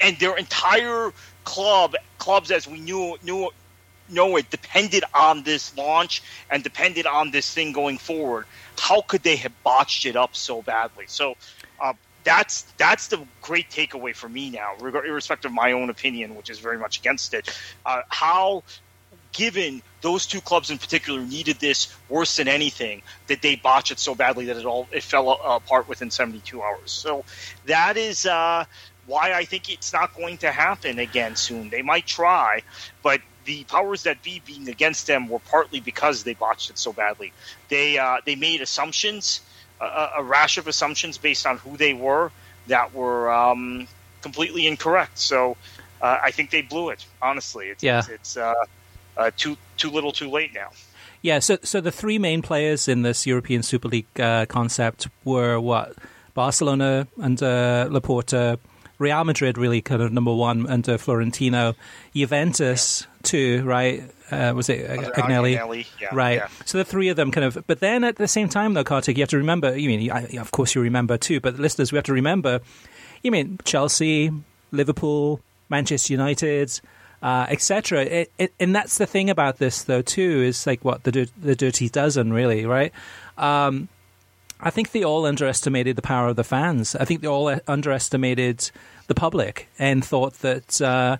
and 0.00 0.18
their 0.18 0.36
entire 0.36 1.12
club 1.44 1.94
clubs 2.18 2.50
as 2.50 2.66
we 2.66 2.80
knew 2.80 3.16
knew 3.22 3.50
know 4.12 4.36
it 4.36 4.50
depended 4.50 5.04
on 5.14 5.42
this 5.42 5.76
launch 5.76 6.22
and 6.50 6.62
depended 6.62 7.06
on 7.06 7.30
this 7.30 7.52
thing 7.52 7.72
going 7.72 7.98
forward. 7.98 8.46
How 8.78 9.02
could 9.02 9.22
they 9.22 9.36
have 9.36 9.52
botched 9.62 10.06
it 10.06 10.16
up 10.16 10.34
so 10.34 10.62
badly? 10.62 11.04
So 11.06 11.36
uh, 11.80 11.94
that's 12.24 12.62
that's 12.76 13.08
the 13.08 13.24
great 13.42 13.70
takeaway 13.70 14.14
for 14.14 14.28
me 14.28 14.50
now, 14.50 14.74
irrespective 14.80 15.50
of 15.50 15.54
my 15.54 15.72
own 15.72 15.90
opinion, 15.90 16.34
which 16.34 16.50
is 16.50 16.58
very 16.58 16.78
much 16.78 16.98
against 16.98 17.34
it. 17.34 17.56
Uh, 17.84 18.02
how 18.08 18.62
given 19.32 19.82
those 20.00 20.26
two 20.26 20.40
clubs 20.40 20.70
in 20.70 20.78
particular 20.78 21.20
needed 21.20 21.58
this 21.60 21.94
worse 22.08 22.36
than 22.36 22.48
anything 22.48 23.02
that 23.28 23.42
they 23.42 23.56
botched 23.56 23.90
it 23.90 23.98
so 23.98 24.14
badly 24.14 24.46
that 24.46 24.56
it 24.56 24.64
all 24.64 24.88
it 24.92 25.02
fell 25.02 25.30
apart 25.44 25.88
within 25.88 26.10
72 26.10 26.60
hours 26.60 26.90
so 26.90 27.24
that 27.66 27.96
is 27.96 28.26
uh, 28.26 28.64
why 29.06 29.32
i 29.32 29.44
think 29.44 29.72
it's 29.72 29.92
not 29.92 30.14
going 30.16 30.36
to 30.38 30.50
happen 30.50 30.98
again 30.98 31.36
soon 31.36 31.68
they 31.68 31.82
might 31.82 32.06
try 32.06 32.62
but 33.02 33.20
the 33.44 33.64
powers 33.64 34.02
that 34.04 34.22
be 34.22 34.42
being 34.46 34.68
against 34.68 35.06
them 35.06 35.28
were 35.28 35.38
partly 35.38 35.80
because 35.80 36.24
they 36.24 36.34
botched 36.34 36.70
it 36.70 36.78
so 36.78 36.92
badly. 36.92 37.32
They 37.68 37.98
uh, 37.98 38.18
they 38.24 38.36
made 38.36 38.60
assumptions, 38.60 39.40
uh, 39.80 40.10
a 40.18 40.22
rash 40.22 40.58
of 40.58 40.66
assumptions 40.66 41.18
based 41.18 41.46
on 41.46 41.58
who 41.58 41.76
they 41.76 41.94
were 41.94 42.30
that 42.66 42.94
were 42.94 43.32
um, 43.32 43.88
completely 44.22 44.66
incorrect. 44.66 45.18
So 45.18 45.56
uh, 46.00 46.18
I 46.22 46.30
think 46.30 46.50
they 46.50 46.62
blew 46.62 46.90
it. 46.90 47.04
Honestly, 47.20 47.68
it's, 47.68 47.82
yeah. 47.82 48.00
it's, 48.00 48.08
it's 48.08 48.36
uh, 48.36 48.54
uh, 49.16 49.30
too 49.36 49.56
too 49.76 49.90
little, 49.90 50.12
too 50.12 50.30
late 50.30 50.52
now. 50.54 50.70
Yeah. 51.22 51.38
So 51.38 51.58
so 51.62 51.80
the 51.80 51.92
three 51.92 52.18
main 52.18 52.42
players 52.42 52.88
in 52.88 53.02
this 53.02 53.26
European 53.26 53.62
Super 53.62 53.88
League 53.88 54.20
uh, 54.20 54.46
concept 54.46 55.08
were 55.24 55.58
what 55.58 55.94
Barcelona 56.34 57.06
and 57.20 57.38
Laporta. 57.38 58.58
Real 58.98 59.24
Madrid 59.24 59.56
really 59.56 59.80
kind 59.80 60.02
of 60.02 60.12
number 60.12 60.34
one 60.34 60.66
under 60.66 60.98
Florentino, 60.98 61.74
Juventus. 62.14 63.06
Two, 63.22 63.62
right? 63.64 64.02
Uh, 64.30 64.52
was 64.54 64.68
it 64.68 64.88
Agnelli? 64.88 65.56
Agnelli 65.56 65.86
yeah, 66.00 66.08
right. 66.12 66.38
Yeah. 66.38 66.48
So 66.64 66.78
the 66.78 66.84
three 66.84 67.08
of 67.08 67.16
them 67.16 67.30
kind 67.30 67.44
of, 67.44 67.64
but 67.66 67.80
then 67.80 68.04
at 68.04 68.16
the 68.16 68.28
same 68.28 68.48
time 68.48 68.74
though, 68.74 68.84
Kartik, 68.84 69.16
you 69.16 69.22
have 69.22 69.30
to 69.30 69.38
remember. 69.38 69.76
You 69.76 69.88
mean, 69.88 70.10
I, 70.10 70.26
of 70.38 70.50
course, 70.50 70.74
you 70.74 70.80
remember 70.80 71.18
too, 71.18 71.40
but 71.40 71.58
listeners, 71.58 71.92
we 71.92 71.96
have 71.96 72.04
to 72.04 72.12
remember. 72.12 72.60
You 73.22 73.30
mean 73.30 73.58
Chelsea, 73.64 74.30
Liverpool, 74.72 75.40
Manchester 75.68 76.12
United. 76.12 76.80
Uh, 77.22 77.44
etc. 77.50 78.24
And 78.58 78.74
that's 78.74 78.96
the 78.96 79.04
thing 79.04 79.28
about 79.28 79.58
this, 79.58 79.82
though, 79.82 80.00
too, 80.00 80.40
is 80.40 80.66
like 80.66 80.82
what 80.82 81.04
the 81.04 81.28
the 81.36 81.54
dirty 81.54 81.90
dozen, 81.90 82.32
really, 82.32 82.64
right? 82.64 82.94
Um, 83.36 83.90
I 84.62 84.70
think 84.70 84.92
they 84.92 85.04
all 85.04 85.26
underestimated 85.26 85.96
the 85.96 86.02
power 86.02 86.28
of 86.28 86.36
the 86.36 86.44
fans. 86.44 86.94
I 86.94 87.04
think 87.04 87.20
they 87.20 87.28
all 87.28 87.54
underestimated 87.66 88.70
the 89.06 89.14
public 89.14 89.68
and 89.78 90.04
thought 90.04 90.34
that 90.40 90.80
uh, 90.80 91.16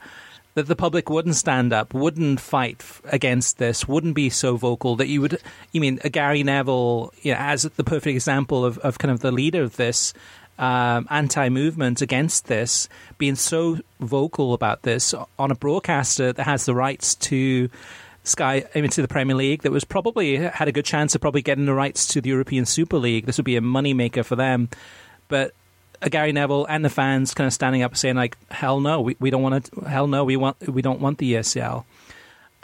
that 0.54 0.66
the 0.66 0.76
public 0.76 1.08
wouldn't 1.08 1.36
stand 1.36 1.72
up, 1.72 1.94
wouldn't 1.94 2.40
fight 2.40 2.84
against 3.04 3.58
this, 3.58 3.86
wouldn't 3.86 4.14
be 4.14 4.30
so 4.30 4.56
vocal. 4.56 4.96
That 4.96 5.08
you 5.08 5.20
would, 5.20 5.40
you 5.72 5.80
mean 5.80 5.96
Gary 5.96 6.42
Neville, 6.42 7.12
you 7.22 7.32
know, 7.32 7.38
as 7.40 7.62
the 7.62 7.84
perfect 7.84 8.14
example 8.14 8.64
of, 8.64 8.78
of 8.78 8.98
kind 8.98 9.12
of 9.12 9.20
the 9.20 9.30
leader 9.30 9.62
of 9.62 9.76
this 9.76 10.12
um, 10.58 11.06
anti-movement 11.10 12.02
against 12.02 12.46
this, 12.46 12.88
being 13.16 13.36
so 13.36 13.78
vocal 14.00 14.52
about 14.52 14.82
this 14.82 15.14
on 15.38 15.50
a 15.50 15.54
broadcaster 15.54 16.32
that 16.32 16.44
has 16.44 16.66
the 16.66 16.74
rights 16.74 17.14
to 17.14 17.70
Sky 18.22 18.64
into 18.74 19.00
the 19.00 19.08
Premier 19.08 19.34
League 19.34 19.62
that 19.62 19.72
was 19.72 19.84
probably 19.84 20.36
had 20.36 20.68
a 20.68 20.72
good 20.72 20.84
chance 20.84 21.14
of 21.14 21.22
probably 21.22 21.40
getting 21.40 21.64
the 21.64 21.72
rights 21.72 22.06
to 22.08 22.20
the 22.20 22.28
European 22.28 22.66
Super 22.66 22.98
League. 22.98 23.24
This 23.24 23.38
would 23.38 23.46
be 23.46 23.56
a 23.56 23.62
moneymaker 23.62 24.22
for 24.24 24.36
them. 24.36 24.68
But 25.28 25.48
uh, 25.48 25.52
Gary 26.08 26.32
Neville 26.32 26.66
and 26.66 26.84
the 26.84 26.90
fans 26.90 27.34
kind 27.34 27.46
of 27.46 27.52
standing 27.52 27.82
up 27.82 27.96
saying 27.96 28.16
like, 28.16 28.36
"Hell 28.50 28.80
no, 28.80 29.00
we, 29.00 29.16
we 29.20 29.30
don't 29.30 29.42
want 29.42 29.66
to. 29.66 29.80
Hell 29.82 30.06
no, 30.06 30.24
we 30.24 30.36
want 30.36 30.58
we 30.68 30.82
don't 30.82 31.00
want 31.00 31.18
the 31.18 31.34
ESL." 31.34 31.84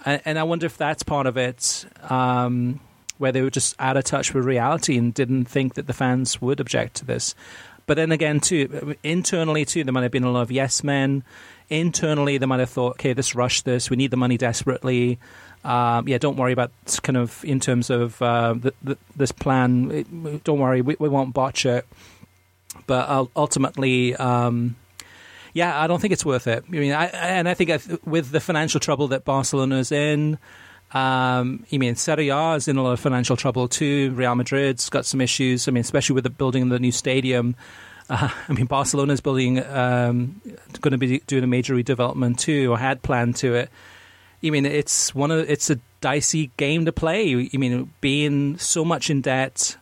And, 0.04 0.22
and 0.24 0.38
I 0.38 0.44
wonder 0.44 0.66
if 0.66 0.76
that's 0.76 1.02
part 1.02 1.26
of 1.26 1.36
it, 1.36 1.84
um, 2.08 2.80
where 3.18 3.32
they 3.32 3.42
were 3.42 3.50
just 3.50 3.74
out 3.78 3.96
of 3.96 4.04
touch 4.04 4.32
with 4.32 4.44
reality 4.44 4.96
and 4.96 5.12
didn't 5.12 5.46
think 5.46 5.74
that 5.74 5.86
the 5.86 5.92
fans 5.92 6.40
would 6.40 6.60
object 6.60 6.96
to 6.96 7.04
this. 7.04 7.34
But 7.86 7.96
then 7.96 8.10
again, 8.10 8.40
too 8.40 8.96
internally 9.02 9.64
too, 9.64 9.84
there 9.84 9.92
might 9.92 10.02
have 10.02 10.12
been 10.12 10.24
a 10.24 10.30
lot 10.30 10.42
of 10.42 10.50
yes 10.50 10.82
men. 10.82 11.22
Internally, 11.68 12.38
they 12.38 12.46
might 12.46 12.60
have 12.60 12.70
thought, 12.70 12.92
"Okay, 12.92 13.12
let's 13.12 13.34
rush 13.34 13.62
this. 13.62 13.90
We 13.90 13.96
need 13.96 14.10
the 14.10 14.16
money 14.16 14.38
desperately." 14.38 15.18
Um, 15.64 16.06
yeah, 16.06 16.18
don't 16.18 16.36
worry 16.36 16.52
about 16.52 16.70
kind 17.02 17.16
of 17.16 17.44
in 17.44 17.58
terms 17.58 17.90
of 17.90 18.22
uh, 18.22 18.54
the, 18.54 18.72
the, 18.84 18.96
this 19.16 19.32
plan. 19.32 20.40
Don't 20.44 20.60
worry, 20.60 20.80
we, 20.80 20.94
we, 21.00 21.08
won't 21.08 21.34
botch 21.34 21.66
it. 21.66 21.84
But 22.86 23.30
ultimately, 23.34 24.14
um, 24.16 24.76
yeah, 25.52 25.80
I 25.80 25.86
don't 25.86 26.00
think 26.00 26.12
it's 26.12 26.24
worth 26.24 26.46
it. 26.46 26.64
I 26.68 26.70
mean, 26.70 26.92
I, 26.92 27.06
and 27.06 27.48
I 27.48 27.54
think 27.54 27.70
with 28.04 28.30
the 28.30 28.40
financial 28.40 28.80
trouble 28.80 29.08
that 29.08 29.24
Barcelona's 29.24 29.90
in, 29.90 30.38
um, 30.92 31.64
I 31.72 31.78
mean, 31.78 31.96
Serie 31.96 32.28
A 32.28 32.52
is 32.52 32.68
in 32.68 32.76
a 32.76 32.82
lot 32.82 32.92
of 32.92 33.00
financial 33.00 33.36
trouble 33.36 33.66
too. 33.66 34.12
Real 34.12 34.34
Madrid's 34.34 34.88
got 34.88 35.06
some 35.06 35.20
issues. 35.20 35.66
I 35.66 35.70
mean, 35.72 35.80
especially 35.80 36.14
with 36.14 36.24
the 36.24 36.30
building 36.30 36.64
of 36.64 36.68
the 36.68 36.78
new 36.78 36.92
stadium. 36.92 37.56
Uh, 38.08 38.28
I 38.48 38.52
mean, 38.52 38.66
Barcelona's 38.66 39.20
building, 39.20 39.64
um, 39.64 40.40
going 40.80 40.92
to 40.92 40.98
be 40.98 41.20
doing 41.20 41.42
a 41.42 41.48
major 41.48 41.74
redevelopment 41.74 42.38
too, 42.38 42.70
or 42.70 42.78
had 42.78 43.02
planned 43.02 43.36
to 43.36 43.54
it. 43.54 43.70
I 44.44 44.50
mean, 44.50 44.66
it's 44.66 45.14
one 45.14 45.30
of 45.30 45.48
it's 45.50 45.70
a 45.70 45.80
dicey 46.00 46.50
game 46.56 46.84
to 46.84 46.92
play. 46.92 47.48
I 47.52 47.56
mean, 47.56 47.92
being 48.00 48.58
so 48.58 48.84
much 48.84 49.10
in 49.10 49.22
debt 49.22 49.76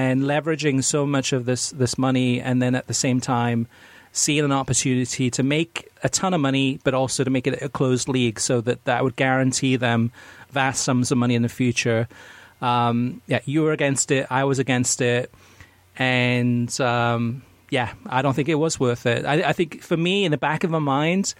and 0.00 0.22
leveraging 0.22 0.82
so 0.82 1.06
much 1.06 1.32
of 1.32 1.44
this 1.44 1.70
this 1.70 1.96
money, 1.98 2.40
and 2.40 2.60
then 2.60 2.74
at 2.74 2.86
the 2.86 2.94
same 2.94 3.20
time 3.20 3.68
seeing 4.12 4.44
an 4.44 4.52
opportunity 4.52 5.30
to 5.30 5.42
make 5.42 5.88
a 6.02 6.08
ton 6.08 6.34
of 6.34 6.40
money, 6.40 6.78
but 6.84 6.92
also 6.92 7.24
to 7.24 7.30
make 7.30 7.46
it 7.46 7.62
a 7.62 7.68
closed 7.68 8.08
league, 8.08 8.40
so 8.40 8.60
that 8.60 8.84
that 8.84 9.04
would 9.04 9.16
guarantee 9.16 9.76
them 9.76 10.10
vast 10.50 10.82
sums 10.82 11.10
of 11.10 11.18
money 11.18 11.34
in 11.34 11.42
the 11.42 11.48
future. 11.48 12.08
Um, 12.60 13.22
yeah, 13.26 13.40
you 13.44 13.62
were 13.62 13.72
against 13.72 14.10
it. 14.10 14.26
I 14.30 14.44
was 14.44 14.58
against 14.58 15.00
it, 15.00 15.32
and 15.96 16.80
um, 16.80 17.42
yeah, 17.70 17.92
I 18.06 18.22
don't 18.22 18.34
think 18.34 18.48
it 18.48 18.56
was 18.56 18.78
worth 18.78 19.06
it. 19.06 19.24
I, 19.24 19.48
I 19.48 19.52
think 19.52 19.82
for 19.82 19.96
me, 19.96 20.24
in 20.24 20.30
the 20.30 20.38
back 20.38 20.62
of 20.62 20.70
my 20.70 20.78
mind, 20.78 21.34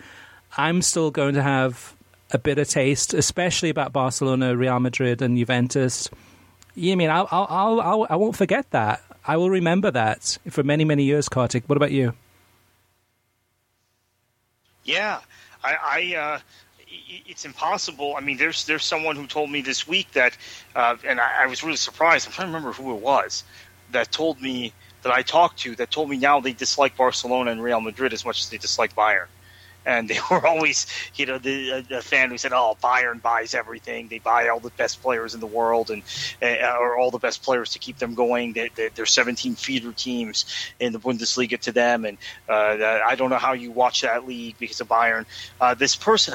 I'm 0.57 0.83
still 0.83 1.11
going 1.11 1.35
to 1.35 1.43
have 1.43 1.95
a 2.31 2.39
bitter 2.39 2.65
taste, 2.65 3.13
especially 3.13 3.69
about 3.69 3.93
Barcelona, 3.93 4.57
Real 4.57 4.81
Madrid, 4.81 5.21
and 5.21 5.37
Juventus. 5.37 6.09
You 6.75 6.97
mean 6.97 7.11
I'll, 7.11 7.29
I'll, 7.31 7.81
I'll, 7.81 8.07
I 8.09 8.17
won't 8.17 8.37
forget 8.37 8.71
that. 8.71 9.03
I 9.27 9.37
will 9.37 9.51
remember 9.51 9.91
that 9.91 10.39
for 10.51 10.63
many, 10.63 10.85
many 10.85 11.05
years, 11.05 11.29
Kartik. 11.29 11.65
What 11.69 11.77
about 11.77 11.93
you? 11.93 12.15
Yeah, 14.85 15.21
I, 15.63 15.77
I 15.83 16.17
uh, 16.17 16.39
it's 17.27 17.45
impossible. 17.45 18.17
I 18.17 18.21
mean, 18.21 18.37
there's 18.37 18.65
there's 18.67 18.85
someone 18.85 19.17
who 19.17 19.27
told 19.27 19.51
me 19.51 19.61
this 19.61 19.87
week 19.87 20.11
that, 20.13 20.37
uh, 20.75 20.97
and 21.07 21.21
I, 21.21 21.45
I 21.45 21.47
was 21.47 21.63
really 21.63 21.77
surprised. 21.77 22.27
I'm 22.27 22.33
trying 22.33 22.49
to 22.49 22.55
remember 22.55 22.73
who 22.73 22.95
it 22.97 23.01
was 23.01 23.45
that 23.93 24.11
told 24.11 24.41
me 24.41 24.73
that 25.03 25.13
I 25.13 25.23
talked 25.23 25.59
to 25.61 25.77
that 25.77 25.91
told 25.91 26.09
me 26.09 26.17
now 26.17 26.41
they 26.41 26.53
dislike 26.53 26.97
Barcelona 26.97 27.51
and 27.53 27.63
Real 27.63 27.81
Madrid 27.81 28.13
as 28.13 28.25
much 28.25 28.41
as 28.41 28.51
they 28.51 28.59
dislike 28.59 28.95
Bayern 28.95 29.27
and 29.85 30.09
they 30.09 30.19
were 30.31 30.47
always, 30.47 30.87
you 31.15 31.27
know, 31.27 31.39
the, 31.39 31.85
the 31.89 32.03
fan 32.03 32.31
who 32.31 32.39
said, 32.39 32.53
"Oh, 32.53 32.77
Bayern 32.83 33.21
buys 33.23 33.55
everything; 33.55 34.09
they 34.09 34.19
buy 34.19 34.49
all 34.49 34.61
the 34.61 34.71
best 34.77 35.03
players 35.03 35.35
in 35.35 35.41
the 35.41 35.47
world, 35.47 35.91
and 35.91 36.03
uh, 36.43 36.77
or 36.79 36.99
all 36.99 37.11
the 37.11 37.19
best 37.19 37.45
players 37.45 37.71
to 37.71 37.79
keep 37.79 37.99
them 37.99 38.15
going. 38.15 38.53
They, 38.53 38.71
they, 38.75 38.91
they're 38.95 39.07
17 39.07 39.57
feeder 39.57 39.93
teams 39.93 40.45
in 40.81 40.93
the 40.93 41.01
Bundesliga 41.01 41.59
to 41.61 41.73
them, 41.73 42.05
and 42.05 42.19
uh, 42.49 43.01
I 43.07 43.15
don't 43.17 43.31
know 43.31 43.39
how 43.39 43.53
you 43.53 43.73
watch 43.73 44.03
that 44.03 44.25
league 44.25 44.57
because 44.59 44.81
of 44.81 44.89
Bayern." 44.89 45.25
Uh, 45.61 45.75
this 45.75 45.97
person 45.97 46.35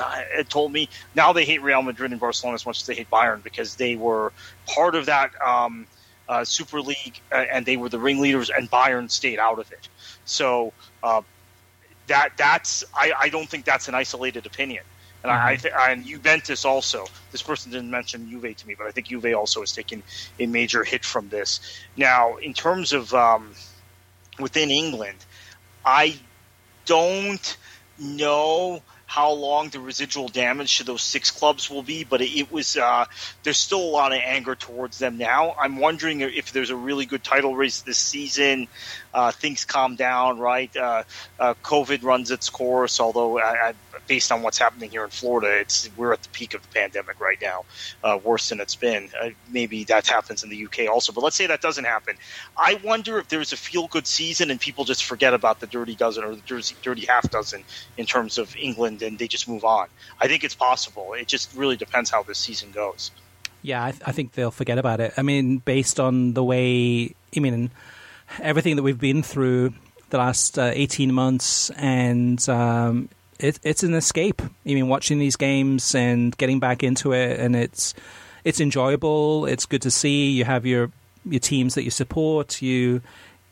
told 0.50 0.72
me 0.72 0.90
now 1.14 1.34
they 1.34 1.46
hate 1.46 1.62
Real 1.62 1.82
Madrid 1.82 2.12
and 2.12 2.20
Barcelona 2.20 2.56
as 2.56 2.66
much 2.66 2.82
as 2.82 2.86
they 2.86 2.96
hate 2.96 3.10
Bayern 3.10 3.44
because 3.44 3.76
they 3.76 3.96
were 3.96 4.34
part 4.74 4.96
of 4.96 5.06
that. 5.08 5.32
Um, 5.46 5.88
uh, 6.30 6.44
Super 6.44 6.82
League, 6.82 7.22
uh, 7.32 7.46
and 7.54 7.66
they 7.66 7.78
were 7.78 7.90
the 7.90 8.00
ringleaders, 8.00 8.50
and 8.50 8.70
Bayern 8.70 9.10
stayed 9.10 9.40
out 9.40 9.60
of 9.60 9.72
it. 9.72 9.88
So 10.26 10.74
uh, 11.02 11.22
that 12.08 12.32
that's 12.38 12.84
I, 12.94 13.14
I 13.20 13.30
don't 13.30 13.48
think 13.48 13.66
that's 13.66 13.88
an 13.88 13.96
isolated 13.96 14.46
opinion. 14.46 14.84
And 15.24 15.32
mm-hmm. 15.32 15.48
I, 15.48 15.52
I 15.52 15.56
th- 15.56 15.74
and 15.78 16.06
Juventus 16.06 16.66
also. 16.66 17.06
This 17.32 17.42
person 17.42 17.72
didn't 17.72 17.92
mention 17.92 18.30
Juve 18.30 18.56
to 18.56 18.68
me, 18.68 18.76
but 18.78 18.88
I 18.88 18.92
think 18.92 19.08
Juve 19.08 19.34
also 19.36 19.62
has 19.62 19.72
taken 19.72 20.04
a 20.40 20.46
major 20.46 20.84
hit 20.84 21.04
from 21.04 21.30
this. 21.30 21.60
Now, 21.96 22.38
in 22.38 22.54
terms 22.54 22.94
of 22.94 23.14
um, 23.14 23.54
within 24.40 24.72
England, 24.72 25.18
I 25.86 26.18
don't 26.86 27.58
know 28.00 28.82
how 29.08 29.32
long 29.32 29.70
the 29.70 29.80
residual 29.80 30.28
damage 30.28 30.78
to 30.78 30.84
those 30.84 31.02
six 31.02 31.32
clubs 31.32 31.70
will 31.70 31.82
be, 31.82 32.04
but 32.04 32.22
it, 32.22 32.52
was 32.52 32.76
uh, 32.76 33.06
there's 33.44 33.58
still 33.58 33.82
a 33.82 33.90
lot 33.90 34.12
of 34.12 34.20
anger 34.22 34.54
towards 34.54 35.00
them 35.00 35.18
now. 35.18 35.56
I'm 35.58 35.78
wondering 35.78 36.20
if 36.20 36.52
there's 36.52 36.72
a 36.72 36.76
really 36.76 37.06
good 37.06 37.24
title 37.24 37.56
race 37.56 37.82
this 37.82 37.98
season. 37.98 38.68
Uh, 39.18 39.32
things 39.32 39.66
calm 39.66 39.96
down, 39.96 40.38
right? 40.38 40.76
Uh, 40.78 41.02
uh 41.40 41.56
COVID 41.64 42.04
runs 42.04 42.30
its 42.30 42.52
course, 42.52 43.00
although 43.00 43.40
I, 43.40 43.70
I 43.70 43.74
based 44.08 44.32
on 44.32 44.42
what's 44.42 44.58
happening 44.58 44.90
here 44.90 45.04
in 45.04 45.10
Florida, 45.10 45.60
it's 45.60 45.90
we're 45.98 46.14
at 46.14 46.24
the 46.24 46.30
peak 46.30 46.54
of 46.54 46.62
the 46.62 46.68
pandemic 46.68 47.20
right 47.20 47.40
now, 47.42 47.66
uh, 48.04 48.18
worse 48.24 48.50
than 48.50 48.60
it's 48.60 48.76
been. 48.76 49.10
Uh, 49.20 49.30
maybe 49.50 49.84
that 49.86 50.08
happens 50.08 50.44
in 50.44 50.50
the 50.50 50.66
UK 50.66 50.88
also, 50.90 51.12
but 51.12 51.24
let's 51.24 51.36
say 51.36 51.48
that 51.48 51.62
doesn't 51.62 51.86
happen. 51.86 52.16
I 52.56 52.80
wonder 52.84 53.18
if 53.18 53.28
there's 53.28 53.54
a 53.54 53.58
feel 53.58 53.88
good 53.88 54.08
season 54.08 54.52
and 54.52 54.60
people 54.60 54.86
just 54.86 55.04
forget 55.04 55.34
about 55.34 55.60
the 55.60 55.68
dirty 55.68 55.96
dozen 55.96 56.24
or 56.24 56.36
the 56.36 56.42
dirty, 56.42 56.76
dirty 56.82 57.06
half 57.06 57.30
dozen 57.30 57.64
in 57.98 58.06
terms 58.06 58.38
of 58.38 58.56
England 58.56 59.02
and 59.02 59.18
they 59.20 59.28
just 59.28 59.48
move 59.48 59.66
on. 59.66 59.88
I 60.22 60.28
think 60.28 60.44
it's 60.44 60.56
possible. 60.56 61.14
It 61.14 61.28
just 61.28 61.54
really 61.56 61.76
depends 61.76 62.10
how 62.10 62.24
this 62.24 62.38
season 62.38 62.72
goes. 62.72 63.12
Yeah, 63.62 63.84
I, 63.84 63.92
th- 63.92 64.04
I 64.06 64.12
think 64.12 64.34
they'll 64.34 64.52
forget 64.52 64.78
about 64.78 65.00
it. 65.00 65.14
I 65.18 65.24
mean, 65.24 65.58
based 65.58 66.00
on 66.00 66.34
the 66.34 66.44
way, 66.44 67.16
I 67.36 67.40
mean, 67.40 67.72
everything 68.40 68.76
that 68.76 68.84
we've 68.84 69.00
been 69.00 69.24
through 69.24 69.74
the 70.10 70.18
last 70.18 70.58
uh, 70.58 70.72
18 70.74 71.14
months 71.14 71.70
and 71.72 72.48
um, 72.50 73.10
it, 73.40 73.60
it's 73.64 73.84
an 73.84 73.94
escape. 73.94 74.42
I 74.42 74.50
mean, 74.66 74.88
watching 74.88 75.20
these 75.20 75.36
games 75.36 75.94
and 75.96 76.36
getting 76.38 76.60
back 76.60 76.84
into 76.84 77.14
it, 77.14 77.40
and 77.40 77.56
it's 77.56 77.94
it's 78.44 78.60
enjoyable. 78.60 79.46
It's 79.46 79.66
good 79.66 79.82
to 79.84 79.92
see. 79.92 80.32
You 80.32 80.46
have 80.46 80.66
your 80.66 80.92
your 81.26 81.40
teams 81.40 81.76
that 81.76 81.84
you 81.84 81.92
support. 81.92 82.62
You, 82.62 83.02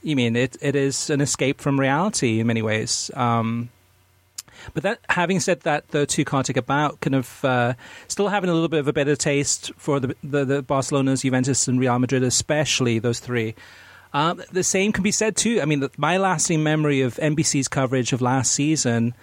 you 0.01 0.15
mean 0.15 0.35
it? 0.35 0.57
It 0.61 0.75
is 0.75 1.09
an 1.09 1.21
escape 1.21 1.61
from 1.61 1.79
reality 1.79 2.39
in 2.39 2.47
many 2.47 2.61
ways. 2.61 3.11
Um, 3.13 3.69
but 4.73 4.83
that, 4.83 4.99
having 5.09 5.39
said 5.39 5.61
that, 5.61 5.89
though, 5.89 6.05
too, 6.05 6.25
Kartik, 6.25 6.57
about 6.57 6.99
kind 7.01 7.15
of 7.15 7.45
uh, 7.45 7.73
still 8.07 8.29
having 8.29 8.49
a 8.49 8.53
little 8.53 8.69
bit 8.69 8.79
of 8.79 8.87
a 8.87 8.93
better 8.93 9.15
taste 9.15 9.71
for 9.77 9.99
the, 9.99 10.15
the, 10.23 10.45
the 10.45 10.61
Barcelona's, 10.61 11.21
Juventus, 11.21 11.67
and 11.67 11.79
Real 11.79 11.99
Madrid, 11.99 12.23
especially 12.23 12.97
those 12.99 13.19
three. 13.19 13.53
Um, 14.15 14.41
the 14.51 14.63
same 14.63 14.93
can 14.93 15.03
be 15.03 15.11
said 15.11 15.35
too. 15.35 15.61
I 15.61 15.65
mean, 15.65 15.87
my 15.97 16.17
lasting 16.17 16.63
memory 16.63 17.01
of 17.01 17.15
NBC's 17.17 17.67
coverage 17.67 18.13
of 18.13 18.21
last 18.21 18.53
season 18.53 19.13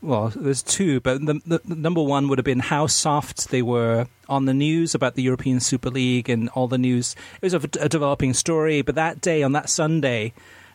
well, 0.00 0.32
there's 0.34 0.62
two, 0.62 1.00
but 1.00 1.24
the, 1.24 1.40
the, 1.44 1.60
the, 1.64 1.74
number 1.74 2.02
one 2.02 2.28
would 2.28 2.38
have 2.38 2.44
been 2.44 2.60
how 2.60 2.86
soft 2.86 3.48
they 3.48 3.62
were 3.62 4.06
on 4.28 4.44
the 4.44 4.54
news 4.54 4.94
about 4.94 5.16
the 5.16 5.22
European 5.22 5.58
Super 5.58 5.90
League 5.90 6.28
and 6.28 6.48
all 6.50 6.68
the 6.68 6.78
news. 6.78 7.16
It 7.42 7.46
was 7.46 7.54
a, 7.54 7.60
a, 7.80 7.88
developing 7.88 8.32
story, 8.32 8.82
but 8.82 8.94
that 8.94 9.20
day, 9.20 9.42
on 9.42 9.52
that 9.52 9.68
Sunday, 9.68 10.34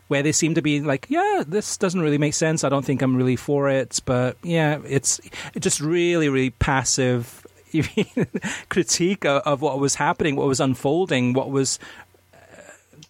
where 0.10 0.24
they 0.24 0.34
seemed 0.34 0.56
to 0.56 0.62
be 0.62 0.82
like, 0.82 1.06
yeah, 1.08 1.44
this 1.48 1.78
doesn't 1.78 2.02
really 2.02 2.18
make 2.18 2.34
sense. 2.34 2.66
I 2.66 2.70
don't 2.70 2.84
think 2.84 3.02
I'm 3.02 3.16
really 3.16 3.38
for 3.38 3.70
it, 3.70 4.02
but 4.06 4.36
yeah, 4.44 4.80
it's 4.86 5.22
just 5.58 5.80
really, 5.80 6.28
really 6.28 6.50
passive 6.50 7.48
critique 8.70 9.26
of, 9.26 9.62
what 9.62 9.80
was 9.80 9.96
happening, 9.96 10.36
what 10.36 10.48
was 10.48 10.60
unfolding, 10.60 11.34
what 11.34 11.50
was 11.50 11.80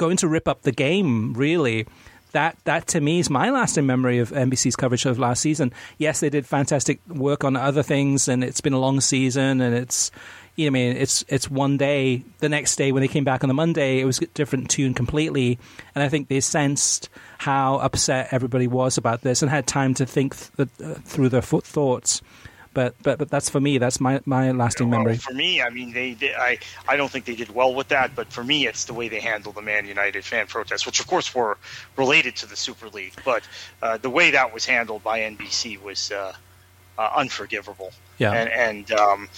going 0.03 0.17
to 0.17 0.27
rip 0.27 0.47
up 0.47 0.63
the 0.63 0.71
game, 0.71 1.33
really 1.33 1.85
that 2.33 2.57
that 2.65 2.87
to 2.87 2.99
me 2.99 3.19
is 3.19 3.29
my 3.29 3.49
lasting 3.49 3.85
memory 3.85 4.19
of 4.19 4.31
NBC's 4.31 4.75
coverage 4.75 5.05
of 5.05 5.17
last 5.17 5.41
season. 5.41 5.71
Yes, 5.97 6.19
they 6.19 6.29
did 6.29 6.45
fantastic 6.45 6.99
work 7.07 7.43
on 7.43 7.55
other 7.55 7.83
things, 7.83 8.27
and 8.27 8.43
it's 8.43 8.59
been 8.59 8.73
a 8.73 8.79
long 8.79 8.99
season, 9.01 9.61
and 9.61 9.73
it's 9.73 10.11
you 10.55 10.65
know, 10.65 10.67
I 10.67 10.71
mean, 10.71 10.97
it's 10.97 11.23
it's 11.29 11.49
one 11.49 11.77
day. 11.77 12.23
The 12.39 12.49
next 12.49 12.75
day, 12.75 12.91
when 12.91 13.01
they 13.01 13.07
came 13.07 13.23
back 13.23 13.43
on 13.43 13.47
the 13.47 13.53
Monday, 13.53 13.99
it 13.99 14.05
was 14.05 14.19
a 14.19 14.25
different 14.27 14.69
tune 14.69 14.93
completely, 14.93 15.57
and 15.95 16.03
I 16.03 16.09
think 16.09 16.27
they 16.27 16.41
sensed 16.41 17.09
how 17.37 17.77
upset 17.77 18.29
everybody 18.31 18.67
was 18.67 18.97
about 18.97 19.21
this 19.21 19.41
and 19.41 19.49
had 19.49 19.65
time 19.65 19.93
to 19.95 20.05
think 20.05 20.35
th- 20.57 20.69
uh, 20.83 20.95
through 21.05 21.29
their 21.29 21.41
thoughts. 21.41 22.21
But, 22.73 22.95
but 23.03 23.19
but 23.19 23.29
that's 23.29 23.49
for 23.49 23.59
me. 23.59 23.77
That's 23.77 23.99
my, 23.99 24.21
my 24.25 24.51
lasting 24.51 24.89
well, 24.89 24.99
memory. 24.99 25.17
For 25.17 25.33
me, 25.33 25.61
I 25.61 25.69
mean, 25.69 25.93
they, 25.93 26.13
they, 26.13 26.33
I 26.33 26.57
I 26.87 26.97
don't 26.97 27.11
think 27.11 27.25
they 27.25 27.35
did 27.35 27.53
well 27.53 27.73
with 27.73 27.89
that. 27.89 28.15
But 28.15 28.31
for 28.31 28.43
me, 28.43 28.67
it's 28.67 28.85
the 28.85 28.93
way 28.93 29.09
they 29.09 29.19
handled 29.19 29.55
the 29.55 29.61
Man 29.61 29.85
United 29.85 30.25
fan 30.25 30.47
protests, 30.47 30.85
which 30.85 30.99
of 30.99 31.07
course 31.07 31.33
were 31.35 31.57
related 31.97 32.35
to 32.37 32.45
the 32.45 32.55
Super 32.55 32.89
League. 32.89 33.13
But 33.23 33.43
uh, 33.81 33.97
the 33.97 34.09
way 34.09 34.31
that 34.31 34.53
was 34.53 34.65
handled 34.65 35.03
by 35.03 35.19
NBC 35.19 35.81
was. 35.81 36.11
Uh, 36.11 36.33
uh, 36.97 37.09
unforgivable. 37.15 37.91
Yeah. 38.17 38.33
And, 38.33 38.49
and 38.49 38.91
um, 38.91 39.29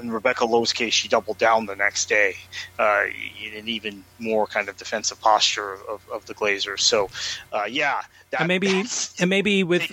in 0.00 0.10
Rebecca 0.10 0.44
Lowe's 0.44 0.72
case, 0.72 0.92
she 0.92 1.08
doubled 1.08 1.38
down 1.38 1.66
the 1.66 1.74
next 1.74 2.08
day 2.08 2.36
uh, 2.78 3.04
in 3.42 3.54
an 3.56 3.68
even 3.68 4.04
more 4.18 4.46
kind 4.46 4.68
of 4.68 4.76
defensive 4.76 5.20
posture 5.20 5.74
of, 5.88 6.06
of 6.10 6.26
the 6.26 6.34
Glazers. 6.34 6.80
So, 6.80 7.08
uh, 7.52 7.64
yeah. 7.64 8.02
That, 8.30 8.42
and 8.42 8.48
maybe, 8.48 8.84
and 9.18 9.30
maybe 9.30 9.64
with 9.64 9.90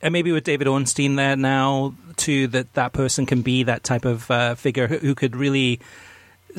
and 0.00 0.12
maybe 0.12 0.32
with 0.32 0.44
David 0.44 0.68
Ornstein 0.68 1.16
there 1.16 1.36
now 1.36 1.94
too, 2.16 2.46
that 2.48 2.72
that 2.72 2.94
person 2.94 3.26
can 3.26 3.42
be 3.42 3.62
that 3.64 3.84
type 3.84 4.06
of 4.06 4.30
uh, 4.30 4.54
figure 4.54 4.86
who, 4.86 4.96
who, 4.96 5.14
could 5.14 5.36
really 5.36 5.78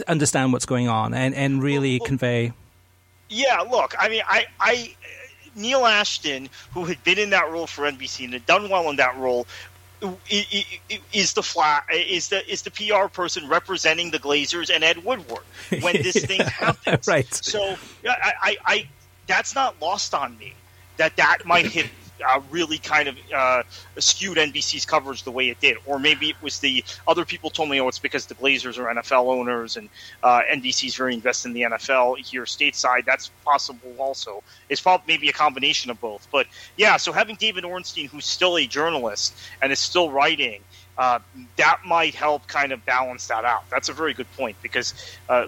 understand 0.08 0.54
what's 0.54 0.68
going 0.68 0.88
on 0.88 1.16
and 1.16 1.34
and 1.34 1.64
really 1.64 1.94
well, 1.94 2.02
well, 2.02 2.08
convey. 2.08 2.54
Yeah, 3.28 3.62
look, 3.62 3.96
I 3.98 4.10
mean, 4.10 4.22
I, 4.28 4.46
I 4.60 4.96
Neil 5.56 5.86
Ashton, 5.86 6.50
who 6.74 6.86
had 6.86 7.04
been 7.04 7.20
in 7.20 7.30
that 7.32 7.52
role 7.52 7.68
for 7.68 7.90
NBC 7.90 8.26
and 8.26 8.34
had 8.34 8.46
done 8.46 8.70
well 8.70 8.90
in 8.90 8.96
that 8.98 9.18
role, 9.18 9.48
is 10.30 11.34
the 11.34 11.82
is 11.92 12.30
the 12.30 12.52
is 12.52 12.62
the 12.62 12.72
PR 12.72 13.08
person 13.08 13.48
representing 13.48 14.12
the 14.12 14.20
Glazers 14.20 14.74
and 14.74 14.84
Ed 14.84 15.04
Woodward 15.04 15.44
when 15.82 15.94
this 16.02 16.24
thing 16.24 16.42
happens. 16.42 17.08
right. 17.08 17.34
So 17.34 17.76
I, 18.08 18.34
I, 18.42 18.58
I, 18.66 18.88
that's 19.28 19.56
not 19.56 19.76
lost 19.82 20.14
on 20.14 20.38
me 20.38 20.54
that 20.98 21.16
that 21.18 21.46
might 21.46 21.66
hit 21.66 21.88
uh, 22.28 22.42
really 22.50 22.78
kind 22.78 23.08
of 23.08 23.18
uh, 23.34 23.64
skewed 23.98 24.38
NBC's 24.38 24.86
coverage 24.86 25.24
the 25.24 25.32
way 25.32 25.50
it 25.50 25.60
did, 25.60 25.78
or 25.86 26.00
maybe 26.00 26.30
it 26.30 26.36
was 26.42 26.60
the 26.60 26.84
other 27.08 27.26
people 27.26 27.50
told 27.50 27.70
me, 27.70 27.80
oh, 27.80 27.88
it's 27.88 28.00
because 28.00 28.26
the 28.26 28.36
Glazers 28.36 28.78
are 28.78 28.94
NFL 28.94 29.28
owners 29.28 29.78
and 29.78 29.90
uh, 30.24 30.42
NBC's 30.52 30.96
very 30.96 31.14
invested 31.14 31.50
in 31.50 31.54
the 31.54 31.62
NFL 31.62 32.18
here 32.18 32.44
stateside. 32.44 33.06
That's 33.06 33.30
possible 33.46 33.96
also. 33.98 34.44
It's 34.70 34.82
probably 34.82 35.06
maybe 35.08 35.30
a 35.30 35.34
combination 35.34 35.92
of 35.92 36.00
both, 36.02 36.28
but 36.32 36.48
yeah. 36.78 36.98
So 36.98 37.12
having 37.12 37.36
David 37.36 37.66
Ornstein, 37.66 38.08
who's 38.08 38.26
still 38.26 38.58
a 38.58 38.66
journalist 38.66 39.36
and 39.62 39.72
is 39.72 39.80
still 39.80 40.12
writing. 40.12 40.62
Uh, 41.00 41.18
that 41.56 41.80
might 41.86 42.14
help 42.14 42.46
kind 42.48 42.74
of 42.74 42.86
balance 42.86 43.28
that 43.28 43.46
out. 43.46 43.64
That's 43.70 43.88
a 43.88 43.94
very 43.94 44.14
good 44.14 44.30
point 44.34 44.58
because 44.62 44.94
uh, 45.30 45.46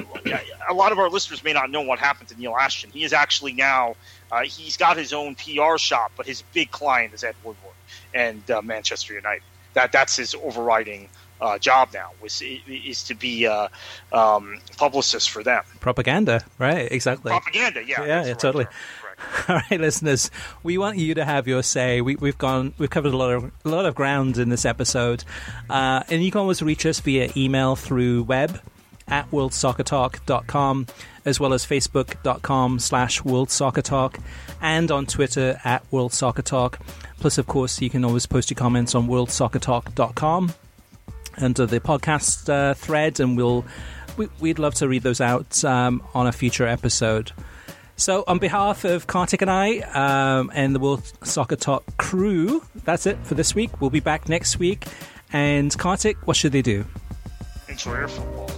a 0.69 0.73
lot 0.73 0.93
of 0.93 0.97
our 0.97 1.09
listeners 1.09 1.43
may 1.43 1.51
not 1.51 1.69
know 1.69 1.81
what 1.81 1.99
happened 1.99 2.29
to 2.29 2.39
Neil 2.39 2.55
Ashton. 2.55 2.89
He 2.89 3.03
is 3.03 3.11
actually 3.11 3.51
now 3.51 3.95
uh, 4.31 4.43
he's 4.43 4.77
got 4.77 4.95
his 4.95 5.11
own 5.11 5.35
PR 5.35 5.77
shop, 5.77 6.13
but 6.15 6.25
his 6.25 6.41
big 6.53 6.71
client 6.71 7.13
is 7.13 7.25
Ed 7.25 7.35
Woodward 7.43 7.73
and 8.13 8.49
uh, 8.49 8.61
Manchester 8.61 9.13
United. 9.13 9.43
That 9.73 9.91
that's 9.91 10.15
his 10.15 10.33
overriding 10.35 11.09
uh, 11.41 11.57
job 11.57 11.89
now 11.93 12.11
was 12.21 12.41
is 12.41 13.03
to 13.03 13.13
be 13.13 13.43
a 13.43 13.69
uh, 14.13 14.37
um, 14.37 14.61
publicist 14.77 15.31
for 15.31 15.43
them. 15.43 15.63
Propaganda, 15.81 16.45
right? 16.59 16.89
Exactly. 16.89 17.29
Propaganda, 17.31 17.83
yeah, 17.85 18.05
yeah, 18.05 18.25
yeah 18.27 18.33
totally. 18.35 18.65
Term. 18.65 18.73
All 19.49 19.61
right, 19.69 19.79
listeners, 19.79 20.31
we 20.63 20.77
want 20.77 20.97
you 20.97 21.13
to 21.15 21.25
have 21.25 21.47
your 21.47 21.63
say. 21.63 22.01
We, 22.01 22.15
have 22.21 22.37
gone, 22.37 22.73
we've 22.77 22.89
covered 22.89 23.13
a 23.13 23.17
lot 23.17 23.31
of 23.31 23.51
a 23.65 23.69
lot 23.69 23.85
of 23.85 23.95
ground 23.95 24.37
in 24.37 24.49
this 24.49 24.65
episode, 24.65 25.23
uh, 25.69 26.03
and 26.09 26.23
you 26.23 26.31
can 26.31 26.41
always 26.41 26.61
reach 26.61 26.85
us 26.85 26.99
via 26.99 27.31
email 27.35 27.75
through 27.75 28.23
web 28.23 28.59
at 29.07 29.29
worldsoccertalk.com, 29.31 30.87
as 31.25 31.39
well 31.39 31.53
as 31.53 31.65
facebook.com 31.65 32.79
slash 32.79 33.21
worldsoccertalk, 33.21 34.19
and 34.61 34.91
on 34.91 35.05
Twitter 35.05 35.59
at 35.63 35.89
worldsoccertalk. 35.91 36.79
Plus, 37.19 37.37
of 37.37 37.47
course, 37.47 37.81
you 37.81 37.89
can 37.89 38.03
always 38.03 38.25
post 38.25 38.49
your 38.49 38.55
comments 38.55 38.95
on 38.95 39.07
worldsoccertalk.com 39.07 40.53
under 41.37 41.65
the 41.65 41.79
podcast 41.79 42.49
uh, 42.49 42.73
thread, 42.73 43.19
and 43.19 43.37
we'll 43.37 43.65
we, 44.17 44.27
would 44.39 44.59
love 44.59 44.75
to 44.75 44.87
read 44.87 45.03
those 45.03 45.21
out 45.21 45.63
um, 45.63 46.03
on 46.13 46.27
a 46.27 46.31
future 46.31 46.67
episode. 46.67 47.31
So, 48.01 48.23
on 48.25 48.39
behalf 48.39 48.83
of 48.83 49.05
Kartik 49.05 49.43
and 49.43 49.51
I 49.51 49.77
um, 49.93 50.51
and 50.55 50.73
the 50.73 50.79
World 50.79 51.03
Soccer 51.23 51.55
Talk 51.55 51.83
crew, 51.97 52.63
that's 52.83 53.05
it 53.05 53.15
for 53.23 53.35
this 53.35 53.53
week. 53.53 53.79
We'll 53.79 53.91
be 53.91 53.99
back 53.99 54.27
next 54.27 54.57
week. 54.57 54.87
And 55.31 55.71
Kartik, 55.77 56.17
what 56.25 56.35
should 56.35 56.51
they 56.51 56.63
do? 56.63 56.83
Enjoy 57.69 57.99
your 57.99 58.07
football. 58.07 58.50